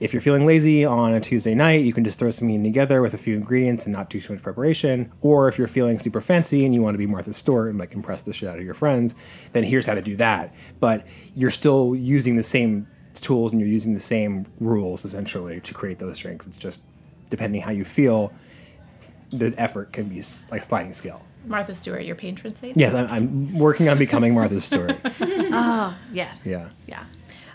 If 0.03 0.13
you're 0.13 0.21
feeling 0.21 0.47
lazy 0.47 0.85
on 0.85 1.15
a 1.15 1.21
Tuesday 1.21 1.55
night, 1.55 1.85
you 1.85 1.93
can 1.93 2.03
just 2.03 2.19
throw 2.19 2.33
some 2.33 2.49
meat 2.49 2.61
together 2.65 3.01
with 3.01 3.15
a 3.15 3.19
few 3.19 3.37
ingredients 3.37 3.87
and 3.87 3.93
not 3.93 4.11
do 4.11 4.21
too 4.21 4.33
much 4.33 4.43
preparation. 4.43 5.13
Or 5.21 5.47
if 5.47 5.59
you're 5.59 5.69
feeling 5.69 6.01
super 6.01 6.21
fancy 6.21 6.65
and 6.65 6.75
you 6.75 6.83
want 6.83 6.95
to 6.95 6.99
be 6.99 7.07
Martha 7.07 7.33
Stewart 7.33 7.71
and 7.71 7.79
like 7.79 7.93
impress 7.93 8.23
the 8.23 8.33
shit 8.33 8.49
out 8.49 8.59
of 8.59 8.65
your 8.65 8.75
friends, 8.75 9.15
then 9.53 9.63
here's 9.63 9.87
how 9.87 9.95
to 9.95 10.03
do 10.03 10.17
that. 10.17 10.53
But 10.81 11.07
you're 11.37 11.53
still 11.53 11.95
using 11.95 12.35
the 12.35 12.43
same 12.43 12.89
tools 13.15 13.53
and 13.53 13.61
you're 13.61 13.71
using 13.71 13.95
the 13.95 14.01
same 14.01 14.45
rules 14.59 15.05
essentially 15.05 15.61
to 15.61 15.73
create 15.73 16.01
those 16.01 16.19
drinks. 16.19 16.49
It's 16.49 16.59
just 16.59 16.83
depending 17.31 17.63
how 17.63 17.71
you 17.71 17.85
feel, 17.85 18.33
the 19.31 19.55
effort 19.57 19.93
can 19.93 20.09
be 20.09 20.21
like 20.51 20.65
sliding 20.65 20.95
scale. 20.95 21.25
Martha 21.47 21.77
Stewart, 21.77 22.05
your 22.05 22.17
patron 22.17 22.57
saint? 22.57 22.77
Yes, 22.77 22.93
I'm, 22.93 23.07
I'm 23.07 23.57
working 23.57 23.89
on 23.89 23.99
becoming 23.99 24.35
Martha 24.35 24.61
Stewart. 24.61 24.99
Oh 25.21 25.97
yes. 26.13 26.45
Yeah. 26.45 26.71
Yeah. 26.89 27.05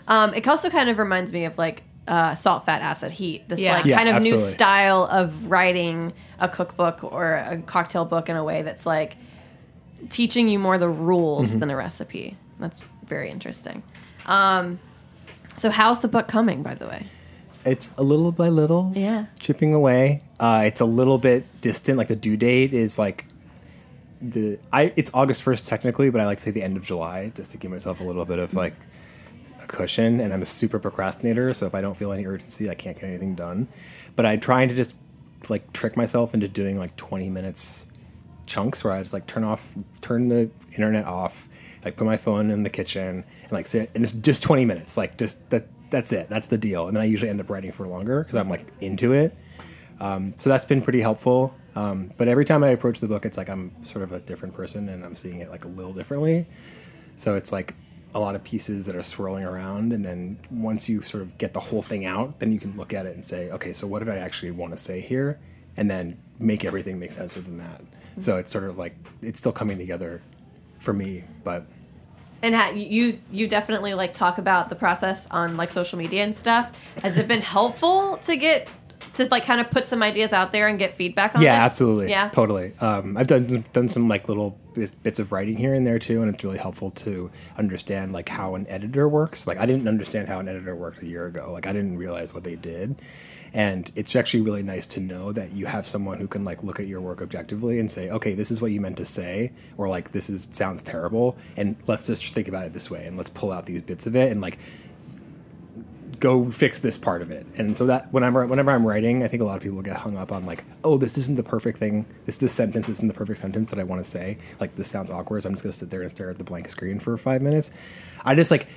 Um, 0.06 0.32
it 0.32 0.48
also 0.48 0.70
kind 0.70 0.88
of 0.88 0.96
reminds 0.96 1.34
me 1.34 1.44
of 1.44 1.58
like 1.58 1.82
uh, 2.08 2.34
salt, 2.34 2.64
fat, 2.66 2.82
acid, 2.82 3.12
heat. 3.12 3.48
This 3.48 3.60
Yeah. 3.60 3.74
like 3.76 3.84
Yeah, 3.84 3.96
kind 4.02 4.08
of 4.08 4.22
new 4.22 4.36
style 4.38 5.04
of 5.04 5.44
writing 5.50 6.12
a 6.40 6.48
cookbook 6.48 7.04
or 7.04 7.34
a 7.34 7.62
cocktail 7.66 8.04
book 8.04 8.28
in 8.28 8.34
a 8.36 8.42
way 8.42 8.62
that's 8.62 8.84
like 8.86 9.16
teaching 10.10 10.48
you 10.48 10.58
more 10.58 10.78
the 10.78 10.88
rules 10.88 11.50
Mm-hmm. 11.50 11.58
than 11.60 11.70
a 11.70 11.76
recipe. 11.76 12.36
That's 12.58 12.80
very 13.06 13.30
interesting. 13.30 13.82
Um, 14.26 14.80
so 15.56 15.70
how's 15.70 16.00
the 16.00 16.08
book 16.08 16.28
coming, 16.28 16.62
by 16.62 16.74
the 16.74 16.86
way? 16.86 17.06
It's 17.64 17.90
a 17.98 18.02
little 18.02 18.32
by 18.32 18.48
little, 18.48 18.92
Yeah. 18.94 19.26
chipping 19.38 19.74
away. 19.74 20.22
Uh, 20.40 20.62
it's 20.64 20.80
a 20.80 20.84
little 20.86 21.18
bit 21.18 21.44
distant. 21.60 21.98
Like 21.98 22.08
the 22.08 22.16
due 22.16 22.36
date 22.36 22.72
is 22.72 22.98
like 22.98 23.26
the 24.22 24.58
I. 24.72 24.92
It's 24.96 25.10
August 25.14 25.42
first 25.42 25.66
technically, 25.66 26.10
but 26.10 26.20
I 26.20 26.26
like 26.26 26.38
to 26.38 26.44
say 26.44 26.50
the 26.52 26.62
end 26.62 26.76
of 26.76 26.84
July 26.84 27.32
just 27.34 27.50
to 27.52 27.58
give 27.58 27.70
myself 27.70 28.00
a 28.00 28.04
little 28.04 28.24
bit 28.24 28.38
of 28.38 28.54
like 28.54 28.72
a 28.74 28.76
cushion. 29.68 30.20
And 30.20 30.32
I'm 30.32 30.42
a 30.42 30.46
super 30.46 30.78
procrastinator, 30.78 31.54
so 31.54 31.66
if 31.66 31.74
I 31.74 31.80
don't 31.80 31.96
feel 31.96 32.12
any 32.12 32.26
urgency, 32.26 32.68
I 32.68 32.74
can't 32.74 32.96
get 32.96 33.04
anything 33.04 33.34
done. 33.34 33.68
But 34.16 34.26
I'm 34.26 34.40
trying 34.40 34.68
to 34.68 34.74
just 34.74 34.96
like 35.48 35.72
trick 35.72 35.96
myself 35.96 36.34
into 36.34 36.48
doing 36.48 36.78
like 36.78 36.96
20 36.96 37.30
minutes 37.30 37.86
chunks 38.46 38.82
where 38.82 38.92
I 38.92 39.00
just 39.00 39.12
like 39.12 39.26
turn 39.26 39.44
off, 39.44 39.74
turn 40.00 40.28
the 40.28 40.50
internet 40.72 41.04
off, 41.04 41.48
like 41.84 41.96
put 41.96 42.06
my 42.06 42.16
phone 42.16 42.50
in 42.50 42.64
the 42.64 42.70
kitchen 42.70 43.24
and 43.42 43.52
like 43.52 43.68
sit, 43.68 43.90
and 43.94 44.02
it's 44.02 44.12
just 44.12 44.42
20 44.42 44.64
minutes. 44.64 44.96
Like 44.96 45.16
just 45.16 45.48
that, 45.50 45.68
that's 45.90 46.12
it. 46.12 46.28
That's 46.28 46.48
the 46.48 46.58
deal. 46.58 46.88
And 46.88 46.96
then 46.96 47.02
I 47.02 47.06
usually 47.06 47.30
end 47.30 47.40
up 47.40 47.50
writing 47.50 47.72
for 47.72 47.86
longer 47.86 48.22
because 48.22 48.36
I'm 48.36 48.48
like 48.48 48.66
into 48.80 49.12
it. 49.12 49.36
Um, 50.00 50.34
so 50.36 50.50
that's 50.50 50.64
been 50.64 50.82
pretty 50.82 51.00
helpful. 51.00 51.54
Um, 51.74 52.12
but 52.16 52.28
every 52.28 52.44
time 52.44 52.64
I 52.64 52.68
approach 52.68 53.00
the 53.00 53.06
book, 53.06 53.24
it's 53.24 53.36
like 53.36 53.48
I'm 53.48 53.72
sort 53.84 54.02
of 54.02 54.12
a 54.12 54.20
different 54.20 54.54
person 54.54 54.88
and 54.88 55.04
I'm 55.04 55.14
seeing 55.14 55.40
it 55.40 55.50
like 55.50 55.64
a 55.64 55.68
little 55.68 55.92
differently. 55.92 56.46
So 57.16 57.36
it's 57.36 57.52
like 57.52 57.74
a 58.14 58.20
lot 58.20 58.34
of 58.34 58.42
pieces 58.42 58.86
that 58.86 58.96
are 58.96 59.02
swirling 59.02 59.44
around. 59.44 59.92
And 59.92 60.04
then 60.04 60.38
once 60.50 60.88
you 60.88 61.02
sort 61.02 61.22
of 61.22 61.36
get 61.38 61.52
the 61.52 61.60
whole 61.60 61.82
thing 61.82 62.06
out, 62.06 62.38
then 62.38 62.52
you 62.52 62.58
can 62.58 62.76
look 62.76 62.94
at 62.94 63.06
it 63.06 63.14
and 63.14 63.24
say, 63.24 63.50
okay, 63.50 63.72
so 63.72 63.86
what 63.86 63.98
did 64.00 64.08
I 64.08 64.16
actually 64.16 64.50
want 64.50 64.72
to 64.72 64.78
say 64.78 65.00
here? 65.00 65.38
And 65.76 65.90
then 65.90 66.18
make 66.38 66.64
everything 66.64 66.98
make 66.98 67.12
sense 67.12 67.34
within 67.34 67.58
that. 67.58 67.80
Mm-hmm. 67.82 68.20
So 68.20 68.36
it's 68.38 68.50
sort 68.50 68.64
of 68.64 68.78
like 68.78 68.96
it's 69.22 69.40
still 69.40 69.52
coming 69.52 69.78
together 69.78 70.22
for 70.80 70.92
me, 70.92 71.24
but 71.44 71.66
And 72.42 72.54
ha- 72.54 72.70
you 72.70 73.18
you 73.30 73.46
definitely 73.46 73.94
like 73.94 74.12
talk 74.12 74.38
about 74.38 74.68
the 74.68 74.76
process 74.76 75.26
on 75.30 75.56
like 75.56 75.70
social 75.70 75.98
media 75.98 76.24
and 76.24 76.34
stuff. 76.34 76.72
Has 77.02 77.18
it 77.18 77.28
been 77.28 77.42
helpful 77.42 78.16
to 78.18 78.36
get 78.36 78.68
to 79.14 79.26
like 79.26 79.44
kind 79.44 79.60
of 79.60 79.70
put 79.70 79.86
some 79.86 80.02
ideas 80.02 80.32
out 80.32 80.52
there 80.52 80.68
and 80.68 80.78
get 80.78 80.94
feedback 80.94 81.34
on 81.34 81.42
it? 81.42 81.44
yeah, 81.44 81.64
absolutely, 81.64 82.10
Yeah. 82.10 82.28
totally. 82.28 82.72
Um, 82.80 83.16
I've 83.16 83.26
done 83.26 83.64
done 83.72 83.88
some 83.88 84.08
like 84.08 84.28
little 84.28 84.58
bits, 84.74 84.92
bits 84.94 85.18
of 85.18 85.32
writing 85.32 85.56
here 85.56 85.74
and 85.74 85.86
there 85.86 85.98
too, 85.98 86.22
and 86.22 86.34
it's 86.34 86.44
really 86.44 86.58
helpful 86.58 86.90
to 86.92 87.30
understand 87.56 88.12
like 88.12 88.28
how 88.28 88.54
an 88.54 88.66
editor 88.68 89.08
works. 89.08 89.46
Like 89.46 89.58
I 89.58 89.66
didn't 89.66 89.88
understand 89.88 90.28
how 90.28 90.38
an 90.38 90.48
editor 90.48 90.74
worked 90.76 91.02
a 91.02 91.06
year 91.06 91.26
ago. 91.26 91.50
Like 91.52 91.66
I 91.66 91.72
didn't 91.72 91.96
realize 91.98 92.32
what 92.34 92.44
they 92.44 92.54
did, 92.56 92.96
and 93.52 93.90
it's 93.96 94.14
actually 94.14 94.42
really 94.42 94.62
nice 94.62 94.86
to 94.86 95.00
know 95.00 95.32
that 95.32 95.52
you 95.52 95.66
have 95.66 95.86
someone 95.86 96.18
who 96.18 96.28
can 96.28 96.44
like 96.44 96.62
look 96.62 96.78
at 96.80 96.86
your 96.86 97.00
work 97.00 97.22
objectively 97.22 97.78
and 97.78 97.90
say, 97.90 98.10
okay, 98.10 98.34
this 98.34 98.50
is 98.50 98.60
what 98.60 98.70
you 98.72 98.80
meant 98.80 98.96
to 98.98 99.04
say, 99.04 99.52
or 99.76 99.88
like 99.88 100.12
this 100.12 100.28
is 100.30 100.48
sounds 100.52 100.82
terrible, 100.82 101.36
and 101.56 101.76
let's 101.86 102.06
just 102.06 102.34
think 102.34 102.48
about 102.48 102.66
it 102.66 102.72
this 102.72 102.90
way, 102.90 103.06
and 103.06 103.16
let's 103.16 103.30
pull 103.30 103.50
out 103.52 103.66
these 103.66 103.82
bits 103.82 104.06
of 104.06 104.14
it, 104.16 104.30
and 104.30 104.40
like 104.40 104.58
go 106.20 106.50
fix 106.50 106.78
this 106.80 106.98
part 106.98 107.22
of 107.22 107.30
it. 107.30 107.46
And 107.56 107.76
so 107.76 107.86
that 107.86 108.12
whenever 108.12 108.46
whenever 108.46 108.70
I'm 108.70 108.86
writing, 108.86 109.22
I 109.22 109.28
think 109.28 109.42
a 109.42 109.44
lot 109.44 109.56
of 109.56 109.62
people 109.62 109.82
get 109.82 109.96
hung 109.96 110.16
up 110.16 110.32
on 110.32 110.46
like, 110.46 110.64
oh, 110.84 110.98
this 110.98 111.16
isn't 111.18 111.36
the 111.36 111.42
perfect 111.42 111.78
thing. 111.78 112.06
This 112.26 112.38
this 112.38 112.52
sentence 112.52 112.88
isn't 112.88 113.06
the 113.06 113.14
perfect 113.14 113.38
sentence 113.38 113.70
that 113.70 113.78
I 113.78 113.84
want 113.84 114.04
to 114.04 114.10
say. 114.10 114.38
Like 114.60 114.74
this 114.76 114.88
sounds 114.88 115.10
awkward. 115.10 115.42
So 115.42 115.48
I'm 115.48 115.54
just 115.54 115.62
gonna 115.62 115.72
sit 115.72 115.90
there 115.90 116.02
and 116.02 116.10
stare 116.10 116.30
at 116.30 116.38
the 116.38 116.44
blank 116.44 116.68
screen 116.68 116.98
for 116.98 117.16
five 117.16 117.42
minutes. 117.42 117.70
I 118.24 118.34
just 118.34 118.50
like 118.50 118.68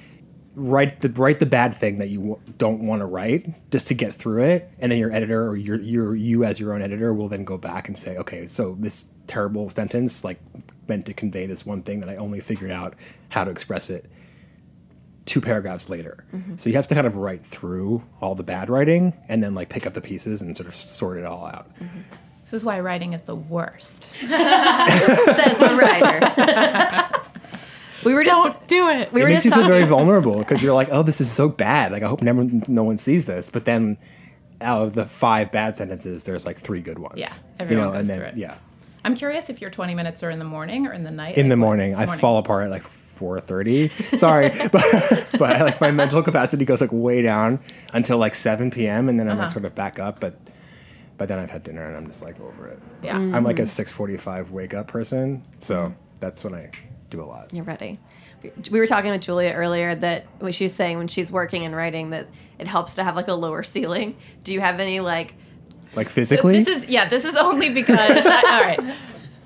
write 0.55 0.99
the 0.99 1.09
write 1.09 1.39
the 1.39 1.45
bad 1.45 1.73
thing 1.73 1.99
that 1.99 2.09
you 2.09 2.39
don't 2.57 2.85
want 2.85 2.99
to 3.01 3.05
write 3.05 3.71
just 3.71 3.87
to 3.87 3.93
get 3.93 4.13
through 4.13 4.43
it, 4.43 4.71
and 4.79 4.91
then 4.91 4.99
your 4.99 5.11
editor 5.11 5.47
or 5.47 5.55
your 5.55 5.79
your 5.79 6.15
you 6.15 6.43
as 6.43 6.59
your 6.59 6.73
own 6.73 6.81
editor 6.81 7.13
will 7.13 7.27
then 7.27 7.43
go 7.43 7.57
back 7.57 7.87
and 7.87 7.97
say, 7.97 8.17
okay, 8.17 8.45
so 8.45 8.75
this 8.79 9.05
terrible 9.27 9.69
sentence 9.69 10.23
like 10.23 10.39
meant 10.87 11.05
to 11.05 11.13
convey 11.13 11.45
this 11.45 11.65
one 11.65 11.81
thing 11.81 12.01
that 12.01 12.09
I 12.09 12.17
only 12.17 12.41
figured 12.41 12.71
out 12.71 12.95
how 13.29 13.45
to 13.45 13.51
express 13.51 13.89
it 13.89 14.09
two 15.25 15.39
paragraphs 15.41 15.89
later. 15.89 16.25
So 16.57 16.69
you 16.69 16.75
have 16.75 16.87
to 16.87 16.95
kind 16.95 17.05
of 17.07 17.15
write 17.15 17.45
through 17.45 18.03
all 18.21 18.35
the 18.35 18.43
bad 18.43 18.69
writing 18.69 19.13
and 19.29 19.43
then 19.43 19.53
like 19.55 19.69
pick 19.69 19.85
up 19.85 19.93
the 19.93 20.01
pieces 20.01 20.41
and 20.41 20.55
sort 20.57 20.67
of 20.67 20.75
sort 20.75 21.17
it 21.17 21.25
all 21.25 21.45
out. 21.45 21.69
This 22.43 22.53
is 22.53 22.65
why 22.65 22.79
writing 22.81 23.13
is 23.13 23.21
the 23.21 23.35
worst. 23.35 24.03
Says 24.15 24.27
the 25.57 25.77
writer. 25.79 27.21
we 28.03 28.13
were 28.13 28.23
just 28.23 28.43
Don't 28.43 28.67
do 28.67 28.89
it. 28.89 29.13
we 29.13 29.21
it 29.21 29.23
were 29.23 29.29
makes 29.29 29.43
just 29.43 29.55
you 29.55 29.61
feel 29.61 29.69
very 29.69 29.85
vulnerable 29.85 30.39
because 30.39 30.61
you're 30.63 30.73
like, 30.73 30.89
oh, 30.91 31.03
this 31.03 31.21
is 31.21 31.31
so 31.31 31.47
bad. 31.49 31.91
Like, 31.91 32.03
I 32.03 32.07
hope 32.07 32.21
never, 32.21 32.43
no 32.67 32.83
one 32.83 32.97
sees 32.97 33.25
this. 33.25 33.49
But 33.49 33.65
then, 33.65 33.97
out 34.59 34.81
of 34.85 34.93
the 34.95 35.05
five 35.05 35.51
bad 35.51 35.75
sentences, 35.75 36.23
there's 36.23 36.45
like 36.45 36.57
three 36.57 36.81
good 36.81 36.99
ones. 36.99 37.15
Yeah, 37.17 37.33
you 37.33 37.39
everyone 37.59 37.85
know, 37.85 37.91
goes 37.91 37.99
and 38.01 38.09
then 38.09 38.17
through 38.19 38.27
it. 38.27 38.37
yeah, 38.37 38.55
I'm 39.05 39.15
curious 39.15 39.49
if 39.49 39.61
your 39.61 39.69
20 39.71 39.95
minutes 39.95 40.21
are 40.23 40.29
in 40.29 40.39
the 40.39 40.45
morning 40.45 40.85
or 40.87 40.93
in 40.93 41.03
the 41.03 41.11
night. 41.11 41.37
in 41.37 41.47
the 41.49 41.55
Like, 41.55 41.59
what- 41.61 41.65
morning, 41.65 41.95
I 41.95 42.17
fall 42.17 42.37
apart 42.37 42.65
at 42.65 42.71
like 42.71 42.83
4:30. 43.21 44.17
Sorry, 44.17 44.49
but 44.71 45.29
but 45.39 45.61
like 45.61 45.79
my 45.81 45.91
mental 45.91 46.21
capacity 46.23 46.65
goes 46.65 46.81
like 46.81 46.91
way 46.91 47.21
down 47.21 47.59
until 47.93 48.17
like 48.17 48.35
7 48.35 48.71
p.m. 48.71 49.07
and 49.09 49.19
then 49.19 49.27
I'm 49.27 49.33
Uh-huh. 49.33 49.43
like 49.43 49.51
sort 49.51 49.65
of 49.65 49.75
back 49.75 49.99
up. 49.99 50.19
But 50.19 50.35
but 51.17 51.27
then 51.27 51.37
I've 51.39 51.51
had 51.51 51.63
dinner 51.63 51.85
and 51.87 51.95
I'm 51.95 52.07
just 52.07 52.23
like 52.23 52.39
over 52.39 52.67
it. 52.67 52.79
Yeah. 53.03 53.15
I'm 53.17 53.43
like 53.43 53.59
a 53.59 53.63
6:45 53.63 54.49
wake 54.49 54.73
up 54.73 54.87
person, 54.87 55.43
so 55.59 55.93
that's 56.19 56.43
when 56.43 56.55
I 56.55 56.71
do 57.09 57.21
a 57.21 57.25
lot. 57.25 57.53
You're 57.53 57.63
ready. 57.65 57.99
We 58.71 58.79
were 58.79 58.87
talking 58.87 59.11
with 59.11 59.21
Julia 59.21 59.51
earlier 59.51 59.93
that 59.93 60.25
when 60.39 60.51
she 60.51 60.63
was 60.65 60.73
saying 60.73 60.97
when 60.97 61.07
she's 61.07 61.31
working 61.31 61.63
and 61.63 61.75
writing 61.75 62.09
that 62.09 62.27
it 62.57 62.67
helps 62.67 62.95
to 62.95 63.03
have 63.03 63.15
like 63.15 63.27
a 63.27 63.35
lower 63.35 63.61
ceiling. 63.63 64.15
Do 64.43 64.51
you 64.53 64.59
have 64.61 64.79
any 64.79 64.99
like 64.99 65.35
Like 65.95 66.09
physically, 66.09 66.63
This 66.63 66.77
is 66.83 66.89
yeah. 66.89 67.07
This 67.07 67.23
is 67.25 67.35
only 67.35 67.69
because 67.69 67.99
I, 67.99 68.07
all 68.53 68.61
right. 68.63 68.95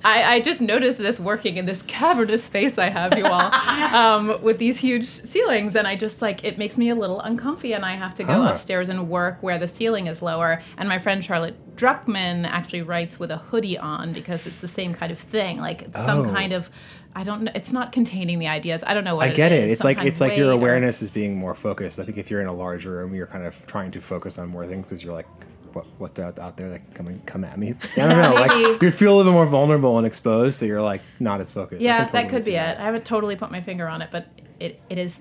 I, 0.06 0.36
I 0.36 0.40
just 0.42 0.62
noticed 0.62 1.00
this 1.00 1.20
working 1.20 1.58
in 1.58 1.66
this 1.66 1.82
cavernous 1.82 2.44
space 2.44 2.78
I 2.78 2.90
have, 2.90 3.18
you 3.18 3.26
all, 3.26 3.52
um, 3.96 4.42
with 4.44 4.60
these 4.60 4.78
huge 4.78 5.06
ceilings, 5.06 5.76
and 5.76 5.88
I 5.88 5.96
just 5.96 6.22
like 6.22 6.44
it 6.44 6.58
makes 6.60 6.78
me 6.78 6.90
a 6.90 6.96
little 6.96 7.20
uncomfy, 7.22 7.74
and 7.74 7.84
I 7.84 7.96
have 7.96 8.14
to 8.16 8.24
go 8.24 8.44
Ah. 8.44 8.52
upstairs 8.54 8.90
and 8.90 9.10
work 9.10 9.42
where 9.42 9.58
the 9.58 9.68
ceiling 9.68 10.06
is 10.08 10.22
lower. 10.22 10.62
And 10.78 10.88
my 10.88 11.00
friend 11.00 11.26
Charlotte 11.26 11.56
Druckman 11.76 12.46
actually 12.48 12.84
writes 12.84 13.20
with 13.20 13.32
a 13.32 13.38
hoodie 13.38 13.78
on 13.80 14.14
because 14.14 14.46
it's 14.46 14.62
the 14.62 14.68
same 14.68 14.94
kind 14.94 15.12
of 15.12 15.18
thing, 15.20 15.58
like 15.58 15.82
it's 15.82 15.98
some 16.06 16.20
Oh. 16.20 16.32
kind 16.34 16.54
of. 16.54 16.70
I 17.18 17.24
don't 17.24 17.44
know. 17.44 17.52
It's 17.56 17.72
not 17.72 17.94
containing 17.94 18.40
the 18.40 18.48
ideas. 18.50 18.84
I 18.86 18.94
don't 18.94 19.06
know 19.06 19.16
what 19.16 19.30
I 19.30 19.32
get 19.34 19.54
it. 19.54 19.72
It's 19.72 19.82
some 19.84 19.90
like 19.90 20.04
it's 20.06 20.20
like 20.20 20.36
your 20.36 20.48
weight 20.48 20.52
or- 20.52 20.60
awareness 20.60 21.02
is 21.02 21.10
being 21.10 21.36
more 21.38 21.56
focused. 21.56 21.98
I 21.98 22.04
think 22.04 22.18
if 22.18 22.30
you're 22.30 22.42
in 22.42 22.48
a 22.48 22.54
large 22.54 22.86
room, 22.86 23.16
you're 23.16 23.26
kind 23.26 23.46
of 23.46 23.66
trying 23.68 23.92
to 23.92 24.02
focus 24.02 24.38
on 24.38 24.50
more 24.50 24.66
things 24.68 24.86
because 24.86 25.02
you're 25.02 25.14
like, 25.14 25.28
what 25.76 25.86
what's 25.98 26.20
out, 26.20 26.40
out 26.40 26.56
there 26.58 26.70
that 26.70 26.80
can 26.80 26.94
come 26.94 27.08
and 27.08 27.26
come 27.26 27.44
at 27.44 27.60
me? 27.60 27.74
I 27.98 28.00
don't 28.08 28.22
know. 28.22 28.34
like 28.34 28.82
you 28.82 28.92
feel 28.92 29.14
a 29.14 29.18
little 29.18 29.32
bit 29.32 29.36
more 29.36 29.46
vulnerable 29.46 29.98
and 29.98 30.08
exposed, 30.08 30.58
so 30.60 30.66
you're 30.66 30.82
like 30.82 31.02
not 31.20 31.42
as 31.42 31.52
focused. 31.52 31.82
Yeah, 31.82 32.06
can 32.06 32.14
that 32.14 32.30
could 32.30 32.44
see 32.44 32.52
be 32.52 32.56
it. 32.58 32.78
I 32.78 32.84
haven't 32.84 33.06
totally 33.06 33.36
put 33.36 33.52
my 33.52 33.62
finger 33.62 33.88
on 33.88 34.02
it, 34.02 34.10
but 34.12 34.26
it, 34.60 34.80
it 34.90 34.98
is 34.98 35.20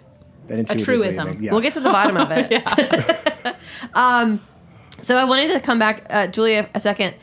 a 0.48 0.62
truism. 0.76 1.30
make- 1.30 1.40
yeah. 1.40 1.50
We'll 1.52 1.60
get 1.60 1.72
to 1.74 1.80
the 1.80 1.90
bottom 1.90 2.16
of 2.16 2.28
it. 2.30 3.56
um, 3.94 4.40
so 5.02 5.16
I 5.16 5.24
wanted 5.24 5.48
to 5.52 5.60
come 5.60 5.78
back, 5.78 6.06
uh, 6.08 6.28
Julia, 6.28 6.68
a 6.74 6.80
second. 6.80 7.14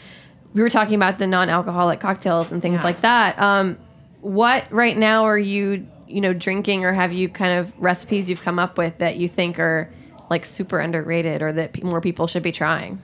We 0.53 0.61
were 0.61 0.69
talking 0.69 0.95
about 0.95 1.17
the 1.17 1.27
non-alcoholic 1.27 1.99
cocktails 2.01 2.51
and 2.51 2.61
things 2.61 2.79
Yeah. 2.79 2.83
like 2.83 3.01
that. 3.01 3.39
Um, 3.39 3.77
what 4.19 4.69
right 4.71 4.97
now 4.97 5.23
are 5.23 5.37
you, 5.37 5.87
you 6.07 6.19
know, 6.19 6.33
drinking, 6.33 6.83
or 6.83 6.91
have 6.93 7.13
you 7.13 7.29
kind 7.29 7.57
of 7.57 7.71
recipes 7.79 8.29
you've 8.29 8.41
come 8.41 8.59
up 8.59 8.77
with 8.77 8.97
that 8.97 9.15
you 9.15 9.29
think 9.29 9.57
are 9.59 9.89
like 10.29 10.45
super 10.45 10.79
underrated, 10.79 11.41
or 11.41 11.53
that 11.53 11.73
pe- 11.73 11.81
more 11.83 12.01
people 12.01 12.27
should 12.27 12.43
be 12.43 12.51
trying? 12.51 13.01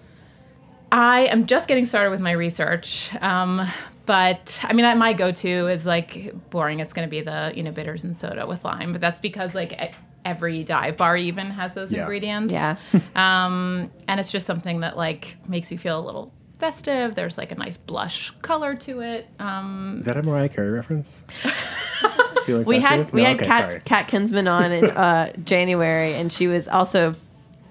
I 0.91 1.21
am 1.25 1.45
just 1.47 1.67
getting 1.67 1.85
started 1.85 2.09
with 2.11 2.19
my 2.19 2.31
research. 2.31 3.09
Um, 3.21 3.67
but 4.05 4.59
I 4.63 4.71
mean, 4.73 4.85
I, 4.85 4.93
my 4.93 5.11
go-to 5.13 5.67
is 5.67 5.85
like 5.85 6.33
boring. 6.49 6.79
It's 6.79 6.93
going 6.93 7.05
to 7.07 7.09
be 7.09 7.21
the 7.21 7.51
you 7.55 7.63
know 7.63 7.71
bitters 7.71 8.03
and 8.05 8.15
soda 8.15 8.47
with 8.47 8.63
lime, 8.63 8.93
but 8.93 9.01
that's 9.01 9.19
because 9.19 9.53
like 9.53 9.73
e- 9.73 9.91
every 10.23 10.63
dive 10.63 10.95
bar 10.97 11.17
even 11.17 11.47
has 11.51 11.73
those 11.73 11.91
Yeah. 11.91 12.01
ingredients. 12.01 12.53
Yeah. 12.53 12.77
Um, 13.15 13.91
and 14.07 14.19
it's 14.19 14.31
just 14.31 14.45
something 14.45 14.79
that 14.81 14.95
like 14.95 15.37
makes 15.47 15.71
you 15.71 15.77
feel 15.77 15.99
a 15.99 16.05
little 16.05 16.31
festive. 16.59 17.15
There's 17.15 17.37
like 17.37 17.51
a 17.51 17.55
nice 17.55 17.75
blush 17.77 18.31
color 18.41 18.75
to 18.75 19.01
it. 19.01 19.27
Um, 19.39 19.97
Is 19.99 20.05
that 20.05 20.15
a 20.17 20.23
Mariah 20.23 20.49
Carey 20.49 20.69
reference? 20.71 21.25
Feeling 22.45 22.65
we 22.65 22.79
had 22.79 22.99
festive? 22.99 23.13
we 23.13 23.21
No? 23.23 23.27
had 23.27 23.35
okay, 23.37 23.45
Kat, 23.45 23.69
sorry. 23.71 23.81
Kat 23.83 24.07
Kinsman 24.07 24.47
on 24.47 24.71
in 24.71 24.85
uh, 24.85 25.33
January, 25.43 26.13
and 26.15 26.31
she 26.31 26.47
was 26.47 26.67
also, 26.67 27.13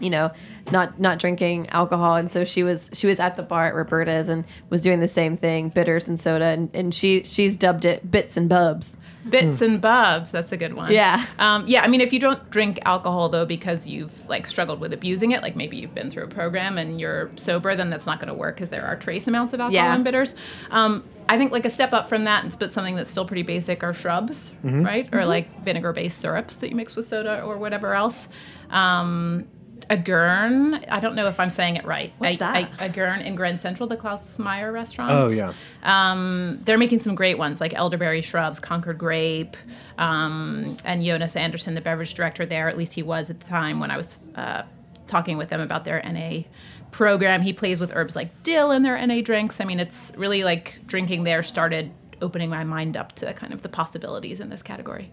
you 0.01 0.11
know, 0.11 0.31
not 0.73 0.99
not 1.01 1.19
drinking 1.19 1.69
alcohol, 1.71 2.17
and 2.17 2.31
so 2.31 2.45
she 2.45 2.63
was 2.63 2.91
she 2.93 3.07
was 3.07 3.21
at 3.21 3.37
the 3.37 3.43
bar 3.43 3.67
at 3.69 3.75
Roberta's 3.75 4.29
and 4.29 4.45
was 4.71 4.81
doing 4.81 5.01
the 5.01 5.09
same 5.09 5.37
thing, 5.37 5.69
bitters 5.69 6.09
and 6.09 6.19
soda, 6.19 6.47
and, 6.47 6.71
and 6.75 6.95
she 6.95 7.23
she's 7.25 7.57
dubbed 7.57 7.85
it 7.85 8.11
bits 8.11 8.37
and 8.37 8.49
bubs. 8.49 8.97
Bits 9.29 9.61
and 9.61 9.81
bubs. 9.81 10.31
That's 10.31 10.53
a 10.53 10.57
good 10.57 10.75
one. 10.75 10.93
Yeah. 10.93 11.27
Um, 11.41 11.65
yeah. 11.67 11.83
I 11.83 11.89
mean, 11.89 12.01
if 12.01 12.13
you 12.13 12.21
don't 12.21 12.49
drink 12.51 12.79
alcohol 12.85 13.29
though, 13.29 13.45
because 13.45 13.85
you've 13.85 14.25
like 14.29 14.47
struggled 14.47 14.79
with 14.79 14.93
abusing 14.93 15.33
it, 15.33 15.43
like 15.43 15.57
maybe 15.57 15.77
you've 15.77 15.97
been 15.97 16.13
through 16.13 16.23
a 16.23 16.29
program 16.29 16.79
and 16.79 17.01
you're 17.01 17.33
sober, 17.35 17.75
then 17.75 17.91
that's 17.91 18.07
not 18.07 18.21
going 18.21 18.29
to 18.29 18.35
work 18.35 18.55
because 18.55 18.71
there 18.71 18.85
are 18.87 18.95
trace 18.95 19.27
amounts 19.27 19.53
of 19.53 19.59
alcohol 19.59 19.75
Yeah. 19.75 19.97
in 19.97 20.05
bitters. 20.05 20.37
Um, 20.71 21.03
I 21.29 21.37
think 21.39 21.51
like 21.51 21.65
a 21.65 21.71
step 21.71 21.93
up 21.93 22.09
from 22.09 22.23
that 22.23 22.45
and 22.45 22.57
but 22.57 22.73
something 22.73 22.95
that's 22.95 23.11
still 23.11 23.27
pretty 23.27 23.43
basic 23.43 23.83
are 23.83 23.93
shrubs, 23.93 24.53
right? 24.63 25.13
Or 25.13 25.25
like 25.25 25.65
vinegar-based 25.65 26.21
syrups 26.21 26.55
that 26.59 26.71
you 26.71 26.77
mix 26.77 26.95
with 26.95 27.07
soda 27.07 27.43
or 27.43 27.59
whatever 27.59 27.95
else. 27.95 28.29
Um, 28.71 29.49
Agern. 29.91 30.85
I 30.89 31.01
don't 31.01 31.15
know 31.15 31.27
if 31.27 31.39
I'm 31.39 31.51
saying 31.51 31.77
it 31.77 31.85
right. 31.85 32.13
What's 32.19 32.37
a, 32.37 32.39
that? 32.39 32.81
A, 32.81 32.89
Agern 32.89 33.25
in 33.25 33.37
Grand 33.37 33.61
Central, 33.61 33.89
the 33.89 33.97
Claus 33.97 34.39
Meyer 34.39 34.73
restaurant. 34.73 35.11
Oh 35.11 35.31
yeah. 35.31 35.53
Um, 35.83 36.61
they're 36.65 36.79
making 36.79 37.01
some 37.01 37.15
great 37.15 37.39
ones 37.39 37.61
like 37.61 37.75
elderberry 37.75 38.23
shrubs, 38.23 38.59
Concord 38.59 38.99
grape, 38.99 39.57
um, 39.99 40.77
and 40.85 41.05
Jonas 41.05 41.37
Anderson, 41.37 41.75
the 41.75 41.81
beverage 41.81 42.15
director 42.15 42.45
there. 42.45 42.69
At 42.69 42.77
least 42.77 42.95
he 42.95 43.03
was 43.03 43.31
at 43.31 43.41
the 43.41 43.47
time 43.47 43.79
when 43.79 43.91
I 43.91 43.97
was 43.97 44.31
uh, 44.35 44.63
talking 45.07 45.39
with 45.39 45.51
them 45.51 45.61
about 45.61 45.85
their 45.85 46.03
NA 46.03 46.43
program. 46.91 47.43
He 47.43 47.53
plays 47.53 47.79
with 47.79 47.93
herbs 47.95 48.17
like 48.17 48.43
dill 48.43 48.73
in 48.73 48.83
their 48.83 49.05
NA 49.07 49.21
drinks. 49.21 49.61
I 49.61 49.65
mean, 49.65 49.81
it's 49.81 50.13
really 50.17 50.45
like 50.45 50.79
drinking 50.87 51.25
there 51.25 51.43
started 51.43 51.93
opening 52.23 52.51
my 52.51 52.65
mind 52.65 52.97
up 52.97 53.13
to 53.13 53.33
kind 53.35 53.53
of 53.53 53.63
the 53.63 53.69
possibilities 53.69 54.41
in 54.41 54.49
this 54.49 54.63
category. 54.63 55.13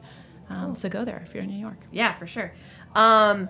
Um, 0.50 0.76
so 0.76 0.90
go 0.90 1.06
there 1.06 1.24
if 1.26 1.34
you're 1.34 1.44
in 1.44 1.50
New 1.50 1.60
York. 1.60 1.78
Yeah, 1.92 2.18
for 2.18 2.28
sure. 2.28 2.54
Um, 2.96 3.50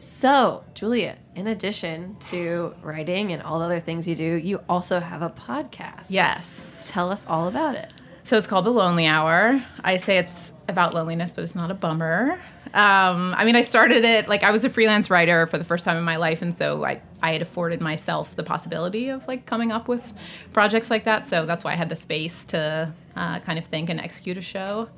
so 0.00 0.64
Julia, 0.74 1.16
in 1.34 1.46
addition 1.48 2.16
to 2.20 2.74
writing 2.82 3.32
and 3.32 3.42
all 3.42 3.58
the 3.58 3.64
other 3.66 3.80
things 3.80 4.08
you 4.08 4.14
do, 4.14 4.24
you 4.36 4.60
also 4.68 5.00
have 5.00 5.22
a 5.22 5.30
podcast. 5.30 6.06
Yes. 6.08 6.84
tell 6.88 7.10
us 7.10 7.24
all 7.26 7.48
about 7.48 7.76
it. 7.76 7.92
So 8.24 8.36
it's 8.36 8.46
called 8.46 8.64
The 8.64 8.70
Lonely 8.70 9.06
Hour. 9.06 9.62
I 9.82 9.96
say 9.96 10.18
it's 10.18 10.52
about 10.68 10.94
loneliness, 10.94 11.32
but 11.32 11.42
it's 11.42 11.54
not 11.54 11.70
a 11.70 11.74
bummer. 11.74 12.38
Um, 12.74 13.34
I 13.36 13.44
mean, 13.44 13.56
I 13.56 13.60
started 13.62 14.04
it 14.04 14.28
like 14.28 14.44
I 14.44 14.52
was 14.52 14.64
a 14.64 14.70
freelance 14.70 15.10
writer 15.10 15.46
for 15.48 15.58
the 15.58 15.64
first 15.64 15.84
time 15.84 15.96
in 15.96 16.04
my 16.04 16.16
life, 16.16 16.40
and 16.40 16.56
so 16.56 16.84
I, 16.84 17.00
I 17.22 17.32
had 17.32 17.42
afforded 17.42 17.80
myself 17.80 18.36
the 18.36 18.44
possibility 18.44 19.08
of 19.08 19.26
like 19.26 19.46
coming 19.46 19.72
up 19.72 19.88
with 19.88 20.12
projects 20.52 20.90
like 20.90 21.04
that. 21.04 21.26
So 21.26 21.44
that's 21.44 21.64
why 21.64 21.72
I 21.72 21.76
had 21.76 21.88
the 21.88 21.96
space 21.96 22.44
to 22.46 22.92
uh, 23.16 23.40
kind 23.40 23.58
of 23.58 23.64
think 23.66 23.90
and 23.90 24.00
execute 24.00 24.36
a 24.36 24.42
show. 24.42 24.88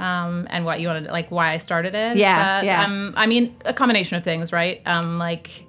Um, 0.00 0.46
and 0.50 0.64
what 0.64 0.80
you 0.80 0.88
wanted, 0.88 1.04
like 1.10 1.30
why 1.30 1.52
I 1.52 1.58
started 1.58 1.94
it. 1.94 2.16
Yeah, 2.16 2.62
yeah. 2.62 2.84
Um, 2.84 3.12
I 3.16 3.26
mean, 3.26 3.54
a 3.66 3.74
combination 3.74 4.16
of 4.16 4.24
things, 4.24 4.50
right? 4.50 4.80
Um, 4.86 5.18
like 5.18 5.66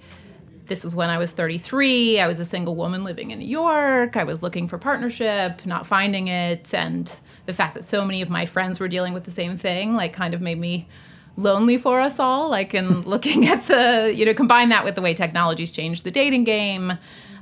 this 0.72 0.86
was 0.86 0.96
when 0.96 1.10
I 1.10 1.18
was 1.18 1.34
33. 1.34 2.22
I 2.22 2.28
was 2.28 2.40
a 2.40 2.46
single 2.46 2.78
woman 2.78 3.04
living 3.04 3.32
in 3.32 3.40
New 3.40 3.48
York. 3.48 4.16
I 4.16 4.24
was 4.24 4.42
looking 4.42 4.70
for 4.70 4.78
partnership, 4.78 5.66
not 5.66 5.86
finding 5.86 6.30
it, 6.30 6.74
and 6.74 7.12
the 7.46 7.54
fact 7.54 7.74
that 7.74 7.84
so 7.84 8.06
many 8.06 8.22
of 8.22 8.30
my 8.30 8.46
friends 8.46 8.80
were 8.80 8.88
dealing 8.88 9.14
with 9.14 9.26
the 9.26 9.32
same 9.32 9.58
thing, 9.58 9.96
like, 9.96 10.14
kind 10.14 10.34
of 10.34 10.40
made 10.40 10.58
me 10.58 10.88
lonely 11.36 11.78
for 11.78 12.00
us 12.00 12.20
all. 12.20 12.50
Like, 12.50 12.74
in 12.74 13.02
looking 13.06 13.50
at 13.50 13.68
the, 13.68 14.14
you 14.16 14.26
know, 14.26 14.34
combine 14.34 14.70
that 14.70 14.86
with 14.86 14.96
the 14.96 15.02
way 15.02 15.14
technology's 15.14 15.72
changed 15.72 16.06
the 16.06 16.12
dating 16.12 16.46
game. 16.46 16.98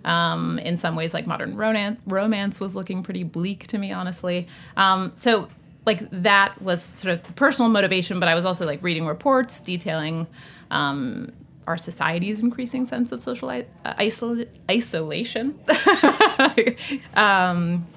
Um, 0.06 0.58
in 0.60 0.78
some 0.78 0.96
ways, 0.96 1.14
like 1.14 1.28
modern 1.28 1.56
romance, 1.56 2.02
romance 2.08 2.60
was 2.60 2.76
looking 2.76 3.04
pretty 3.04 3.24
bleak 3.24 3.68
to 3.68 3.78
me, 3.78 3.92
honestly. 3.92 4.48
Um, 4.76 5.12
so, 5.16 5.50
like 5.90 6.08
that 6.12 6.62
was 6.62 6.84
sort 6.84 7.14
of 7.16 7.24
the 7.24 7.34
personal 7.34 7.70
motivation, 7.70 8.20
but 8.20 8.30
I 8.30 8.36
was 8.36 8.46
also 8.46 8.66
like 8.66 8.82
reading 8.84 9.08
reports 9.08 9.60
detailing 9.60 10.28
um, 10.70 11.32
our 11.66 11.78
society's 11.78 12.44
increasing 12.44 12.86
sense 12.86 13.12
of 13.12 13.24
social 13.24 13.50
I- 13.50 13.66
isol- 14.00 14.48
isolation. 14.70 15.58
um, 17.16 17.88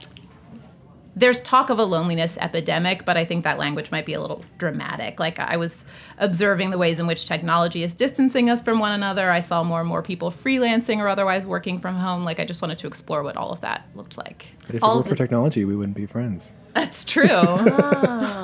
there's 1.14 1.40
talk 1.40 1.68
of 1.68 1.79
a 1.79 1.85
loneliness 1.85 2.38
epidemic, 2.40 3.05
but 3.05 3.16
I 3.16 3.25
think 3.25 3.44
that 3.44 3.59
language 3.59 3.90
might 3.90 4.07
be 4.07 4.14
a 4.14 4.20
little 4.20 4.42
dramatic. 4.59 5.20
Like 5.20 5.38
I 5.38 5.57
was 5.57 5.85
observing 6.18 6.70
the 6.70 6.79
ways 6.79 6.98
in 6.98 7.07
which 7.07 7.27
technology 7.27 7.83
is 7.83 7.94
distancing 7.94 8.48
us 8.48 8.62
from 8.62 8.79
one 8.79 8.92
another. 8.92 9.31
I 9.31 9.40
saw 9.40 9.62
more 9.62 9.81
and 9.81 9.88
more 9.88 10.03
people 10.03 10.31
freelancing 10.31 10.98
or 10.98 11.09
otherwise 11.09 11.46
working 11.46 11.79
from 11.79 11.96
home. 11.96 12.25
Like 12.25 12.40
I 12.40 12.44
just 12.44 12.62
wanted 12.62 12.79
to 12.79 12.87
explore 12.87 13.22
what 13.22 13.37
all 13.37 13.51
of 13.51 13.61
that 13.61 13.87
looked 13.94 14.16
like. 14.16 14.46
But 14.66 14.77
if 14.77 14.83
All 14.83 14.92
it 14.92 14.94
weren't 14.94 15.05
the- 15.05 15.11
for 15.11 15.16
technology, 15.16 15.64
we 15.64 15.77
wouldn't 15.77 15.96
be 15.96 16.07
friends. 16.07 16.55
That's 16.75 17.05
true. 17.05 17.27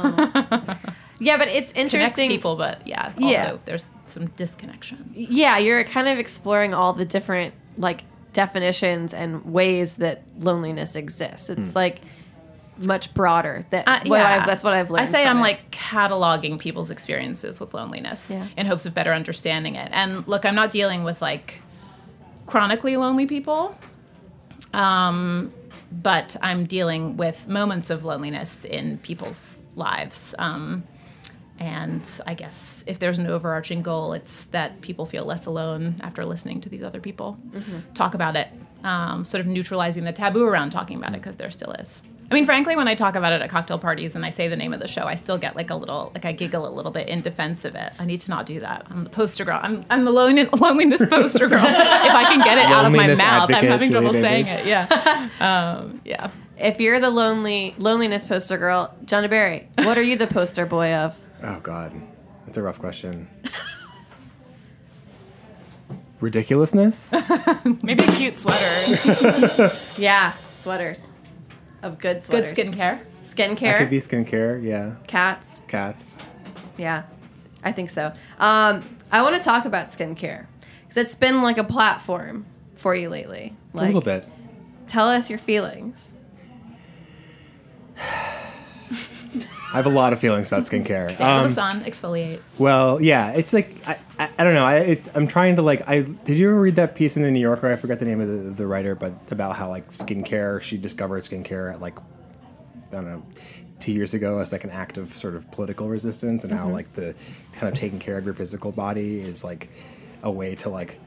Ah. 0.00 0.78
Yeah, 1.20 1.36
but 1.36 1.48
it's 1.48 1.72
Connects 1.72 1.94
interesting. 1.94 2.28
people, 2.30 2.54
but 2.56 2.86
yeah, 2.86 3.12
also 3.16 3.28
Yeah. 3.28 3.56
there's 3.64 3.90
some 4.04 4.26
disconnection. 4.28 5.10
Yeah, 5.12 5.58
you're 5.58 5.82
kind 5.84 6.06
of 6.06 6.18
exploring 6.18 6.74
all 6.74 6.92
the 6.92 7.04
different 7.04 7.54
like 7.76 8.04
definitions 8.32 9.12
and 9.12 9.44
ways 9.44 9.96
that 9.96 10.22
loneliness 10.38 10.94
exists. 10.94 11.50
It's 11.50 11.72
hmm. 11.72 11.76
like 11.78 12.02
much 12.86 13.12
broader. 13.14 13.64
That 13.70 13.86
Uh, 13.88 14.00
what 14.06 14.18
yeah. 14.18 14.36
I've, 14.40 14.46
that's 14.46 14.62
what 14.64 14.74
I've 14.74 14.90
learned. 14.90 15.08
I 15.08 15.10
say 15.10 15.26
I'm 15.26 15.38
it. 15.38 15.42
like 15.42 15.70
cataloging 15.70 16.58
people's 16.58 16.90
experiences 16.90 17.60
with 17.60 17.74
loneliness 17.74 18.30
Yeah. 18.30 18.46
in 18.56 18.66
hopes 18.66 18.86
of 18.86 18.94
better 18.94 19.12
understanding 19.12 19.74
it. 19.76 19.88
And 19.92 20.26
look, 20.28 20.44
I'm 20.46 20.54
not 20.54 20.70
dealing 20.70 21.04
with 21.04 21.20
like 21.22 21.60
chronically 22.46 22.96
lonely 22.96 23.26
people. 23.26 23.76
Um, 24.74 25.52
but 25.90 26.36
I'm 26.42 26.66
dealing 26.66 27.16
with 27.16 27.48
moments 27.48 27.88
of 27.90 28.04
loneliness 28.04 28.64
in 28.66 28.98
people's 28.98 29.58
lives. 29.74 30.34
Um, 30.38 30.84
and 31.58 32.08
I 32.26 32.34
guess 32.34 32.84
if 32.86 32.98
there's 32.98 33.18
an 33.18 33.26
overarching 33.26 33.82
goal, 33.82 34.12
it's 34.12 34.44
that 34.46 34.80
people 34.82 35.06
feel 35.06 35.24
less 35.24 35.46
alone 35.46 35.96
after 36.02 36.24
listening 36.24 36.60
to 36.60 36.68
these 36.68 36.82
other 36.82 37.00
people 37.00 37.38
talk 37.94 38.14
about 38.14 38.36
it, 38.36 38.48
um, 38.84 39.24
sort 39.24 39.40
of 39.40 39.46
neutralizing 39.46 40.04
the 40.04 40.12
taboo 40.12 40.44
around 40.44 40.70
talking 40.70 40.98
about 40.98 41.10
it 41.14 41.20
because 41.22 41.36
there 41.36 41.50
still 41.50 41.72
is. 41.72 42.02
I 42.30 42.34
mean, 42.34 42.44
frankly, 42.44 42.76
when 42.76 42.88
I 42.88 42.94
talk 42.94 43.16
about 43.16 43.32
it 43.32 43.40
at 43.40 43.48
cocktail 43.48 43.78
parties 43.78 44.14
and 44.14 44.24
I 44.24 44.30
say 44.30 44.48
the 44.48 44.56
name 44.56 44.74
of 44.74 44.80
the 44.80 44.88
show, 44.88 45.04
I 45.04 45.14
still 45.14 45.38
get 45.38 45.56
like 45.56 45.70
a 45.70 45.74
little, 45.74 46.12
like 46.14 46.26
I 46.26 46.32
giggle 46.32 46.68
a 46.68 46.72
little 46.72 46.92
bit 46.92 47.08
in 47.08 47.22
defense 47.22 47.64
of 47.64 47.74
it. 47.74 47.92
I 47.98 48.04
need 48.04 48.20
to 48.20 48.30
not 48.30 48.44
do 48.44 48.60
that. 48.60 48.86
I'm 48.90 49.04
the 49.04 49.10
poster 49.10 49.46
girl. 49.46 49.58
I'm, 49.62 49.84
I'm 49.88 50.04
the 50.04 50.10
lone, 50.10 50.36
loneliness 50.52 51.04
poster 51.08 51.48
girl. 51.48 51.64
if 51.64 52.12
I 52.12 52.24
can 52.24 52.40
get 52.40 52.58
it 52.58 52.66
out 52.66 52.84
of 52.84 52.92
my 52.92 53.14
mouth, 53.14 53.50
I'm 53.50 53.64
having 53.64 53.90
trouble 53.90 54.12
Julie 54.12 54.22
saying 54.22 54.46
it. 54.46 54.66
Yeah. 54.66 55.30
um, 55.80 56.02
yeah. 56.04 56.30
If 56.58 56.80
you're 56.80 57.00
the 57.00 57.10
lonely 57.10 57.74
loneliness 57.78 58.26
poster 58.26 58.58
girl, 58.58 58.94
Johnny 59.04 59.28
Berry, 59.28 59.68
what 59.76 59.96
are 59.96 60.02
you 60.02 60.16
the 60.16 60.26
poster 60.26 60.66
boy 60.66 60.92
of? 60.92 61.18
Oh 61.42 61.60
God, 61.60 61.92
that's 62.44 62.58
a 62.58 62.62
rough 62.62 62.80
question. 62.80 63.28
Ridiculousness? 66.20 67.14
Maybe 67.82 68.02
cute 68.04 68.36
sweaters. 68.36 69.78
Yeah, 69.98 70.32
sweaters. 70.54 71.00
Of 71.82 71.98
good 71.98 72.16
Good 72.16 72.22
sweaters. 72.22 72.54
skincare. 72.54 73.00
Skincare. 73.24 73.60
That 73.60 73.78
could 73.78 73.90
be 73.90 73.98
skincare. 73.98 74.62
Yeah, 74.62 74.94
cats. 75.06 75.62
cats. 75.68 76.30
Yeah, 76.76 77.04
I 77.62 77.72
think 77.72 77.90
so. 77.90 78.12
Um, 78.38 78.84
I 79.10 79.22
want 79.22 79.36
to 79.36 79.42
talk 79.42 79.64
about 79.64 79.88
skincare 79.90 80.46
because 80.82 80.96
it's 80.96 81.14
been 81.14 81.42
like 81.42 81.58
a 81.58 81.64
platform 81.64 82.46
for 82.76 82.94
you 82.94 83.08
lately. 83.08 83.54
Like, 83.72 83.84
a 83.84 83.86
little 83.86 84.00
bit. 84.00 84.26
Tell 84.86 85.08
us 85.08 85.28
your 85.30 85.38
feelings. 85.38 86.14
I 89.70 89.76
have 89.76 89.86
a 89.86 89.90
lot 89.90 90.12
of 90.12 90.20
feelings 90.20 90.48
about 90.48 90.62
skincare. 90.62 91.12
Stay 91.14 91.24
Um, 91.24 91.48
sun, 91.50 91.84
exfoliate. 91.84 92.40
Well, 92.56 93.02
yeah, 93.02 93.32
it's 93.32 93.52
like 93.52 93.76
I, 93.86 93.98
I, 94.18 94.30
I 94.38 94.44
don't 94.44 94.54
know. 94.54 94.64
I 94.64 94.76
it's 94.78 95.10
I'm 95.14 95.26
trying 95.26 95.56
to 95.56 95.62
like 95.62 95.86
I 95.88 96.00
did 96.00 96.38
you 96.38 96.50
ever 96.50 96.60
read 96.60 96.76
that 96.76 96.94
piece 96.94 97.16
in 97.16 97.22
the 97.22 97.30
New 97.30 97.40
Yorker? 97.40 97.70
I 97.70 97.76
forget 97.76 97.98
the 97.98 98.06
name 98.06 98.20
of 98.20 98.28
the, 98.28 98.50
the 98.50 98.66
writer, 98.66 98.94
but 98.94 99.12
about 99.30 99.56
how 99.56 99.68
like 99.68 99.88
skincare 99.88 100.60
she 100.62 100.78
discovered 100.78 101.22
skincare 101.22 101.72
at 101.72 101.80
like 101.80 101.98
I 101.98 102.90
don't 102.92 103.06
know 103.06 103.22
two 103.78 103.92
years 103.92 104.14
ago 104.14 104.38
as 104.38 104.52
like 104.52 104.64
an 104.64 104.70
act 104.70 104.98
of 104.98 105.10
sort 105.10 105.36
of 105.36 105.50
political 105.50 105.88
resistance, 105.88 106.44
and 106.44 106.52
how 106.52 106.68
like 106.68 106.94
the 106.94 107.14
kind 107.52 107.68
of 107.68 107.74
taking 107.74 107.98
care 107.98 108.16
of 108.16 108.24
your 108.24 108.34
physical 108.34 108.72
body 108.72 109.20
is 109.20 109.44
like 109.44 109.68
a 110.22 110.30
way 110.30 110.54
to 110.56 110.70
like 110.70 110.98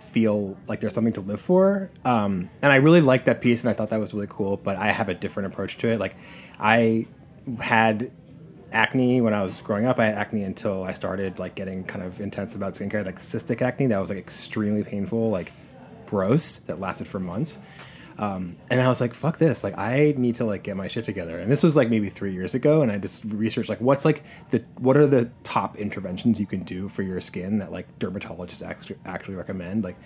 feel 0.00 0.56
like 0.66 0.80
there's 0.80 0.94
something 0.94 1.12
to 1.12 1.20
live 1.20 1.40
for. 1.40 1.90
Um, 2.04 2.48
and 2.62 2.72
I 2.72 2.76
really 2.76 3.02
liked 3.02 3.26
that 3.26 3.42
piece, 3.42 3.62
and 3.62 3.70
I 3.70 3.74
thought 3.74 3.90
that 3.90 4.00
was 4.00 4.14
really 4.14 4.26
cool. 4.28 4.56
But 4.56 4.76
I 4.76 4.90
have 4.90 5.08
a 5.10 5.14
different 5.14 5.52
approach 5.52 5.76
to 5.78 5.88
it. 5.88 6.00
Like 6.00 6.16
I 6.58 7.06
had 7.60 8.10
acne 8.72 9.20
when 9.20 9.34
I 9.34 9.42
was 9.42 9.60
growing 9.62 9.86
up. 9.86 9.98
I 9.98 10.06
had 10.06 10.14
acne 10.14 10.42
until 10.42 10.84
I 10.84 10.92
started 10.92 11.38
like 11.38 11.54
getting 11.54 11.84
kind 11.84 12.04
of 12.04 12.20
intense 12.20 12.54
about 12.54 12.74
skincare, 12.74 13.04
like 13.04 13.18
cystic 13.18 13.62
acne. 13.62 13.86
That 13.86 14.00
was 14.00 14.10
like 14.10 14.18
extremely 14.18 14.84
painful, 14.84 15.30
like 15.30 15.52
gross. 16.06 16.58
That 16.60 16.80
lasted 16.80 17.08
for 17.08 17.20
months. 17.20 17.60
Um, 18.18 18.56
and 18.68 18.80
I 18.80 18.88
was 18.88 19.00
like, 19.00 19.14
"Fuck 19.14 19.38
this! 19.38 19.62
Like, 19.62 19.78
I 19.78 20.12
need 20.16 20.34
to 20.36 20.44
like 20.44 20.64
get 20.64 20.76
my 20.76 20.88
shit 20.88 21.04
together." 21.04 21.38
And 21.38 21.50
this 21.50 21.62
was 21.62 21.76
like 21.76 21.88
maybe 21.88 22.08
three 22.08 22.32
years 22.32 22.54
ago. 22.54 22.82
And 22.82 22.90
I 22.90 22.98
just 22.98 23.24
researched 23.24 23.68
like, 23.68 23.80
what's 23.80 24.04
like 24.04 24.24
the 24.50 24.64
what 24.78 24.96
are 24.96 25.06
the 25.06 25.30
top 25.44 25.76
interventions 25.76 26.40
you 26.40 26.46
can 26.46 26.64
do 26.64 26.88
for 26.88 27.02
your 27.02 27.20
skin 27.20 27.58
that 27.58 27.70
like 27.70 27.98
dermatologists 28.00 28.66
actually 28.66 28.98
actually 29.06 29.36
recommend? 29.36 29.84
Like, 29.84 29.96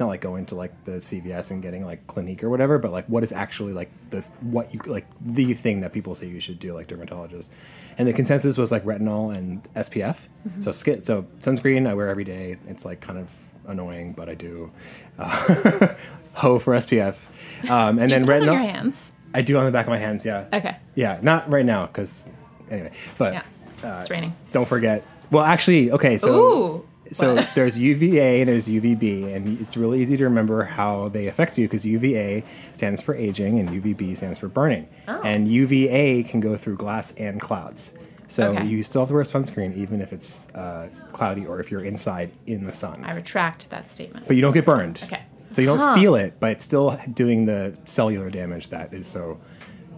not 0.00 0.06
like 0.08 0.20
going 0.20 0.46
to 0.46 0.54
like 0.54 0.84
the 0.84 0.92
CVS 0.92 1.50
and 1.50 1.62
getting 1.62 1.84
like 1.84 2.06
Clinique 2.06 2.42
or 2.42 2.50
whatever, 2.50 2.78
but 2.78 2.90
like 2.90 3.06
what 3.06 3.22
is 3.22 3.32
actually 3.32 3.72
like 3.72 3.90
the 4.10 4.22
what 4.40 4.72
you 4.74 4.80
like 4.86 5.06
the 5.20 5.54
thing 5.54 5.82
that 5.82 5.92
people 5.92 6.14
say 6.14 6.26
you 6.26 6.40
should 6.40 6.58
do 6.58 6.72
like 6.74 6.88
dermatologists. 6.88 7.50
And 7.98 8.08
the 8.08 8.12
consensus 8.12 8.56
was 8.58 8.72
like 8.72 8.84
retinol 8.84 9.36
and 9.36 9.62
SPF. 9.74 10.26
So 10.60 10.72
skin, 10.72 11.00
so 11.02 11.24
sunscreen 11.40 11.86
I 11.86 11.94
wear 11.94 12.08
every 12.08 12.24
day. 12.24 12.56
It's 12.66 12.84
like 12.84 13.00
kind 13.00 13.18
of 13.18 13.32
annoying, 13.66 14.14
but 14.14 14.28
I 14.28 14.34
do. 14.34 14.72
Uh, 15.18 15.94
ho 16.32 16.58
for 16.58 16.74
SPF, 16.74 17.70
um, 17.70 17.98
and 17.98 18.10
then 18.10 18.24
retinol. 18.26 18.52
on 18.56 18.62
your 18.62 18.72
hands. 18.72 19.12
I 19.34 19.42
do 19.42 19.58
on 19.58 19.64
the 19.66 19.70
back 19.70 19.86
of 19.86 19.90
my 19.90 19.98
hands. 19.98 20.24
Yeah. 20.24 20.46
Okay. 20.52 20.76
Yeah, 20.94 21.20
not 21.22 21.52
right 21.52 21.64
now 21.64 21.86
because 21.86 22.28
anyway, 22.70 22.92
but 23.18 23.34
Yeah. 23.34 23.42
uh, 23.84 24.00
It's 24.00 24.10
raining. 24.10 24.34
don't 24.52 24.66
forget. 24.66 25.04
Well, 25.30 25.44
actually, 25.44 25.92
okay, 25.92 26.18
so 26.18 26.32
Ooh. 26.34 26.88
So 27.12 27.34
there's 27.54 27.78
UVA 27.78 28.40
and 28.40 28.48
there's 28.48 28.68
UVB, 28.68 29.34
and 29.34 29.60
it's 29.60 29.76
really 29.76 30.00
easy 30.02 30.16
to 30.16 30.24
remember 30.24 30.64
how 30.64 31.08
they 31.08 31.26
affect 31.26 31.58
you 31.58 31.66
because 31.66 31.84
UVA 31.86 32.44
stands 32.72 33.00
for 33.02 33.14
aging 33.14 33.58
and 33.58 33.68
UVB 33.70 34.16
stands 34.16 34.38
for 34.38 34.48
burning. 34.48 34.88
Oh. 35.08 35.20
And 35.22 35.48
UVA 35.48 36.22
can 36.24 36.40
go 36.40 36.56
through 36.56 36.76
glass 36.76 37.12
and 37.16 37.40
clouds. 37.40 37.94
So 38.28 38.52
Okay. 38.52 38.66
you 38.66 38.82
still 38.84 39.02
have 39.02 39.08
to 39.08 39.14
wear 39.14 39.24
sunscreen 39.24 39.74
even 39.76 40.00
if 40.00 40.12
it's 40.12 40.48
uh, 40.50 40.88
cloudy 41.12 41.46
or 41.46 41.58
if 41.58 41.70
you're 41.70 41.82
inside 41.84 42.30
in 42.46 42.64
the 42.64 42.72
sun. 42.72 43.02
I 43.04 43.12
retract 43.12 43.70
that 43.70 43.90
statement. 43.90 44.26
but 44.26 44.36
you 44.36 44.42
don't 44.42 44.54
get 44.54 44.64
burned. 44.64 45.00
Okay. 45.02 45.22
So 45.52 45.60
you 45.62 45.66
don't 45.66 45.98
feel 45.98 46.14
it, 46.14 46.34
but 46.38 46.52
it's 46.52 46.64
still 46.64 46.96
doing 47.12 47.44
the 47.46 47.76
cellular 47.82 48.30
damage 48.30 48.68
that 48.68 48.94
is 48.94 49.08
so 49.08 49.40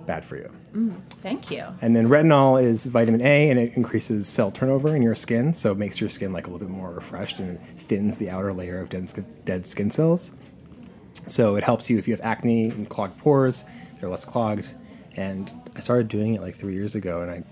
bad 0.07 0.25
for 0.25 0.37
you. 0.37 0.51
Mm, 0.73 1.01
thank 1.23 1.51
you. 1.51 1.65
And 1.81 1.95
then 1.95 2.09
retinol 2.09 2.63
is 2.63 2.87
vitamin 2.87 3.23
A, 3.23 3.51
and 3.51 3.59
it 3.59 3.75
increases 3.77 4.27
cell 4.27 4.51
turnover 4.51 4.95
in 4.95 5.03
your 5.03 5.15
skin, 5.15 5.53
so 5.53 5.73
it 5.73 5.79
makes 5.79 6.01
your 6.01 6.11
skin 6.11 6.33
like 6.33 6.47
a 6.47 6.51
little 6.51 6.67
bit 6.67 6.75
more 6.75 6.93
refreshed 6.93 7.39
and 7.39 7.57
it 7.57 7.61
thins 7.77 8.19
the 8.19 8.31
outer 8.31 8.53
layer 8.53 8.81
of 8.81 8.89
dead 8.89 9.09
skin, 9.09 9.27
dead 9.45 9.67
skin 9.67 9.91
cells. 9.91 10.35
So 11.27 11.57
it 11.57 11.65
helps 11.65 11.89
you 11.89 11.99
if 11.99 12.09
you 12.09 12.15
have 12.15 12.21
acne 12.23 12.71
and 12.71 12.89
clogged 12.89 13.19
pores; 13.19 13.65
they're 14.01 14.09
less 14.09 14.25
clogged. 14.25 14.69
And 15.15 15.53
I 15.77 15.81
started 15.81 16.09
doing 16.09 16.35
it 16.35 16.41
like 16.41 16.57
three 16.57 16.75
years 16.75 16.95
ago, 16.95 17.21
and 17.23 17.31
I 17.31 17.45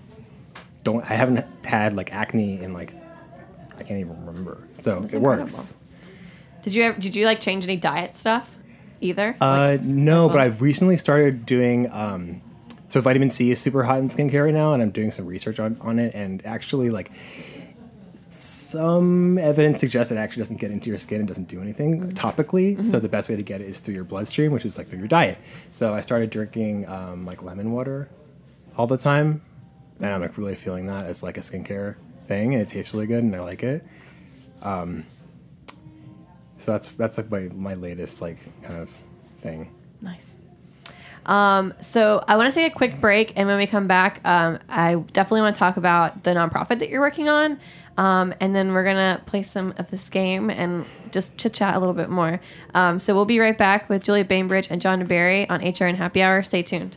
don't, 0.82 1.08
I 1.08 1.14
haven't 1.14 1.46
had 1.64 1.94
like 1.94 2.12
acne 2.12 2.62
in 2.62 2.72
like 2.72 2.94
I 3.78 3.82
can't 3.82 4.00
even 4.00 4.26
remember. 4.26 4.66
So 4.74 5.06
it 5.10 5.20
works. 5.20 5.76
Did 6.62 6.74
you 6.74 6.82
ever, 6.84 7.00
did 7.00 7.14
you 7.14 7.24
like 7.24 7.40
change 7.40 7.64
any 7.64 7.76
diet 7.76 8.16
stuff 8.16 8.58
either? 9.00 9.36
Uh, 9.40 9.78
no, 9.80 10.28
but? 10.28 10.40
I've 10.40 10.62
recently 10.62 10.96
started 10.96 11.46
doing. 11.46 11.90
Um, 11.92 12.42
so 12.88 13.00
vitamin 13.00 13.30
C 13.30 13.50
is 13.50 13.60
super 13.60 13.84
hot 13.84 13.98
in 13.98 14.08
skincare 14.08 14.46
right 14.46 14.54
now, 14.54 14.72
and 14.72 14.82
I'm 14.82 14.90
doing 14.90 15.10
some 15.10 15.26
research 15.26 15.60
on, 15.60 15.76
on 15.80 15.98
it. 15.98 16.14
And 16.14 16.44
actually, 16.44 16.90
like 16.90 17.12
some 18.30 19.38
evidence 19.38 19.80
suggests 19.80 20.10
it 20.12 20.16
actually 20.16 20.40
doesn't 20.40 20.60
get 20.60 20.70
into 20.70 20.88
your 20.88 20.98
skin 20.98 21.20
and 21.20 21.28
doesn't 21.28 21.48
do 21.48 21.60
anything 21.60 22.10
topically. 22.12 22.84
So 22.84 22.98
the 22.98 23.08
best 23.08 23.28
way 23.28 23.36
to 23.36 23.42
get 23.42 23.60
it 23.60 23.68
is 23.68 23.80
through 23.80 23.94
your 23.94 24.04
bloodstream, 24.04 24.52
which 24.52 24.64
is 24.64 24.78
like 24.78 24.88
through 24.88 25.00
your 25.00 25.08
diet. 25.08 25.38
So 25.70 25.94
I 25.94 26.00
started 26.00 26.30
drinking 26.30 26.88
um, 26.88 27.26
like 27.26 27.42
lemon 27.42 27.72
water 27.72 28.08
all 28.76 28.86
the 28.86 28.98
time, 28.98 29.42
and 30.00 30.10
I'm 30.10 30.20
like 30.20 30.36
really 30.38 30.54
feeling 30.54 30.86
that 30.86 31.06
as 31.06 31.22
like 31.22 31.36
a 31.36 31.40
skincare 31.40 31.96
thing, 32.26 32.54
and 32.54 32.62
it 32.62 32.68
tastes 32.68 32.94
really 32.94 33.06
good, 33.06 33.22
and 33.22 33.34
I 33.34 33.40
like 33.40 33.62
it. 33.62 33.84
Um, 34.62 35.04
so 36.61 36.73
that's 36.73 36.88
that's 36.88 37.16
like 37.16 37.31
my 37.31 37.49
my 37.55 37.75
latest 37.75 38.20
like 38.20 38.38
kind 38.62 38.79
of 38.79 38.90
thing. 39.37 39.73
Nice. 40.01 40.35
Um, 41.27 41.75
so 41.81 42.25
I 42.27 42.37
want 42.37 42.53
to 42.53 42.59
take 42.59 42.73
a 42.73 42.75
quick 42.75 43.01
break, 43.01 43.35
and 43.37 43.46
when 43.46 43.59
we 43.59 43.66
come 43.66 43.87
back, 43.87 44.20
um, 44.25 44.59
I 44.68 44.96
definitely 45.12 45.42
want 45.42 45.55
to 45.55 45.59
talk 45.59 45.77
about 45.77 46.23
the 46.25 46.31
nonprofit 46.31 46.79
that 46.79 46.88
you're 46.88 47.01
working 47.01 47.29
on, 47.29 47.59
um, 47.99 48.35
and 48.40 48.55
then 48.55 48.73
we're 48.73 48.85
gonna 48.85 49.23
play 49.27 49.42
some 49.42 49.75
of 49.77 49.90
this 49.90 50.09
game 50.09 50.51
and 50.51 50.85
just 51.11 51.37
chit 51.37 51.53
chat 51.53 51.75
a 51.75 51.79
little 51.79 51.94
bit 51.94 52.09
more. 52.09 52.40
Um, 52.75 52.99
so 52.99 53.14
we'll 53.14 53.27
be 53.27 53.38
right 53.38 53.57
back 53.57 53.88
with 53.88 54.05
Julia 54.05 54.25
Bainbridge 54.25 54.68
and 54.70 54.81
John 54.81 55.03
deBary 55.05 55.46
on 55.51 55.61
HRN 55.61 55.96
Happy 55.96 56.23
Hour. 56.23 56.42
Stay 56.42 56.62
tuned. 56.62 56.96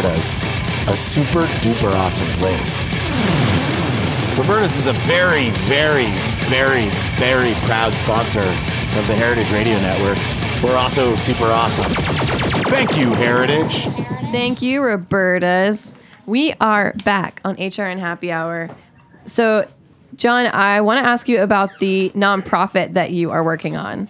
Roberta's, 0.00 0.38
a 0.88 0.96
super 0.96 1.42
duper 1.60 1.92
awesome 1.94 2.26
place. 2.38 2.80
Roberta's 4.38 4.74
is 4.78 4.86
a 4.86 4.94
very, 5.04 5.50
very, 5.50 6.06
very, 6.48 6.88
very 7.18 7.52
proud 7.66 7.92
sponsor 7.92 8.40
of 8.40 9.06
the 9.06 9.14
Heritage 9.14 9.52
Radio 9.52 9.74
Network. 9.74 10.16
We're 10.62 10.78
also 10.78 11.14
super 11.16 11.44
awesome. 11.44 11.92
Thank 12.70 12.96
you, 12.96 13.12
Heritage. 13.12 13.84
Thank 14.32 14.62
you, 14.62 14.80
Roberta's. 14.80 15.94
We 16.24 16.54
are 16.62 16.94
back 17.04 17.42
on 17.44 17.56
HRN 17.56 17.98
Happy 17.98 18.32
Hour. 18.32 18.74
So, 19.26 19.68
John, 20.16 20.46
I 20.46 20.80
want 20.80 21.04
to 21.04 21.06
ask 21.06 21.28
you 21.28 21.42
about 21.42 21.78
the 21.78 22.08
nonprofit 22.14 22.94
that 22.94 23.10
you 23.10 23.32
are 23.32 23.44
working 23.44 23.76
on. 23.76 24.08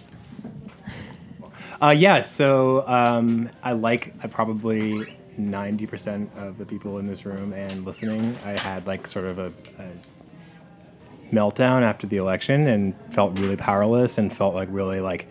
Uh, 1.81 1.89
yeah, 1.89 2.21
so 2.21 2.87
um, 2.87 3.49
I 3.61 3.73
like 3.73 4.13
I 4.23 4.27
probably 4.27 5.17
ninety 5.37 5.85
percent 5.85 6.31
of 6.35 6.57
the 6.57 6.65
people 6.65 6.97
in 6.99 7.07
this 7.07 7.25
room 7.25 7.53
and 7.53 7.85
listening. 7.85 8.37
I 8.45 8.51
had 8.51 8.87
like 8.87 9.07
sort 9.07 9.25
of 9.25 9.39
a, 9.39 9.53
a 9.79 11.33
meltdown 11.33 11.81
after 11.81 12.07
the 12.07 12.17
election 12.17 12.67
and 12.67 12.93
felt 13.13 13.37
really 13.39 13.55
powerless 13.55 14.17
and 14.17 14.31
felt 14.31 14.53
like 14.53 14.67
really 14.71 14.99
like 14.99 15.27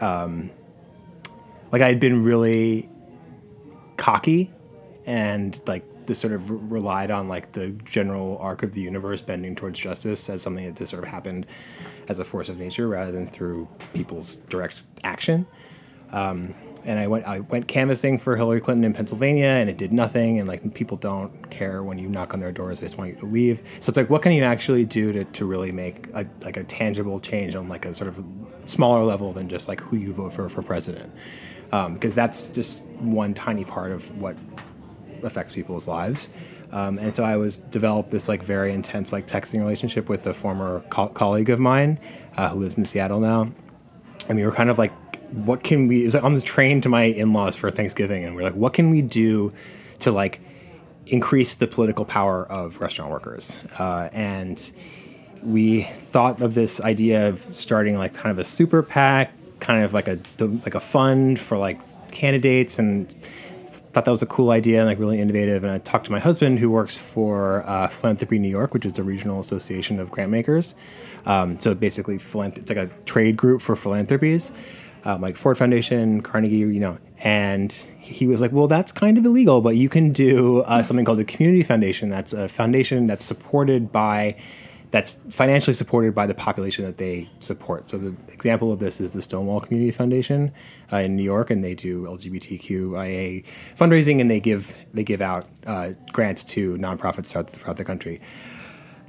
um, 0.00 0.50
like 1.72 1.82
I 1.82 1.88
had 1.88 2.00
been 2.00 2.22
really 2.22 2.88
cocky 3.96 4.52
and 5.04 5.60
like 5.66 5.84
just 6.06 6.20
sort 6.20 6.32
of 6.32 6.70
relied 6.70 7.10
on 7.10 7.28
like 7.28 7.52
the 7.52 7.70
general 7.84 8.38
arc 8.38 8.62
of 8.62 8.72
the 8.72 8.80
universe 8.80 9.20
bending 9.20 9.56
towards 9.56 9.78
justice 9.78 10.28
as 10.28 10.42
something 10.42 10.64
that 10.64 10.76
just 10.76 10.90
sort 10.90 11.02
of 11.02 11.08
happened 11.08 11.46
as 12.08 12.18
a 12.18 12.24
force 12.24 12.48
of 12.48 12.58
nature 12.58 12.86
rather 12.86 13.10
than 13.10 13.26
through 13.26 13.68
people's 13.92 14.36
direct 14.48 14.82
action. 15.02 15.46
Um, 16.12 16.54
and 16.86 17.00
I 17.00 17.08
went 17.08 17.26
I 17.26 17.40
went 17.40 17.66
canvassing 17.66 18.16
for 18.16 18.36
Hillary 18.36 18.60
Clinton 18.60 18.84
in 18.84 18.94
Pennsylvania, 18.94 19.48
and 19.48 19.68
it 19.68 19.76
did 19.76 19.92
nothing. 19.92 20.38
And 20.38 20.48
like 20.48 20.72
people 20.72 20.96
don't 20.96 21.50
care 21.50 21.82
when 21.82 21.98
you 21.98 22.08
knock 22.08 22.32
on 22.32 22.40
their 22.40 22.52
doors; 22.52 22.80
they 22.80 22.86
just 22.86 22.96
want 22.96 23.10
you 23.12 23.20
to 23.20 23.26
leave. 23.26 23.60
So 23.80 23.90
it's 23.90 23.96
like, 23.96 24.08
what 24.08 24.22
can 24.22 24.32
you 24.32 24.44
actually 24.44 24.84
do 24.84 25.12
to, 25.12 25.24
to 25.24 25.44
really 25.44 25.72
make 25.72 26.06
a, 26.14 26.24
like 26.42 26.56
a 26.56 26.64
tangible 26.64 27.18
change 27.18 27.56
on 27.56 27.68
like 27.68 27.84
a 27.84 27.92
sort 27.92 28.08
of 28.08 28.24
smaller 28.66 29.04
level 29.04 29.32
than 29.32 29.48
just 29.48 29.68
like 29.68 29.80
who 29.80 29.96
you 29.96 30.12
vote 30.12 30.32
for 30.32 30.48
for 30.48 30.62
president? 30.62 31.12
Um, 31.72 31.94
because 31.94 32.14
that's 32.14 32.48
just 32.48 32.84
one 33.00 33.34
tiny 33.34 33.64
part 33.64 33.90
of 33.90 34.16
what 34.16 34.36
affects 35.24 35.52
people's 35.52 35.88
lives. 35.88 36.30
Um, 36.72 36.98
and 36.98 37.14
so 37.14 37.24
I 37.24 37.36
was 37.36 37.58
developed 37.58 38.10
this 38.10 38.28
like 38.28 38.42
very 38.42 38.72
intense 38.72 39.12
like 39.12 39.26
texting 39.26 39.58
relationship 39.58 40.08
with 40.08 40.26
a 40.26 40.34
former 40.34 40.84
co- 40.90 41.08
colleague 41.08 41.50
of 41.50 41.58
mine 41.58 41.98
uh, 42.36 42.50
who 42.50 42.60
lives 42.60 42.78
in 42.78 42.84
Seattle 42.84 43.20
now, 43.20 43.48
and 44.28 44.36
we 44.36 44.44
were 44.44 44.52
kind 44.52 44.70
of 44.70 44.78
like, 44.78 44.92
what 45.32 45.62
can 45.62 45.88
we? 45.88 46.02
It 46.02 46.06
was 46.06 46.16
on 46.16 46.34
the 46.34 46.40
train 46.40 46.80
to 46.82 46.88
my 46.88 47.04
in-laws 47.04 47.56
for 47.56 47.70
Thanksgiving, 47.70 48.24
and 48.24 48.34
we 48.36 48.42
are 48.42 48.46
like, 48.46 48.54
what 48.54 48.72
can 48.72 48.90
we 48.90 49.02
do 49.02 49.52
to 50.00 50.10
like 50.10 50.40
increase 51.06 51.54
the 51.54 51.66
political 51.66 52.04
power 52.04 52.44
of 52.50 52.80
restaurant 52.80 53.10
workers? 53.10 53.60
Uh, 53.78 54.08
and 54.12 54.72
we 55.42 55.82
thought 55.82 56.42
of 56.42 56.54
this 56.54 56.80
idea 56.80 57.28
of 57.28 57.44
starting 57.54 57.96
like 57.96 58.14
kind 58.14 58.30
of 58.30 58.38
a 58.38 58.44
super 58.44 58.82
PAC, 58.82 59.32
kind 59.60 59.84
of 59.84 59.92
like 59.92 60.08
a 60.08 60.18
like 60.40 60.74
a 60.74 60.80
fund 60.80 61.38
for 61.38 61.56
like 61.58 61.80
candidates 62.10 62.78
and 62.78 63.14
thought 63.96 64.04
that 64.04 64.10
was 64.10 64.20
a 64.20 64.26
cool 64.26 64.50
idea 64.50 64.80
and 64.80 64.86
like 64.86 64.98
really 64.98 65.18
innovative. 65.18 65.64
And 65.64 65.72
I 65.72 65.78
talked 65.78 66.04
to 66.04 66.12
my 66.12 66.18
husband, 66.18 66.58
who 66.58 66.68
works 66.68 66.94
for 66.94 67.66
uh, 67.66 67.88
Philanthropy 67.88 68.38
New 68.38 68.50
York, 68.50 68.74
which 68.74 68.84
is 68.84 68.98
a 68.98 69.02
regional 69.02 69.40
association 69.40 69.98
of 70.00 70.10
grant 70.10 70.30
makers. 70.30 70.74
Um, 71.24 71.58
so 71.58 71.74
basically, 71.74 72.16
it's 72.16 72.34
like 72.34 72.78
a 72.78 72.90
trade 73.06 73.38
group 73.38 73.62
for 73.62 73.74
philanthropies, 73.74 74.52
um, 75.06 75.20
like 75.20 75.36
Ford 75.36 75.56
Foundation, 75.56 76.20
Carnegie, 76.20 76.56
you 76.56 76.80
know. 76.80 76.98
And 77.22 77.72
he 77.98 78.26
was 78.26 78.40
like, 78.40 78.52
"Well, 78.52 78.66
that's 78.66 78.92
kind 78.92 79.16
of 79.16 79.24
illegal, 79.24 79.60
but 79.60 79.76
you 79.76 79.88
can 79.88 80.12
do 80.12 80.60
uh, 80.62 80.82
something 80.82 81.06
called 81.06 81.18
the 81.18 81.24
Community 81.24 81.62
Foundation. 81.62 82.10
That's 82.10 82.32
a 82.32 82.48
foundation 82.48 83.06
that's 83.06 83.24
supported 83.24 83.90
by." 83.90 84.36
that's 84.92 85.16
financially 85.30 85.74
supported 85.74 86.14
by 86.14 86.28
the 86.28 86.32
population 86.32 86.84
that 86.84 86.96
they 86.96 87.28
support. 87.40 87.84
So 87.84 87.98
the 87.98 88.14
example 88.32 88.72
of 88.72 88.78
this 88.78 89.00
is 89.00 89.10
the 89.10 89.20
Stonewall 89.20 89.60
Community 89.60 89.90
Foundation 89.90 90.52
uh, 90.92 90.98
in 90.98 91.16
New 91.16 91.24
York, 91.24 91.50
and 91.50 91.62
they 91.62 91.74
do 91.74 92.04
LGBTQIA 92.04 93.44
fundraising, 93.76 94.20
and 94.20 94.30
they 94.30 94.38
give 94.38 94.74
they 94.94 95.02
give 95.02 95.20
out 95.20 95.48
uh, 95.66 95.90
grants 96.12 96.44
to 96.44 96.76
nonprofits 96.78 97.32
throughout, 97.32 97.50
throughout 97.50 97.76
the 97.76 97.84
country. 97.84 98.20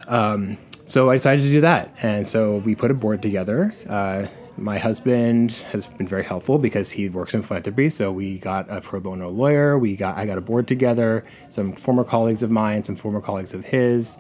Um, 0.08 0.58
so 0.86 1.12
I 1.12 1.16
decided 1.16 1.44
to 1.44 1.52
do 1.52 1.62
that, 1.62 1.96
and 2.02 2.26
so 2.26 2.58
we 2.58 2.76
put 2.76 2.90
a 2.90 2.96
board 2.96 3.22
together. 3.22 3.76
Uh, 3.88 4.26
my 4.58 4.78
husband 4.78 5.52
has 5.72 5.88
been 5.88 6.08
very 6.08 6.24
helpful 6.24 6.58
because 6.58 6.92
he 6.92 7.10
works 7.10 7.34
in 7.34 7.42
philanthropy. 7.42 7.90
So 7.90 8.12
we 8.12 8.40
got 8.40 8.70
a 8.70 8.82
pro 8.82 9.00
bono 9.00 9.30
lawyer. 9.30 9.78
We 9.78 9.96
got 9.96 10.18
I 10.18 10.26
got 10.26 10.38
a 10.38 10.42
board 10.42 10.68
together. 10.68 11.26
Some 11.50 11.74
former 11.74 12.04
colleagues 12.04 12.44
of 12.44 12.52
mine, 12.52 12.84
some 12.84 12.96
former 12.96 13.22
colleagues 13.22 13.54
of 13.54 13.66
his. 13.66 14.18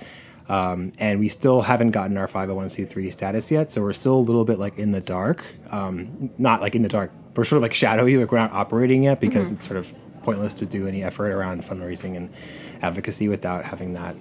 Um, 0.49 0.93
and 0.97 1.19
we 1.19 1.27
still 1.27 1.61
haven't 1.61 1.91
gotten 1.91 2.17
our 2.17 2.27
501c3 2.27 3.11
status 3.11 3.51
yet, 3.51 3.69
so 3.69 3.81
we're 3.81 3.91
still 3.91 4.15
a 4.15 4.19
little 4.23 4.45
bit 4.45 4.59
like 4.59 4.77
in 4.77 4.93
the 4.93 5.01
dark. 5.01 5.43
Um, 5.71 6.29
not 6.37 6.61
like 6.61 6.73
in 6.73 6.83
the 6.83 6.89
dark, 6.89 7.11
we're 7.35 7.43
sort 7.43 7.57
of 7.57 7.63
like 7.63 7.73
shadowy, 7.73 8.15
like 8.17 8.31
we're 8.31 8.37
not 8.37 8.53
operating 8.53 9.03
yet 9.03 9.19
because 9.19 9.51
it's 9.51 9.67
sort 9.67 9.77
of 9.77 9.93
pointless 10.23 10.53
to 10.55 10.65
do 10.65 10.87
any 10.87 11.03
effort 11.03 11.31
around 11.31 11.63
fundraising 11.63 12.15
and 12.15 12.33
advocacy 12.81 13.27
without 13.27 13.65
having 13.65 13.93
that 13.93 14.15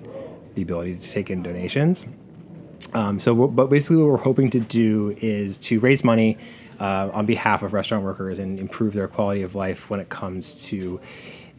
the 0.54 0.62
ability 0.62 0.96
to 0.96 1.10
take 1.10 1.30
in 1.30 1.42
donations. 1.42 2.06
Um, 2.94 3.18
so, 3.18 3.46
but 3.48 3.68
basically, 3.68 3.96
what 3.96 4.08
we're 4.08 4.16
hoping 4.16 4.50
to 4.50 4.60
do 4.60 5.16
is 5.20 5.56
to 5.58 5.80
raise 5.80 6.04
money 6.04 6.38
uh, 6.80 7.10
on 7.12 7.26
behalf 7.26 7.62
of 7.62 7.72
restaurant 7.72 8.04
workers 8.04 8.38
and 8.38 8.58
improve 8.58 8.92
their 8.94 9.08
quality 9.08 9.42
of 9.42 9.54
life 9.54 9.90
when 9.90 10.00
it 10.00 10.08
comes 10.08 10.66
to. 10.66 11.00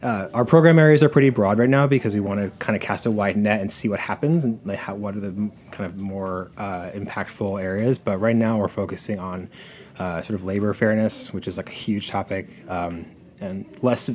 Uh, 0.00 0.28
our 0.32 0.44
program 0.44 0.78
areas 0.78 1.02
are 1.02 1.08
pretty 1.08 1.28
broad 1.28 1.58
right 1.58 1.68
now 1.68 1.84
because 1.84 2.14
we 2.14 2.20
want 2.20 2.40
to 2.40 2.50
kind 2.64 2.76
of 2.76 2.82
cast 2.82 3.04
a 3.04 3.10
wide 3.10 3.36
net 3.36 3.60
and 3.60 3.68
see 3.68 3.88
what 3.88 3.98
happens 3.98 4.44
and 4.44 4.64
like 4.64 4.78
how, 4.78 4.94
what 4.94 5.16
are 5.16 5.20
the 5.20 5.50
kind 5.72 5.90
of 5.90 5.96
more 5.96 6.52
uh, 6.56 6.88
impactful 6.94 7.60
areas. 7.60 7.98
But 7.98 8.18
right 8.18 8.36
now, 8.36 8.58
we're 8.58 8.68
focusing 8.68 9.18
on 9.18 9.50
uh, 9.98 10.22
sort 10.22 10.38
of 10.38 10.44
labor 10.44 10.72
fairness, 10.72 11.32
which 11.32 11.48
is 11.48 11.56
like 11.56 11.68
a 11.68 11.72
huge 11.72 12.08
topic, 12.08 12.46
um, 12.68 13.06
and 13.40 13.66
less, 13.82 14.08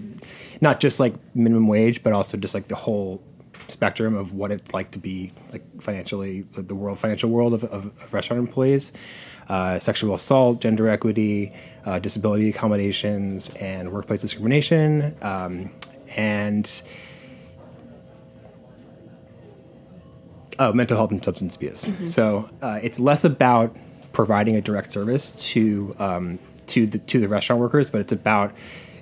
not 0.62 0.80
just 0.80 1.02
like 1.02 1.16
minimum 1.36 1.68
wage, 1.68 2.02
but 2.02 2.14
also 2.14 2.38
just 2.38 2.54
like 2.54 2.70
the 2.70 2.76
whole 2.76 3.22
spectrum 3.68 4.16
of 4.16 4.34
what 4.34 4.52
it's 4.52 4.74
like 4.74 4.92
to 4.92 5.00
be 5.00 5.32
like 5.52 5.64
financially 5.82 6.42
the, 6.42 6.76
world 6.76 7.00
financial 7.00 7.30
world 7.30 7.54
of, 7.54 7.64
of, 7.66 7.86
of 7.86 8.14
restaurant 8.14 8.40
employees. 8.40 8.94
Uh, 9.50 9.78
sexual 9.78 10.16
assault 10.16 10.62
gender 10.62 10.88
equity 10.88 11.54
uh, 11.86 12.00
disability 12.00 12.50
accommodations 12.50 13.50
and 13.60 13.92
workplace 13.92 14.22
discrimination. 14.22 15.16
Um, 15.22 15.72
and 16.16 16.82
oh, 20.60 20.72
mental 20.74 20.98
health 20.98 21.12
and 21.12 21.24
substance 21.24 21.56
abuse. 21.56 21.92
So 22.06 22.50
uh, 22.62 22.80
it's 22.82 23.00
less 23.00 23.24
about 23.24 23.76
providing 24.14 24.56
a 24.56 24.62
direct 24.62 24.92
service 24.92 25.32
to 25.52 25.96
um, 26.00 26.40
to 26.68 26.86
the 26.86 27.00
to 27.00 27.20
the 27.20 27.28
restaurant 27.28 27.60
workers, 27.60 27.90
but 27.90 28.02
it's 28.02 28.14
about 28.14 28.54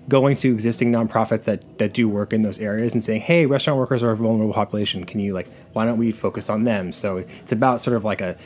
going 0.10 0.36
to 0.36 0.52
existing 0.52 0.92
nonprofits 0.92 1.46
that, 1.46 1.78
that 1.78 1.94
do 1.94 2.10
work 2.10 2.34
in 2.34 2.42
those 2.42 2.60
areas 2.60 2.94
and 2.94 3.04
saying, 3.04 3.22
hey, 3.22 3.46
restaurant 3.46 3.80
workers 3.80 4.04
are 4.04 4.12
a 4.12 4.16
vulnerable 4.16 4.54
population. 4.54 5.06
Can 5.06 5.20
you 5.20 5.34
like 5.34 5.48
why 5.74 5.86
don't 5.86 5.98
we 5.98 6.12
focus 6.12 6.50
on 6.50 6.64
them? 6.64 6.92
So 6.92 7.18
it's 7.18 7.52
about 7.52 7.82
sort 7.82 7.96
of 7.96 8.04
like 8.04 8.22
a 8.22 8.38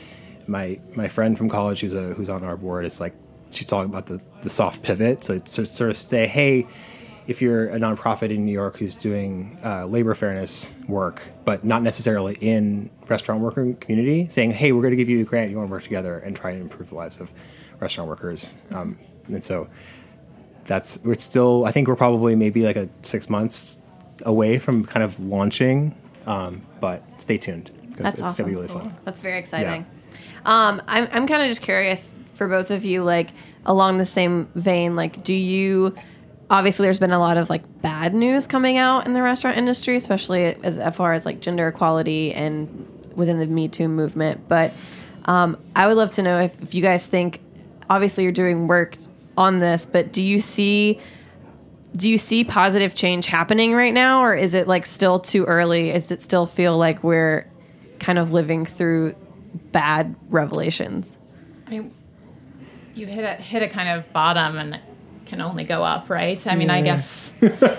my 0.46 0.78
my 0.96 1.08
friend 1.08 1.36
from 1.36 1.48
college 1.48 1.80
who's 1.80 1.94
a 1.94 2.14
who's 2.14 2.28
on 2.28 2.44
our 2.44 2.56
board 2.56 2.84
is 2.84 3.00
like 3.00 3.14
she's 3.50 3.66
talking 3.66 3.90
about 3.90 4.06
the, 4.06 4.20
the 4.42 4.50
soft 4.50 4.82
pivot. 4.82 5.24
So 5.24 5.34
it's 5.34 5.52
sort 5.52 5.90
of 5.90 5.96
say, 5.96 6.26
hey, 6.26 6.66
if 7.26 7.42
you're 7.42 7.68
a 7.68 7.78
nonprofit 7.78 8.30
in 8.30 8.44
New 8.44 8.52
York 8.52 8.76
who's 8.76 8.94
doing 8.94 9.58
uh, 9.64 9.86
labor 9.86 10.14
fairness 10.14 10.74
work, 10.86 11.22
but 11.44 11.64
not 11.64 11.82
necessarily 11.82 12.36
in 12.40 12.90
restaurant 13.08 13.40
worker 13.40 13.72
community, 13.80 14.28
saying, 14.28 14.52
"Hey, 14.52 14.72
we're 14.72 14.82
going 14.82 14.92
to 14.92 14.96
give 14.96 15.08
you 15.08 15.22
a 15.22 15.24
grant. 15.24 15.50
You 15.50 15.56
want 15.56 15.68
to 15.68 15.72
work 15.72 15.82
together 15.82 16.18
and 16.18 16.36
try 16.36 16.52
and 16.52 16.62
improve 16.62 16.90
the 16.90 16.94
lives 16.94 17.16
of 17.16 17.32
restaurant 17.80 18.08
workers." 18.08 18.54
Um, 18.70 18.98
and 19.26 19.42
so 19.42 19.68
that's 20.66 20.98
we're 21.04 21.18
still. 21.18 21.64
I 21.64 21.72
think 21.72 21.88
we're 21.88 21.96
probably 21.96 22.34
maybe 22.34 22.62
like 22.64 22.76
a 22.76 22.88
six 23.02 23.30
months 23.30 23.78
away 24.22 24.58
from 24.58 24.84
kind 24.84 25.02
of 25.02 25.18
launching, 25.20 25.94
um, 26.26 26.62
but 26.80 27.02
stay 27.20 27.38
tuned 27.38 27.70
because 27.88 28.14
That's 28.14 28.32
it's 28.32 28.38
going 28.38 28.50
to 28.52 28.56
be 28.58 28.64
awesome. 28.64 28.76
really 28.76 28.88
fun. 28.90 28.96
That's 29.04 29.20
very 29.20 29.38
exciting. 29.38 29.86
Um, 30.44 30.82
I'm, 30.86 31.08
I'm 31.10 31.26
kind 31.26 31.42
of 31.42 31.48
just 31.48 31.62
curious 31.62 32.14
for 32.34 32.48
both 32.48 32.70
of 32.70 32.84
you, 32.84 33.02
like 33.02 33.30
along 33.64 33.98
the 33.98 34.06
same 34.06 34.48
vein, 34.54 34.94
like, 34.94 35.24
do 35.24 35.34
you 35.34 35.94
obviously 36.48 36.86
there's 36.86 36.98
been 37.00 37.10
a 37.10 37.18
lot 37.18 37.36
of 37.36 37.50
like 37.50 37.82
bad 37.82 38.14
news 38.14 38.46
coming 38.46 38.76
out 38.76 39.06
in 39.06 39.14
the 39.14 39.22
restaurant 39.22 39.56
industry, 39.56 39.96
especially 39.96 40.44
as, 40.44 40.78
as 40.78 40.94
far 40.94 41.12
as 41.12 41.26
like 41.26 41.40
gender 41.40 41.66
equality 41.68 42.32
and 42.32 42.68
within 43.16 43.38
the 43.38 43.46
Me 43.46 43.68
Too 43.68 43.88
movement. 43.88 44.48
But 44.48 44.72
um, 45.24 45.58
I 45.74 45.88
would 45.88 45.96
love 45.96 46.12
to 46.12 46.22
know 46.22 46.38
if, 46.40 46.62
if 46.62 46.74
you 46.74 46.82
guys 46.82 47.04
think, 47.06 47.40
obviously, 47.90 48.22
you're 48.22 48.32
doing 48.32 48.68
work 48.68 48.96
on 49.36 49.58
this, 49.58 49.86
but 49.86 50.12
do 50.12 50.22
you 50.22 50.38
see 50.38 51.00
do 51.96 52.10
you 52.10 52.18
see 52.18 52.44
positive 52.44 52.94
change 52.94 53.24
happening 53.24 53.72
right 53.72 53.94
now 53.94 54.20
or 54.20 54.34
is 54.34 54.52
it 54.52 54.68
like 54.68 54.84
still 54.84 55.18
too 55.18 55.44
early 55.44 55.90
Is 55.90 56.10
it 56.10 56.20
still 56.20 56.44
feel 56.44 56.76
like 56.76 57.02
we're 57.02 57.50
kind 58.00 58.18
of 58.18 58.32
living 58.32 58.66
through 58.66 59.14
bad 59.72 60.14
revelations 60.28 61.16
I 61.66 61.70
mean, 61.70 61.94
you 62.94 63.06
hit 63.06 63.24
a 63.24 63.34
hit 63.34 63.62
a 63.62 63.68
kind 63.68 63.88
of 63.88 64.12
bottom, 64.12 64.56
and 64.56 64.80
can 65.26 65.40
only 65.40 65.64
go 65.64 65.82
up, 65.82 66.08
right? 66.08 66.44
I 66.46 66.54
mean, 66.54 66.70
I 66.70 66.80
guess. 66.80 67.32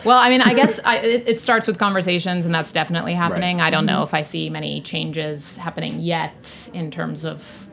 Well, 0.05 0.17
I 0.17 0.29
mean, 0.29 0.41
I 0.41 0.53
guess 0.53 0.79
I, 0.83 0.97
it, 0.97 1.27
it 1.27 1.41
starts 1.41 1.65
with 1.67 1.79
conversations, 1.79 2.45
and 2.45 2.53
that's 2.53 2.71
definitely 2.71 3.13
happening. 3.13 3.61
I 3.61 3.69
don't 3.69 3.85
know 3.85 3.99
mm-hmm. 3.99 4.03
if 4.03 4.13
I 4.13 4.21
see 4.21 4.49
many 4.49 4.81
changes 4.81 5.57
happening 5.57 5.99
yet 5.99 6.69
in 6.73 6.91
terms 6.91 7.23
of 7.23 7.66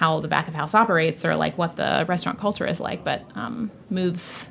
how 0.00 0.18
the 0.20 0.28
back 0.28 0.48
of 0.48 0.54
house 0.54 0.72
operates 0.74 1.26
or 1.26 1.36
like 1.36 1.58
what 1.58 1.76
the 1.76 2.06
restaurant 2.08 2.38
culture 2.40 2.66
is 2.66 2.80
like, 2.80 3.04
but 3.04 3.20
um, 3.34 3.70
moves 3.90 4.48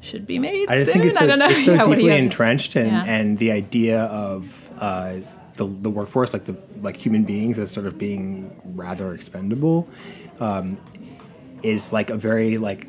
should 0.00 0.26
be 0.26 0.40
made. 0.40 0.68
I 0.68 0.78
just 0.78 0.92
soon. 0.92 1.02
think 1.02 1.04
it's 1.10 1.18
so, 1.18 1.24
I 1.24 1.28
don't 1.28 1.38
know. 1.38 1.46
it's 1.48 1.64
so 1.64 1.74
Yeah, 1.74 1.84
what 1.86 1.98
do 1.98 2.04
you 2.04 2.10
deeply 2.10 2.18
entrenched, 2.24 2.74
and, 2.74 2.88
Yeah. 2.90 3.04
and 3.06 3.38
the 3.38 3.52
idea 3.52 4.00
of 4.06 4.68
uh, 4.78 5.18
the 5.54 5.66
the 5.66 5.88
workforce, 5.88 6.32
like 6.32 6.46
the 6.46 6.56
like 6.82 6.96
human 6.96 7.22
beings, 7.22 7.60
as 7.60 7.70
sort 7.70 7.86
of 7.86 7.96
being 7.96 8.50
rather 8.74 9.14
expendable, 9.14 9.88
um, 10.40 10.76
is 11.62 11.92
like 11.92 12.10
a 12.10 12.16
very 12.16 12.58
like 12.58 12.88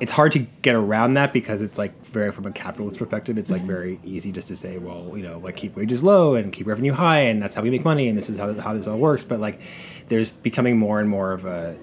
it's 0.00 0.12
hard 0.12 0.32
to 0.32 0.38
get 0.62 0.74
around 0.74 1.14
that 1.14 1.32
because 1.32 1.60
it's 1.60 1.76
like 1.78 1.92
very 2.06 2.30
from 2.30 2.46
a 2.46 2.52
capitalist 2.52 2.98
perspective 2.98 3.36
it's 3.36 3.50
like 3.50 3.62
very 3.62 3.98
easy 4.04 4.30
just 4.30 4.48
to 4.48 4.56
say 4.56 4.78
well 4.78 5.16
you 5.16 5.22
know 5.22 5.38
like 5.38 5.56
keep 5.56 5.74
wages 5.76 6.02
low 6.02 6.34
and 6.34 6.52
keep 6.52 6.66
revenue 6.66 6.92
high 6.92 7.20
and 7.20 7.42
that's 7.42 7.54
how 7.54 7.62
we 7.62 7.70
make 7.70 7.84
money 7.84 8.08
and 8.08 8.16
this 8.16 8.30
is 8.30 8.38
how, 8.38 8.52
how 8.54 8.72
this 8.72 8.86
all 8.86 8.96
works 8.98 9.24
but 9.24 9.40
like 9.40 9.60
there's 10.08 10.30
becoming 10.30 10.78
more 10.78 11.00
and 11.00 11.08
more 11.08 11.32
of 11.32 11.44
a 11.44 11.76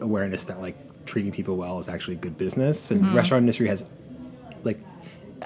awareness 0.00 0.44
that 0.44 0.60
like 0.60 0.76
treating 1.06 1.32
people 1.32 1.56
well 1.56 1.78
is 1.78 1.88
actually 1.88 2.16
good 2.16 2.36
business 2.38 2.90
and 2.90 3.00
Mm-hmm. 3.02 3.16
restaurant 3.16 3.42
industry 3.42 3.68
has 3.68 3.84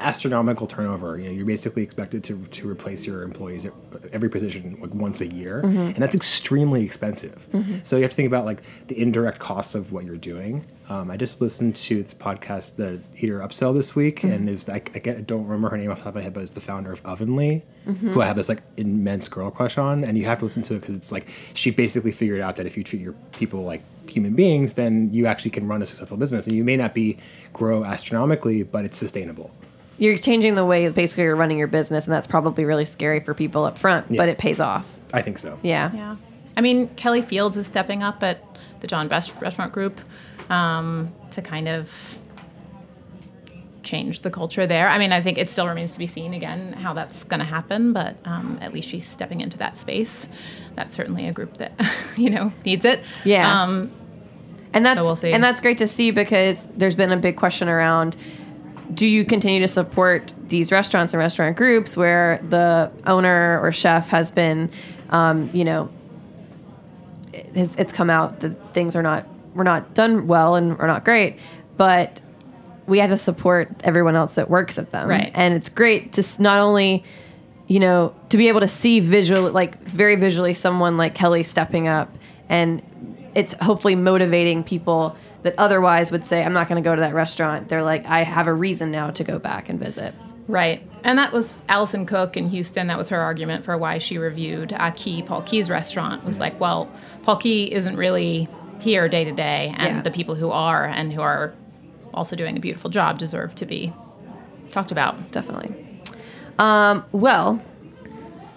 astronomical 0.01 0.67
turnover. 0.67 1.19
You 1.19 1.25
know, 1.27 1.31
you're 1.31 1.47
basically 1.47 1.83
expected 1.83 2.25
to, 2.25 2.39
to 2.53 2.69
replace 2.69 3.07
your 3.07 3.23
employees 3.23 3.65
at 3.67 3.73
every 4.13 4.29
position 4.29 4.77
like 4.81 4.95
once 4.95 5.21
a 5.21 5.27
year, 5.27 5.63
Mm-hmm. 5.63 5.79
and 5.79 5.97
that's 5.97 6.15
extremely 6.15 6.85
expensive. 6.85 7.47
So 7.83 7.97
you 7.97 8.03
have 8.03 8.11
to 8.11 8.17
think 8.17 8.27
about 8.27 8.45
like 8.45 8.63
the 8.89 9.01
indirect 9.01 9.39
costs 9.39 9.75
of 9.75 9.93
what 9.93 10.05
you're 10.05 10.17
doing. 10.17 10.67
Um, 10.89 11.11
I 11.11 11.17
just 11.17 11.41
listened 11.41 11.77
to 11.77 12.03
this 12.03 12.15
podcast, 12.15 12.77
the 12.77 13.01
Eater 13.19 13.39
Upsell, 13.41 13.75
this 13.75 13.95
week, 13.95 14.21
Mm-hmm. 14.21 14.33
and 14.33 14.49
it 14.49 14.53
was 14.53 14.69
I, 14.69 14.79
get, 14.81 15.17
I 15.17 15.21
don't 15.21 15.45
remember 15.45 15.69
her 15.71 15.77
name 15.77 15.91
off 15.91 15.99
the 15.99 16.05
top 16.05 16.09
of 16.11 16.15
my 16.17 16.23
head, 16.23 16.35
but 16.35 16.43
it's 16.43 16.51
the 16.53 16.61
founder 16.61 16.93
of 16.93 17.03
Ovenly, 17.05 17.63
Mm-hmm. 17.87 18.11
who 18.13 18.21
I 18.21 18.27
have 18.27 18.37
this 18.37 18.49
like 18.49 18.63
immense 18.77 19.29
girl 19.29 19.51
crush 19.51 19.79
on, 19.79 20.05
and 20.05 20.17
you 20.19 20.25
have 20.27 20.39
to 20.41 20.45
listen 20.45 20.63
to 20.65 20.75
it 20.75 20.81
because 20.81 20.95
it's 20.95 21.13
like 21.13 21.27
she 21.55 21.71
basically 21.71 22.13
figured 22.13 22.41
out 22.41 22.57
that 22.57 22.67
if 22.67 22.77
you 22.77 22.85
treat 22.85 23.01
your 23.03 23.15
people 23.33 23.63
like 23.63 23.83
human 24.09 24.35
beings, 24.35 24.75
then 24.75 25.09
you 25.13 25.27
actually 25.27 25.51
can 25.53 25.67
run 25.69 25.81
a 25.83 25.87
successful 25.87 26.17
business, 26.17 26.47
and 26.47 26.57
you 26.57 26.65
may 26.65 26.77
not 26.77 26.93
be 26.95 27.17
grow 27.53 27.85
astronomically, 27.85 28.63
but 28.65 28.85
it's 28.85 28.97
sustainable. 28.99 29.51
You're 30.01 30.19
changing 30.19 30.55
the 30.57 30.65
way 30.65 30.89
basically 30.89 31.25
you're 31.25 31.37
running 31.37 31.59
your 31.59 31.69
business, 31.69 32.05
and 32.07 32.13
that's 32.13 32.27
probably 32.27 32.65
really 32.65 32.85
scary 32.87 33.21
for 33.21 33.35
people 33.35 33.65
up 33.65 33.79
front, 33.79 34.07
Yeah. 34.11 34.17
but 34.17 34.29
it 34.29 34.39
pays 34.39 34.59
off. 34.59 34.89
I 35.13 35.23
think 35.23 35.39
so. 35.39 35.59
Yeah. 35.63 35.91
Yeah. 35.95 36.17
I 36.57 36.61
mean, 36.63 36.89
Kelly 36.97 37.23
Fields 37.23 37.57
is 37.57 37.67
stepping 37.67 38.03
up 38.03 38.23
at 38.23 38.43
the 38.81 38.87
John 38.87 39.07
Besh 39.09 39.31
Restaurant 39.41 39.73
Group 39.73 40.01
um, 40.51 41.13
to 41.33 41.43
kind 41.43 41.69
of 41.69 42.19
change 43.83 44.21
the 44.21 44.31
culture 44.31 44.67
there. 44.67 44.89
I 44.89 44.99
mean, 44.99 45.13
I 45.13 45.21
think 45.23 45.39
it 45.39 45.49
still 45.51 45.67
remains 45.67 45.93
to 45.93 45.99
be 45.99 46.07
seen 46.07 46.35
again 46.35 46.73
how 46.75 46.93
that's 46.93 47.25
going 47.25 47.41
to 47.41 47.47
happen, 47.47 47.93
but 47.93 48.17
um, 48.27 48.59
at 48.61 48.73
least 48.73 48.89
she's 48.89 49.07
stepping 49.07 49.41
into 49.41 49.59
that 49.59 49.77
space. 49.79 50.29
That's 50.77 50.95
certainly 50.95 51.27
a 51.29 51.33
group 51.33 51.57
that, 51.59 51.73
you 52.17 52.31
know, 52.31 52.53
needs 52.65 52.85
it. 52.85 53.01
Yeah. 53.25 53.63
Um, 53.63 53.91
And 54.73 54.85
that's 54.87 54.99
So 55.01 55.05
we'll 55.05 55.17
see. 55.17 55.33
and 55.33 55.43
that's 55.43 55.61
great 55.61 55.79
to 55.79 55.89
see 55.89 56.11
because 56.11 56.67
there's 56.77 56.95
been 56.95 57.11
a 57.13 57.17
big 57.17 57.37
question 57.37 57.69
around 57.69 58.17
do 58.95 59.07
you 59.07 59.25
continue 59.25 59.61
to 59.61 59.69
support 59.69 60.33
these 60.49 60.73
restaurants 60.73 61.13
and 61.13 61.19
restaurant 61.21 61.57
groups 61.57 61.97
where 61.97 62.41
the 62.49 62.91
owner 63.07 63.61
or 63.63 63.71
chef 63.73 64.09
has 64.09 64.31
been 64.31 64.71
um, 65.11 65.49
you 65.53 65.65
know 65.65 65.89
it's, 67.33 67.75
it's 67.77 67.93
come 67.93 68.11
out 68.11 68.41
that 68.41 68.75
things 68.75 68.97
are 68.97 69.03
not 69.03 69.27
were 69.55 69.65
not 69.65 69.95
done 69.95 70.27
well 70.27 70.55
and 70.57 70.79
are 70.81 70.87
not 70.87 71.05
great 71.05 71.39
but 71.77 72.21
we 72.87 72.99
have 72.99 73.11
to 73.11 73.17
support 73.17 73.71
everyone 73.85 74.17
else 74.17 74.35
that 74.35 74.51
works 74.51 74.79
at 74.79 74.91
them 74.93 75.09
Right. 75.09 75.31
and 75.35 75.55
it's 75.55 75.69
great 75.69 76.13
to 76.15 76.43
not 76.43 76.59
only 76.59 77.05
you 77.69 77.79
know 77.81 78.15
to 78.31 78.37
be 78.37 78.49
able 78.49 78.61
to 78.61 78.69
see 78.69 79.01
visual 79.01 79.51
like 79.51 79.81
very 79.85 80.17
visually 80.17 80.55
someone 80.55 80.97
like 80.97 81.15
kelly 81.15 81.43
stepping 81.43 81.87
up 81.89 82.13
and 82.49 82.83
it's 83.35 83.53
hopefully 83.55 83.95
motivating 83.95 84.65
people 84.65 85.15
that 85.43 85.55
otherwise 85.59 86.11
would 86.11 86.25
say 86.25 86.43
i'm 86.45 86.53
not 86.53 86.69
going 86.69 86.83
to 86.83 86.87
go 86.87 86.95
to 86.95 87.01
that 87.01 87.15
restaurant 87.15 87.69
they're 87.69 87.83
like 87.83 88.05
i 88.07 88.23
have 88.23 88.47
a 88.47 88.53
reason 88.53 88.91
now 88.91 89.11
to 89.11 89.25
go 89.25 89.39
back 89.39 89.69
and 89.69 89.79
visit 89.81 90.15
Right. 90.49 90.83
And 91.05 91.17
that 91.17 91.33
was 91.33 91.63
Alison 91.69 92.07
Cook 92.07 92.37
in 92.37 92.49
Houston. 92.49 92.89
That 92.89 92.99
was 92.99 93.09
her 93.11 93.21
argument 93.21 93.65
for 93.65 93.79
why 93.79 93.99
she 93.99 94.19
reviewed 94.19 94.75
Key, 94.97 95.23
Paul 95.23 95.43
Qui's 95.43 95.71
restaurant. 95.71 96.25
Was 96.25 96.41
like, 96.41 96.59
well, 96.59 96.91
Paul 97.23 97.39
Qui 97.39 97.73
isn't 97.73 97.95
really 97.97 98.49
here 98.81 99.09
day 99.09 99.23
to 99.23 99.31
day, 99.31 99.73
and 99.79 99.97
Yeah. 99.99 100.03
the 100.03 100.11
people 100.11 100.35
who 100.35 100.51
are 100.51 100.87
and 100.87 101.13
who 101.13 101.21
are 101.21 101.55
also 102.13 102.35
doing 102.35 102.57
a 102.57 102.61
beautiful 102.61 102.91
job 102.91 103.21
deserve 103.21 103.55
to 103.57 103.67
be 103.67 103.93
talked 104.73 104.91
about. 104.91 105.31
definitely 105.31 105.73
um, 106.59 107.05
well 107.13 107.63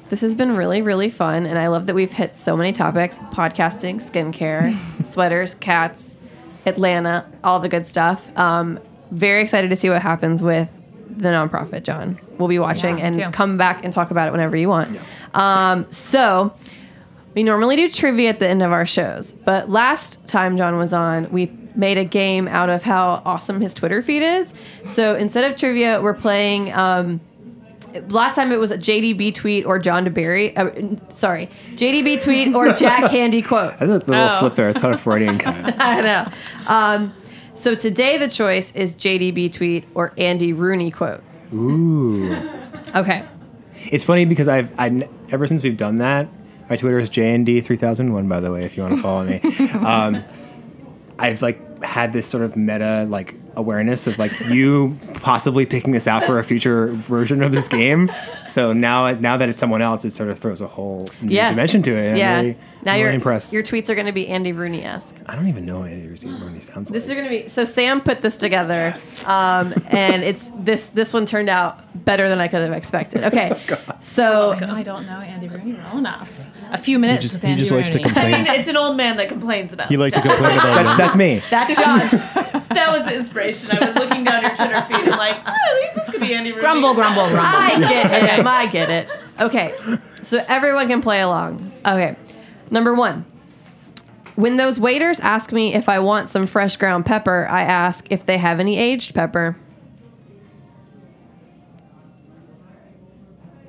this 0.09 0.21
has 0.21 0.33
been 0.33 0.55
really 0.55 0.81
really 0.81 1.09
fun 1.09 1.45
and 1.45 1.59
i 1.59 1.67
love 1.67 1.85
that 1.85 1.93
we've 1.95 2.11
hit 2.13 2.35
so 2.35 2.57
many 2.57 2.71
topics 2.71 3.17
podcasting 3.31 3.95
skincare 4.01 4.75
sweaters 5.05 5.53
cats 5.55 6.17
atlanta 6.65 7.25
all 7.43 7.59
the 7.59 7.69
good 7.69 7.85
stuff 7.85 8.25
um, 8.37 8.79
very 9.11 9.41
excited 9.41 9.69
to 9.69 9.75
see 9.75 9.89
what 9.89 10.01
happens 10.01 10.41
with 10.41 10.69
the 11.09 11.29
nonprofit 11.29 11.83
john 11.83 12.17
we'll 12.37 12.47
be 12.47 12.59
watching 12.59 12.97
Yeah, 12.97 13.05
and 13.07 13.15
too. 13.15 13.29
come 13.31 13.57
back 13.57 13.83
and 13.83 13.93
talk 13.93 14.11
about 14.11 14.27
it 14.27 14.31
whenever 14.31 14.55
you 14.57 14.69
want 14.69 14.99
um, 15.33 15.85
so 15.91 16.53
we 17.35 17.41
normally 17.43 17.75
do 17.75 17.89
trivia 17.89 18.29
at 18.29 18.37
the 18.37 18.47
end 18.47 18.61
of 18.61 18.71
our 18.71 18.85
shows, 18.85 19.31
but 19.31 19.67
last 19.67 20.27
time 20.27 20.55
John 20.55 20.77
was 20.77 20.93
on, 20.93 21.31
we 21.31 21.51
made 21.73 21.97
a 21.97 22.05
game 22.05 22.47
out 22.47 22.69
of 22.69 22.83
how 22.83 23.23
awesome 23.25 23.59
his 23.59 23.73
Twitter 23.73 24.03
feed 24.03 24.21
is. 24.21 24.53
So 24.85 25.15
instead 25.15 25.49
of 25.51 25.57
trivia, 25.57 25.99
we're 25.99 26.13
playing. 26.13 26.71
Um, 26.73 27.21
last 28.09 28.35
time 28.35 28.51
it 28.51 28.59
was 28.59 28.71
a 28.71 28.77
JDB 28.77 29.33
tweet 29.33 29.65
or 29.65 29.79
John 29.79 30.05
deBary. 30.05 30.57
Uh, 30.57 30.97
sorry, 31.11 31.49
JDB 31.75 32.23
tweet 32.23 32.53
or 32.55 32.71
Jack 32.73 33.11
Handey 33.11 33.45
quote. 33.45 33.73
I 33.79 33.85
thought 33.87 34.05
the 34.05 34.11
little 34.11 34.25
Oh. 34.29 34.39
slip 34.39 34.55
there. 34.55 34.69
It's 34.69 34.81
not 34.83 34.93
a 34.93 34.97
Freudian 34.97 35.37
kind. 35.37 35.73
I 35.79 36.01
know. 36.01 36.31
Um, 36.67 37.13
so 37.55 37.75
today 37.75 38.17
the 38.17 38.27
choice 38.27 38.73
is 38.75 38.95
JDB 38.95 39.51
tweet 39.53 39.85
or 39.93 40.13
Andy 40.17 40.53
Rooney 40.53 40.91
quote. 40.91 41.21
Ooh. 41.53 42.33
Okay. 42.95 43.25
It's 43.91 44.05
funny 44.05 44.25
because 44.25 44.47
I've, 44.47 44.73
I've 44.79 45.03
ever 45.31 45.45
since 45.47 45.61
we've 45.63 45.77
done 45.77 45.97
that. 45.97 46.27
My 46.69 46.77
Twitter 46.77 46.97
is 46.99 47.09
JND3001, 47.09 48.27
by 48.29 48.39
the 48.39 48.51
way, 48.51 48.63
if 48.63 48.77
you 48.77 48.83
want 48.83 48.95
to 48.95 49.01
follow 49.01 49.23
me. 49.25 49.41
Um, 49.85 50.23
I've 51.19 51.41
like 51.41 51.83
had 51.83 52.11
this 52.13 52.25
sort 52.25 52.43
of 52.43 52.55
meta 52.55 53.05
like 53.09 53.35
awareness 53.55 54.07
of 54.07 54.17
like 54.17 54.31
you 54.49 54.97
possibly 55.15 55.65
picking 55.65 55.91
this 55.93 56.07
out 56.07 56.23
for 56.23 56.39
a 56.39 56.43
future 56.43 56.87
version 56.87 57.43
of 57.43 57.51
this 57.51 57.67
game. 57.67 58.09
So 58.47 58.73
now, 58.73 59.11
now 59.11 59.37
that 59.37 59.49
it's 59.49 59.59
someone 59.59 59.81
else, 59.81 60.03
it 60.05 60.11
sort 60.11 60.29
of 60.29 60.39
throws 60.39 60.59
a 60.61 60.67
whole 60.67 61.07
new 61.21 61.33
Yes. 61.33 61.51
dimension 61.55 61.81
to 61.83 61.91
it. 61.95 62.17
Yeah. 62.17 62.37
I'm 62.39 62.45
really, 62.45 62.57
now 62.83 62.93
I'm 62.93 62.99
your 62.99 63.07
really 63.07 63.15
impressed. 63.15 63.53
your 63.53 63.63
tweets 63.63 63.89
are 63.89 63.95
going 63.95 64.07
to 64.07 64.11
be 64.13 64.27
Andy 64.27 64.51
Rooney 64.53 64.83
esque. 64.83 65.15
I 65.27 65.35
don't 65.35 65.47
even 65.47 65.65
know 65.65 65.79
what 65.79 65.89
Andy 65.91 66.07
Rooney 66.07 66.59
sounds 66.59 66.89
like. 66.89 66.93
This 67.01 67.07
is 67.07 67.13
gonna 67.15 67.29
be 67.29 67.47
so. 67.47 67.63
Sam 67.63 68.01
put 68.01 68.21
this 68.21 68.35
together, 68.37 68.95
um, 69.25 69.73
and 69.89 70.23
it's 70.23 70.51
this. 70.59 70.87
This 70.87 71.13
one 71.13 71.25
turned 71.25 71.49
out 71.49 71.79
better 72.05 72.27
than 72.27 72.39
I 72.41 72.47
could 72.47 72.61
have 72.61 72.73
expected. 72.73 73.23
Okay, 73.33 73.51
so 74.01 74.51
I 74.51 74.83
don't 74.83 75.05
know 75.07 75.17
Andy 75.19 75.47
Rooney 75.47 75.73
well 75.73 75.97
enough. 75.97 76.29
A 76.71 76.77
few 76.77 76.99
minutes 76.99 77.21
just- 77.21 77.35
with 77.35 77.43
he 77.43 77.49
Andy 77.49 77.59
just 77.61 77.71
likes 77.71 77.89
to 77.91 77.97
Rooney. 77.99 78.09
I 78.09 78.23
mean, 78.25 78.33
complain. 78.35 78.47
it's 78.59 78.67
an 78.67 78.77
old 78.77 78.97
man 78.97 79.17
that 79.17 79.29
complains 79.29 79.71
about 79.73 79.87
He 79.87 79.97
likes 79.97 80.15
to 80.15 80.21
complain 80.21 80.57
about 80.59 80.75
That's 80.75 80.93
it. 80.93 80.97
that's 80.97 81.15
me. 81.15 81.41
that's 81.49 81.79
John. 81.79 81.99
That 82.73 82.91
was 82.91 83.03
the 83.03 83.15
inspiration. 83.15 83.69
I 83.71 83.85
was 83.85 83.95
looking 83.95 84.23
down 84.23 84.41
your 84.43 84.55
Twitter 84.55 84.81
feed 84.83 84.97
and 85.07 85.11
like, 85.11 85.37
oh, 85.45 85.51
I 85.51 85.79
think 85.81 85.93
this 85.95 86.09
could 86.09 86.21
be 86.21 86.33
Andy 86.33 86.51
Rooney. 86.51 86.61
grumble, 86.61 86.93
grumble, 86.93 87.23
grumble. 87.29 87.41
I 87.45 87.77
get 87.79 88.39
him. 88.39 88.47
I 88.47 88.65
get 88.67 88.89
it. 88.89 89.09
Okay, 89.39 89.73
so 90.23 90.43
everyone 90.47 90.87
can 90.87 91.01
play 91.01 91.21
along. 91.21 91.71
Okay, 91.85 92.15
number 92.71 92.93
one. 92.93 93.25
When 94.35 94.57
those 94.57 94.79
waiters 94.79 95.19
ask 95.19 95.51
me 95.51 95.73
if 95.75 95.87
I 95.87 95.99
want 95.99 96.27
some 96.29 96.47
fresh 96.47 96.75
ground 96.77 97.05
pepper, 97.05 97.47
I 97.49 97.61
ask 97.61 98.07
if 98.09 98.25
they 98.25 98.37
have 98.39 98.59
any 98.59 98.77
aged 98.77 99.13
pepper. 99.13 99.55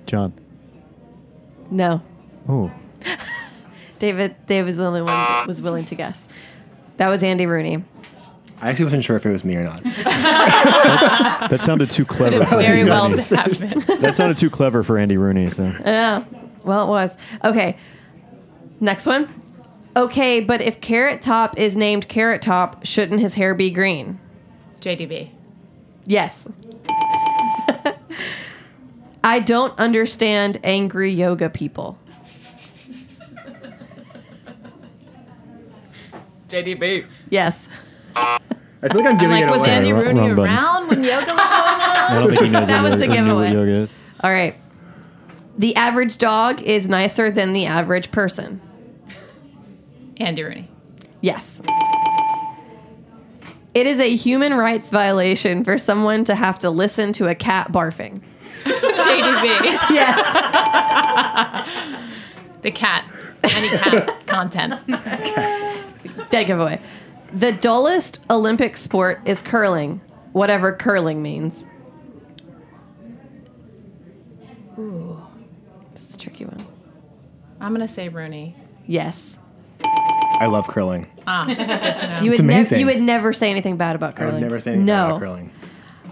John. 0.06 0.32
No, 1.70 2.02
Oh, 2.48 2.70
David. 3.98 4.36
David 4.46 4.66
was 4.66 4.76
the 4.76 4.84
only 4.84 5.00
one 5.00 5.08
that 5.12 5.46
was 5.46 5.62
willing 5.62 5.86
to 5.86 5.94
guess. 5.94 6.28
That 6.98 7.08
was 7.08 7.22
Andy 7.22 7.46
Rooney. 7.46 7.82
I 8.60 8.70
actually 8.70 8.84
wasn't 8.86 9.04
sure 9.04 9.16
if 9.16 9.26
it 9.26 9.32
was 9.32 9.44
me 9.44 9.56
or 9.56 9.64
not. 9.64 9.82
that 9.84 11.58
sounded 11.60 11.90
too 11.90 12.04
clever. 12.04 12.38
Could 12.38 12.48
for 12.48 12.56
very 12.58 12.80
Andy 12.80 12.90
well 12.90 13.08
happened. 13.08 13.82
That 14.00 14.14
sounded 14.16 14.36
too 14.36 14.50
clever 14.50 14.82
for 14.82 14.96
Andy 14.98 15.16
Rooney. 15.16 15.50
So 15.50 15.64
Yeah. 15.84 16.24
Well, 16.62 16.86
it 16.86 16.88
was. 16.88 17.16
Okay. 17.44 17.76
Next 18.80 19.06
one. 19.06 19.28
Okay, 19.96 20.40
but 20.40 20.60
if 20.60 20.80
Carrot 20.80 21.22
Top 21.22 21.58
is 21.58 21.76
named 21.76 22.08
Carrot 22.08 22.42
Top, 22.42 22.84
shouldn't 22.84 23.20
his 23.20 23.34
hair 23.34 23.54
be 23.54 23.70
green? 23.70 24.18
JDB. 24.80 25.30
Yes. 26.06 26.48
I 29.24 29.38
don't 29.40 29.78
understand 29.78 30.58
angry 30.64 31.12
yoga 31.12 31.48
people. 31.48 31.96
JDB. 36.48 37.06
Yes. 37.30 37.68
I 38.84 38.88
feel 38.88 38.96
like 38.98 39.06
I'm 39.06 39.12
I'm 39.12 39.18
giving 39.18 39.30
like, 39.36 39.44
it 39.44 39.50
was 39.50 39.62
away. 39.64 39.72
Andy 39.74 39.92
Wrong- 39.92 40.02
Rooney 40.04 40.20
wrong 40.20 40.36
button. 40.36 40.52
around 40.54 40.88
when 40.88 41.02
yoga 41.04 41.16
was 41.16 41.24
going 41.26 41.38
on? 41.38 41.44
I 41.48 42.16
don't 42.20 42.28
think 42.30 42.42
he 42.42 42.48
knows 42.50 42.68
That 42.68 42.82
was 42.82 42.92
yoga, 42.92 43.06
the 43.06 43.12
or 43.12 43.22
knew 43.22 43.34
what 43.34 43.48
giveaway. 43.48 43.52
yoga 43.52 43.72
is. 43.84 43.96
All 44.20 44.30
right. 44.30 44.54
The 45.56 45.74
average 45.76 46.18
dog 46.18 46.60
is 46.62 46.88
nicer 46.88 47.30
than 47.30 47.52
the 47.54 47.66
average 47.66 48.10
person. 48.10 48.60
Andy 50.18 50.42
Rooney. 50.42 50.68
Yes. 51.20 51.62
It 53.72 53.86
is 53.86 53.98
a 53.98 54.14
human 54.14 54.54
rights 54.54 54.90
violation 54.90 55.64
for 55.64 55.78
someone 55.78 56.24
to 56.24 56.34
have 56.34 56.58
to 56.60 56.70
listen 56.70 57.12
to 57.14 57.26
a 57.28 57.34
cat 57.34 57.72
barfing. 57.72 58.20
JDB. 58.64 59.78
Yes. 59.90 61.66
the 62.62 62.70
cat. 62.70 63.10
Any 63.44 63.68
cat 63.68 64.26
content. 64.26 64.80
Dead 66.30 66.44
giveaway. 66.46 66.80
The 67.34 67.52
dullest 67.52 68.20
Olympic 68.30 68.76
sport 68.76 69.20
is 69.26 69.42
curling, 69.42 70.00
whatever 70.32 70.72
curling 70.72 71.20
means. 71.22 71.64
Ooh. 74.78 75.20
This 75.94 76.10
is 76.10 76.14
a 76.16 76.18
tricky 76.18 76.44
one. 76.44 76.64
I'm 77.60 77.74
going 77.74 77.86
to 77.86 77.92
say 77.92 78.08
Rooney. 78.08 78.56
Yes. 78.86 79.38
I 80.40 80.46
love 80.46 80.66
curling. 80.68 81.06
Ah, 81.26 81.46
good 81.46 81.56
to 81.56 82.06
know. 82.06 82.20
You 82.22 82.32
It's 82.32 82.40
would 82.40 82.46
never 82.46 82.58
amazing. 82.58 82.80
you 82.80 82.86
would 82.86 83.02
never 83.02 83.32
say 83.32 83.50
anything 83.50 83.76
bad 83.76 83.96
about 83.96 84.16
curling. 84.16 84.28
I 84.28 84.30
curling. 84.32 84.42
would 84.42 84.48
never 84.48 84.60
say 84.60 84.70
anything 84.72 84.86
no. 84.86 85.06
about 85.06 85.20
curling. 85.20 85.50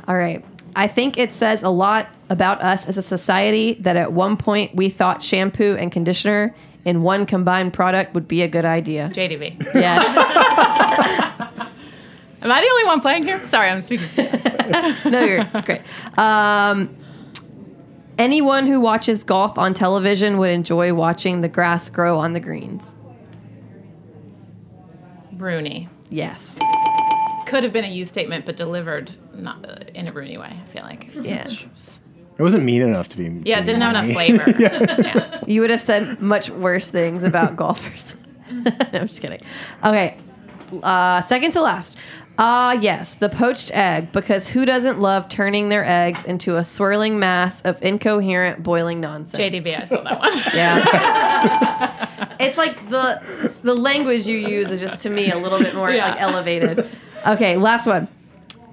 All 0.09 0.16
right. 0.16 0.45
I 0.75 0.89
think 0.89 1.18
it 1.18 1.33
says 1.33 1.62
a 1.62 1.68
lot 1.68 2.09
about 2.31 2.62
us 2.62 2.87
as 2.87 2.97
a 2.97 3.03
society 3.03 3.75
that 3.81 3.97
at 3.97 4.12
one 4.12 4.37
point 4.37 4.75
we 4.75 4.89
thought 4.89 5.23
shampoo 5.23 5.77
and 5.79 5.93
conditioner 5.93 6.55
in 6.85 7.03
one 7.03 7.26
combined 7.26 7.72
product 7.72 8.14
would 8.14 8.28
be 8.28 8.43
a 8.43 8.49
good 8.49 8.64
idea. 8.64 9.11
JDB. 9.12 9.62
Yes. 9.74 10.16
Am 12.43 12.51
I 12.51 12.61
the 12.61 12.68
only 12.68 12.85
one 12.85 13.01
playing 13.01 13.22
here? 13.22 13.39
Sorry, 13.39 13.68
I'm 13.68 13.80
speaking 13.83 14.09
to 14.09 14.22
you. 15.05 15.11
no, 15.11 15.24
you're 15.24 15.45
great. 15.62 15.83
Um, 16.18 16.93
anyone 18.18 18.66
who 18.66 18.80
watches 18.80 19.22
golf 19.22 19.59
on 19.59 19.74
television 19.74 20.39
would 20.39 20.51
enjoy 20.51 20.93
watching 20.93 21.41
the 21.41 21.49
grass 21.49 21.89
grow 21.89 22.18
on 22.18 22.33
the 22.33 22.41
greens. 22.41 22.97
Rooney. 25.37 25.89
Yes. 26.09 26.59
Could 27.47 27.62
have 27.62 27.72
been 27.72 27.85
a 27.85 27.89
you 27.89 28.07
statement, 28.07 28.45
but 28.45 28.57
delivered 28.57 29.12
not 29.35 29.64
uh, 29.68 29.85
in 29.95 30.09
a 30.09 30.12
Rooney 30.12 30.37
way, 30.37 30.59
I 30.61 30.66
feel 30.72 30.83
like. 30.83 31.11
Yeah. 31.22 31.49
It 32.39 32.43
wasn't 32.43 32.64
mean 32.64 32.83
enough 32.83 33.09
to 33.11 33.18
be. 33.18 33.43
Yeah, 33.49 33.61
it 33.61 33.64
didn't 33.66 33.83
have 33.83 33.95
enough 33.95 34.12
flavor. 34.12 34.51
yeah. 34.59 35.41
You 35.47 35.61
would 35.61 35.70
have 35.70 35.83
said 35.83 36.20
much 36.20 36.51
worse 36.51 36.89
things 36.89 37.22
about 37.22 37.57
golfers. 37.62 38.14
no, 38.51 38.72
I'm 38.93 39.07
just 39.09 39.20
kidding. 39.20 39.43
Okay. 39.85 40.16
Uh, 40.83 41.20
second 41.22 41.53
to 41.53 41.61
last. 41.61 41.99
Ah, 42.39 42.72
yes, 42.72 43.14
the 43.14 43.28
poached 43.28 43.70
egg, 43.76 44.11
because 44.11 44.49
who 44.49 44.64
doesn't 44.64 44.99
love 44.99 45.28
turning 45.28 45.68
their 45.68 45.85
eggs 45.85 46.24
into 46.24 46.57
a 46.57 46.64
swirling 46.64 47.18
mass 47.18 47.61
of 47.62 47.80
incoherent 47.83 48.62
boiling 48.62 49.01
nonsense? 49.01 49.39
JDB, 49.41 49.78
I 49.83 49.85
saw 49.87 50.01
that 50.01 50.18
one. 50.18 50.33
Yeah. 50.55 52.37
it's 52.41 52.57
like 52.57 52.89
the 52.89 53.53
the 53.62 53.74
language 53.74 54.26
you 54.26 54.39
use 54.39 54.70
is 54.70 54.80
just 54.80 55.03
to 55.03 55.11
me 55.11 55.30
a 55.30 55.37
little 55.39 55.59
bit 55.59 55.74
more 55.74 55.91
Yeah. 55.91 56.09
like 56.11 56.20
elevated. 56.22 56.89
Okay, 57.26 57.57
last 57.59 57.87
one. 57.87 58.09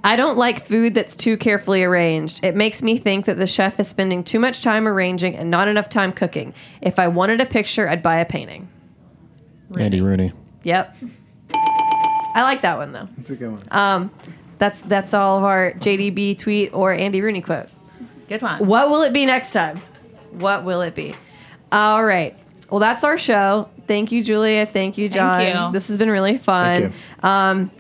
I 0.04 0.16
don't 0.16 0.38
like 0.38 0.66
food 0.66 0.94
that's 0.94 1.16
too 1.16 1.38
carefully 1.38 1.84
arranged. 1.84 2.44
It 2.44 2.56
makes 2.56 2.82
me 2.82 2.98
think 2.98 3.26
that 3.26 3.38
the 3.38 3.48
chef 3.48 3.80
is 3.80 3.88
spending 3.88 4.24
too 4.24 4.40
much 4.40 4.62
time 4.64 4.88
arranging 4.88 5.36
and 5.36 5.50
not 5.50 5.68
enough 5.68 5.90
time 5.90 6.12
cooking. 6.14 6.54
If 6.82 7.00
I 7.00 7.08
wanted 7.08 7.42
a 7.42 7.46
picture, 7.46 7.90
I'd 7.90 8.02
buy 8.02 8.18
a 8.18 8.26
painting. 8.26 8.70
Andy 9.78 10.02
Rooney. 10.02 10.32
Yep. 10.64 10.96
I 11.54 12.44
like 12.44 12.62
that 12.62 12.78
one 12.78 12.92
though. 12.92 13.06
That's 13.18 13.30
a 13.30 13.36
good 13.36 13.52
one. 13.52 13.64
Um, 13.72 14.12
that's 14.58 14.82
that's 14.82 15.14
all 15.14 15.38
of 15.38 15.44
our 15.44 15.74
JDB 15.74 16.38
tweet 16.38 16.74
or 16.74 16.94
Andy 16.94 17.22
Rooney 17.22 17.42
quote. 17.42 17.68
Good 18.28 18.42
one. 18.42 18.66
What 18.66 18.90
will 18.90 19.02
it 19.04 19.14
be 19.14 19.26
next 19.26 19.52
time? 19.52 19.82
What 20.32 20.64
will 20.64 20.82
it 20.82 20.96
be? 20.96 21.16
All 21.72 22.04
right. 22.04 22.38
Well, 22.70 22.80
that's 22.80 23.04
our 23.04 23.18
show. 23.18 23.70
Thank 23.88 24.12
you, 24.12 24.24
Julia. 24.24 24.66
Thank 24.66 24.98
you, 24.98 25.10
John. 25.10 25.42
you. 25.42 25.72
This 25.74 25.88
has 25.88 25.98
been 25.98 26.10
really 26.12 26.38
fun. 26.38 26.92
Thank 26.92 27.24
Um, 27.24 27.72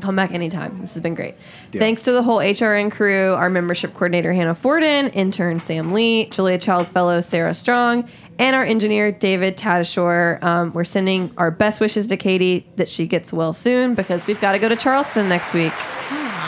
come 0.00 0.16
back 0.16 0.32
anytime. 0.32 0.80
This 0.80 0.94
has 0.94 1.02
been 1.02 1.14
great. 1.14 1.34
Thanks 1.72 2.02
to 2.04 2.12
the 2.12 2.22
whole 2.22 2.38
HRN 2.38 2.90
crew, 2.90 3.34
our 3.34 3.50
membership 3.50 3.92
coordinator 3.94 4.32
Hannah 4.32 4.54
Forden, 4.54 5.08
intern 5.08 5.60
Sam 5.60 5.92
Lee, 5.92 6.26
Julia 6.26 6.58
Child 6.58 6.88
Fellow 6.88 7.20
Sarah 7.20 7.54
Strong, 7.54 8.08
and 8.38 8.54
our 8.54 8.64
engineer 8.64 9.12
David 9.12 9.56
Tatasciore. 9.56 10.42
Um, 10.42 10.72
we're 10.72 10.84
sending 10.84 11.30
our 11.36 11.50
best 11.50 11.80
wishes 11.80 12.06
to 12.08 12.16
Caity 12.16 12.64
that 12.76 12.88
she 12.88 13.06
gets 13.06 13.32
well 13.32 13.52
soon 13.52 13.94
because 13.94 14.26
we've 14.26 14.40
got 14.40 14.52
to 14.52 14.58
go 14.58 14.68
to 14.68 14.76
Charleston 14.76 15.28
next 15.28 15.52
week 15.54 15.72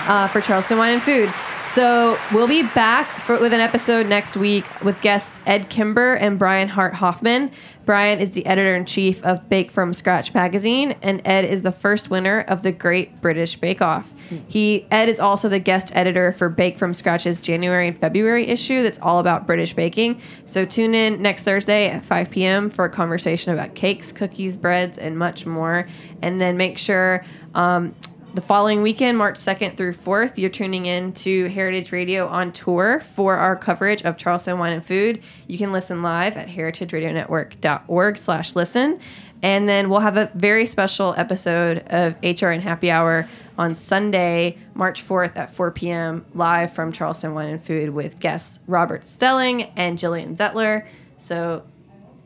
uh, 0.08 0.28
for 0.28 0.40
Charleston 0.40 0.78
Wine 0.78 0.94
and 0.94 1.02
Food. 1.02 1.32
So 1.74 2.18
we'll 2.32 2.48
be 2.48 2.64
back 2.64 3.06
for, 3.06 3.38
with 3.38 3.52
an 3.52 3.60
episode 3.60 4.08
next 4.08 4.36
week 4.36 4.64
with 4.82 5.00
guests 5.02 5.38
Edd 5.46 5.68
Kimber 5.68 6.14
and 6.14 6.36
Brian 6.36 6.66
Hart 6.66 6.94
Hoffman. 6.94 7.52
Brian 7.84 8.18
is 8.18 8.32
the 8.32 8.44
editor 8.44 8.74
in 8.74 8.84
chief 8.86 9.22
of 9.22 9.48
Bake 9.48 9.70
from 9.70 9.94
Scratch 9.94 10.34
magazine, 10.34 10.96
and 11.00 11.22
Edd 11.24 11.44
is 11.44 11.62
the 11.62 11.70
first 11.70 12.10
winner 12.10 12.40
of 12.48 12.62
the 12.62 12.72
Great 12.72 13.20
British 13.20 13.54
Bake 13.54 13.80
Off. 13.80 14.12
He 14.48 14.84
Edd 14.90 15.08
is 15.08 15.20
also 15.20 15.48
the 15.48 15.60
guest 15.60 15.92
editor 15.94 16.32
for 16.32 16.48
Bake 16.48 16.76
from 16.76 16.92
Scratch's 16.92 17.40
January 17.40 17.86
and 17.86 17.98
February 18.00 18.48
issue 18.48 18.82
that's 18.82 18.98
all 18.98 19.20
about 19.20 19.46
British 19.46 19.72
baking. 19.72 20.20
So 20.46 20.64
tune 20.64 20.94
in 20.94 21.22
next 21.22 21.44
Thursday 21.44 21.88
at 21.88 22.04
5 22.04 22.30
p.m. 22.30 22.70
for 22.70 22.84
a 22.84 22.90
conversation 22.90 23.52
about 23.52 23.76
cakes, 23.76 24.10
cookies, 24.10 24.56
breads, 24.56 24.98
and 24.98 25.16
much 25.16 25.46
more. 25.46 25.86
And 26.20 26.40
then 26.40 26.56
make 26.56 26.78
sure 26.78 27.24
um, 27.54 27.94
the 28.34 28.40
following 28.40 28.82
weekend, 28.82 29.18
March 29.18 29.36
2nd 29.36 29.76
through 29.76 29.94
4th, 29.94 30.38
you're 30.38 30.50
tuning 30.50 30.86
in 30.86 31.12
to 31.12 31.48
Heritage 31.48 31.90
Radio 31.90 32.28
on 32.28 32.52
tour 32.52 33.00
for 33.00 33.36
our 33.36 33.56
coverage 33.56 34.02
of 34.02 34.16
Charleston 34.16 34.58
Wine 34.58 34.72
and 34.72 34.84
Food. 34.84 35.22
You 35.48 35.58
can 35.58 35.72
listen 35.72 36.02
live 36.02 36.36
at 36.36 36.48
heritageradionetwork.org 36.48 38.18
slash 38.18 38.54
listen. 38.54 39.00
And 39.42 39.68
then 39.68 39.88
we'll 39.88 40.00
have 40.00 40.16
a 40.16 40.30
very 40.34 40.66
special 40.66 41.14
episode 41.16 41.78
of 41.86 42.20
HRN 42.20 42.60
Happy 42.60 42.90
Hour 42.90 43.28
on 43.58 43.74
Sunday, 43.74 44.58
March 44.74 45.06
4th 45.06 45.36
at 45.36 45.54
4 45.54 45.70
p.m. 45.72 46.24
live 46.34 46.72
from 46.72 46.92
Charleston 46.92 47.34
Wine 47.34 47.48
and 47.48 47.62
Food 47.62 47.90
with 47.90 48.20
guests 48.20 48.60
Robert 48.66 49.02
Stehling 49.02 49.70
and 49.76 49.98
Gillian 49.98 50.36
Zettler. 50.36 50.86
So 51.16 51.64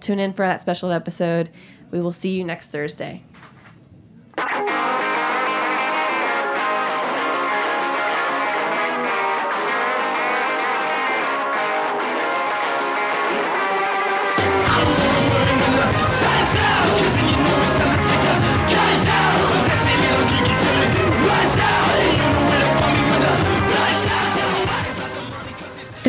tune 0.00 0.18
in 0.18 0.32
for 0.32 0.44
that 0.44 0.61
special 0.61 0.90
episode. 0.90 1.50
We 1.90 2.00
will 2.00 2.12
see 2.12 2.36
you 2.36 2.44
next 2.44 2.70
Thursday. 2.70 3.22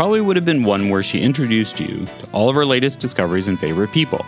Probably 0.00 0.22
would 0.22 0.36
have 0.36 0.46
been 0.46 0.62
one 0.62 0.88
where 0.88 1.02
she 1.02 1.20
introduced 1.20 1.78
you 1.78 2.06
to 2.06 2.30
all 2.32 2.48
of 2.48 2.54
her 2.54 2.64
latest 2.64 3.00
discoveries 3.00 3.48
and 3.48 3.60
favorite 3.60 3.92
people. 3.92 4.24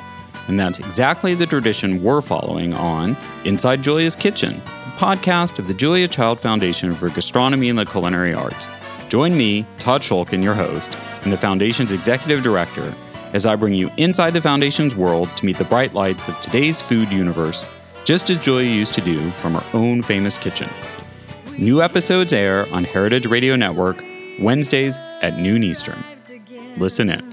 And 0.46 0.60
that's 0.60 0.78
exactly 0.78 1.34
the 1.34 1.46
tradition 1.46 2.02
we're 2.02 2.20
following 2.20 2.74
on 2.74 3.16
Inside 3.46 3.82
Julia's 3.82 4.14
Kitchen, 4.14 4.56
the 4.56 4.90
podcast 4.98 5.58
of 5.58 5.68
the 5.68 5.72
Julia 5.72 6.08
Child 6.08 6.40
Foundation 6.40 6.94
for 6.94 7.08
Gastronomy 7.08 7.70
and 7.70 7.78
the 7.78 7.86
Culinary 7.86 8.34
Arts. 8.34 8.70
Join 9.08 9.34
me, 9.34 9.64
Todd 9.78 10.02
Schulkin, 10.02 10.42
your 10.42 10.52
host, 10.52 10.94
and 11.22 11.32
the 11.32 11.38
Foundation's 11.38 11.92
executive 11.92 12.42
director, 12.42 12.94
as 13.32 13.46
I 13.46 13.56
bring 13.56 13.72
you 13.72 13.90
inside 13.96 14.34
the 14.34 14.42
Foundation's 14.42 14.94
world 14.94 15.34
to 15.38 15.46
meet 15.46 15.56
the 15.56 15.64
bright 15.64 15.94
lights 15.94 16.28
of 16.28 16.38
today's 16.42 16.82
food 16.82 17.10
universe, 17.10 17.66
just 18.04 18.28
as 18.28 18.36
Julia 18.36 18.68
used 18.68 18.92
to 18.92 19.00
do 19.00 19.30
from 19.40 19.54
her 19.54 19.64
own 19.72 20.02
famous 20.02 20.36
kitchen. 20.36 20.68
New 21.56 21.80
episodes 21.80 22.34
air 22.34 22.70
on 22.74 22.84
Heritage 22.84 23.24
Radio 23.24 23.56
Network 23.56 24.04
Wednesdays 24.42 24.98
at 25.22 25.38
noon 25.38 25.62
Eastern. 25.62 26.04
Listen 26.76 27.10
in. 27.10 27.31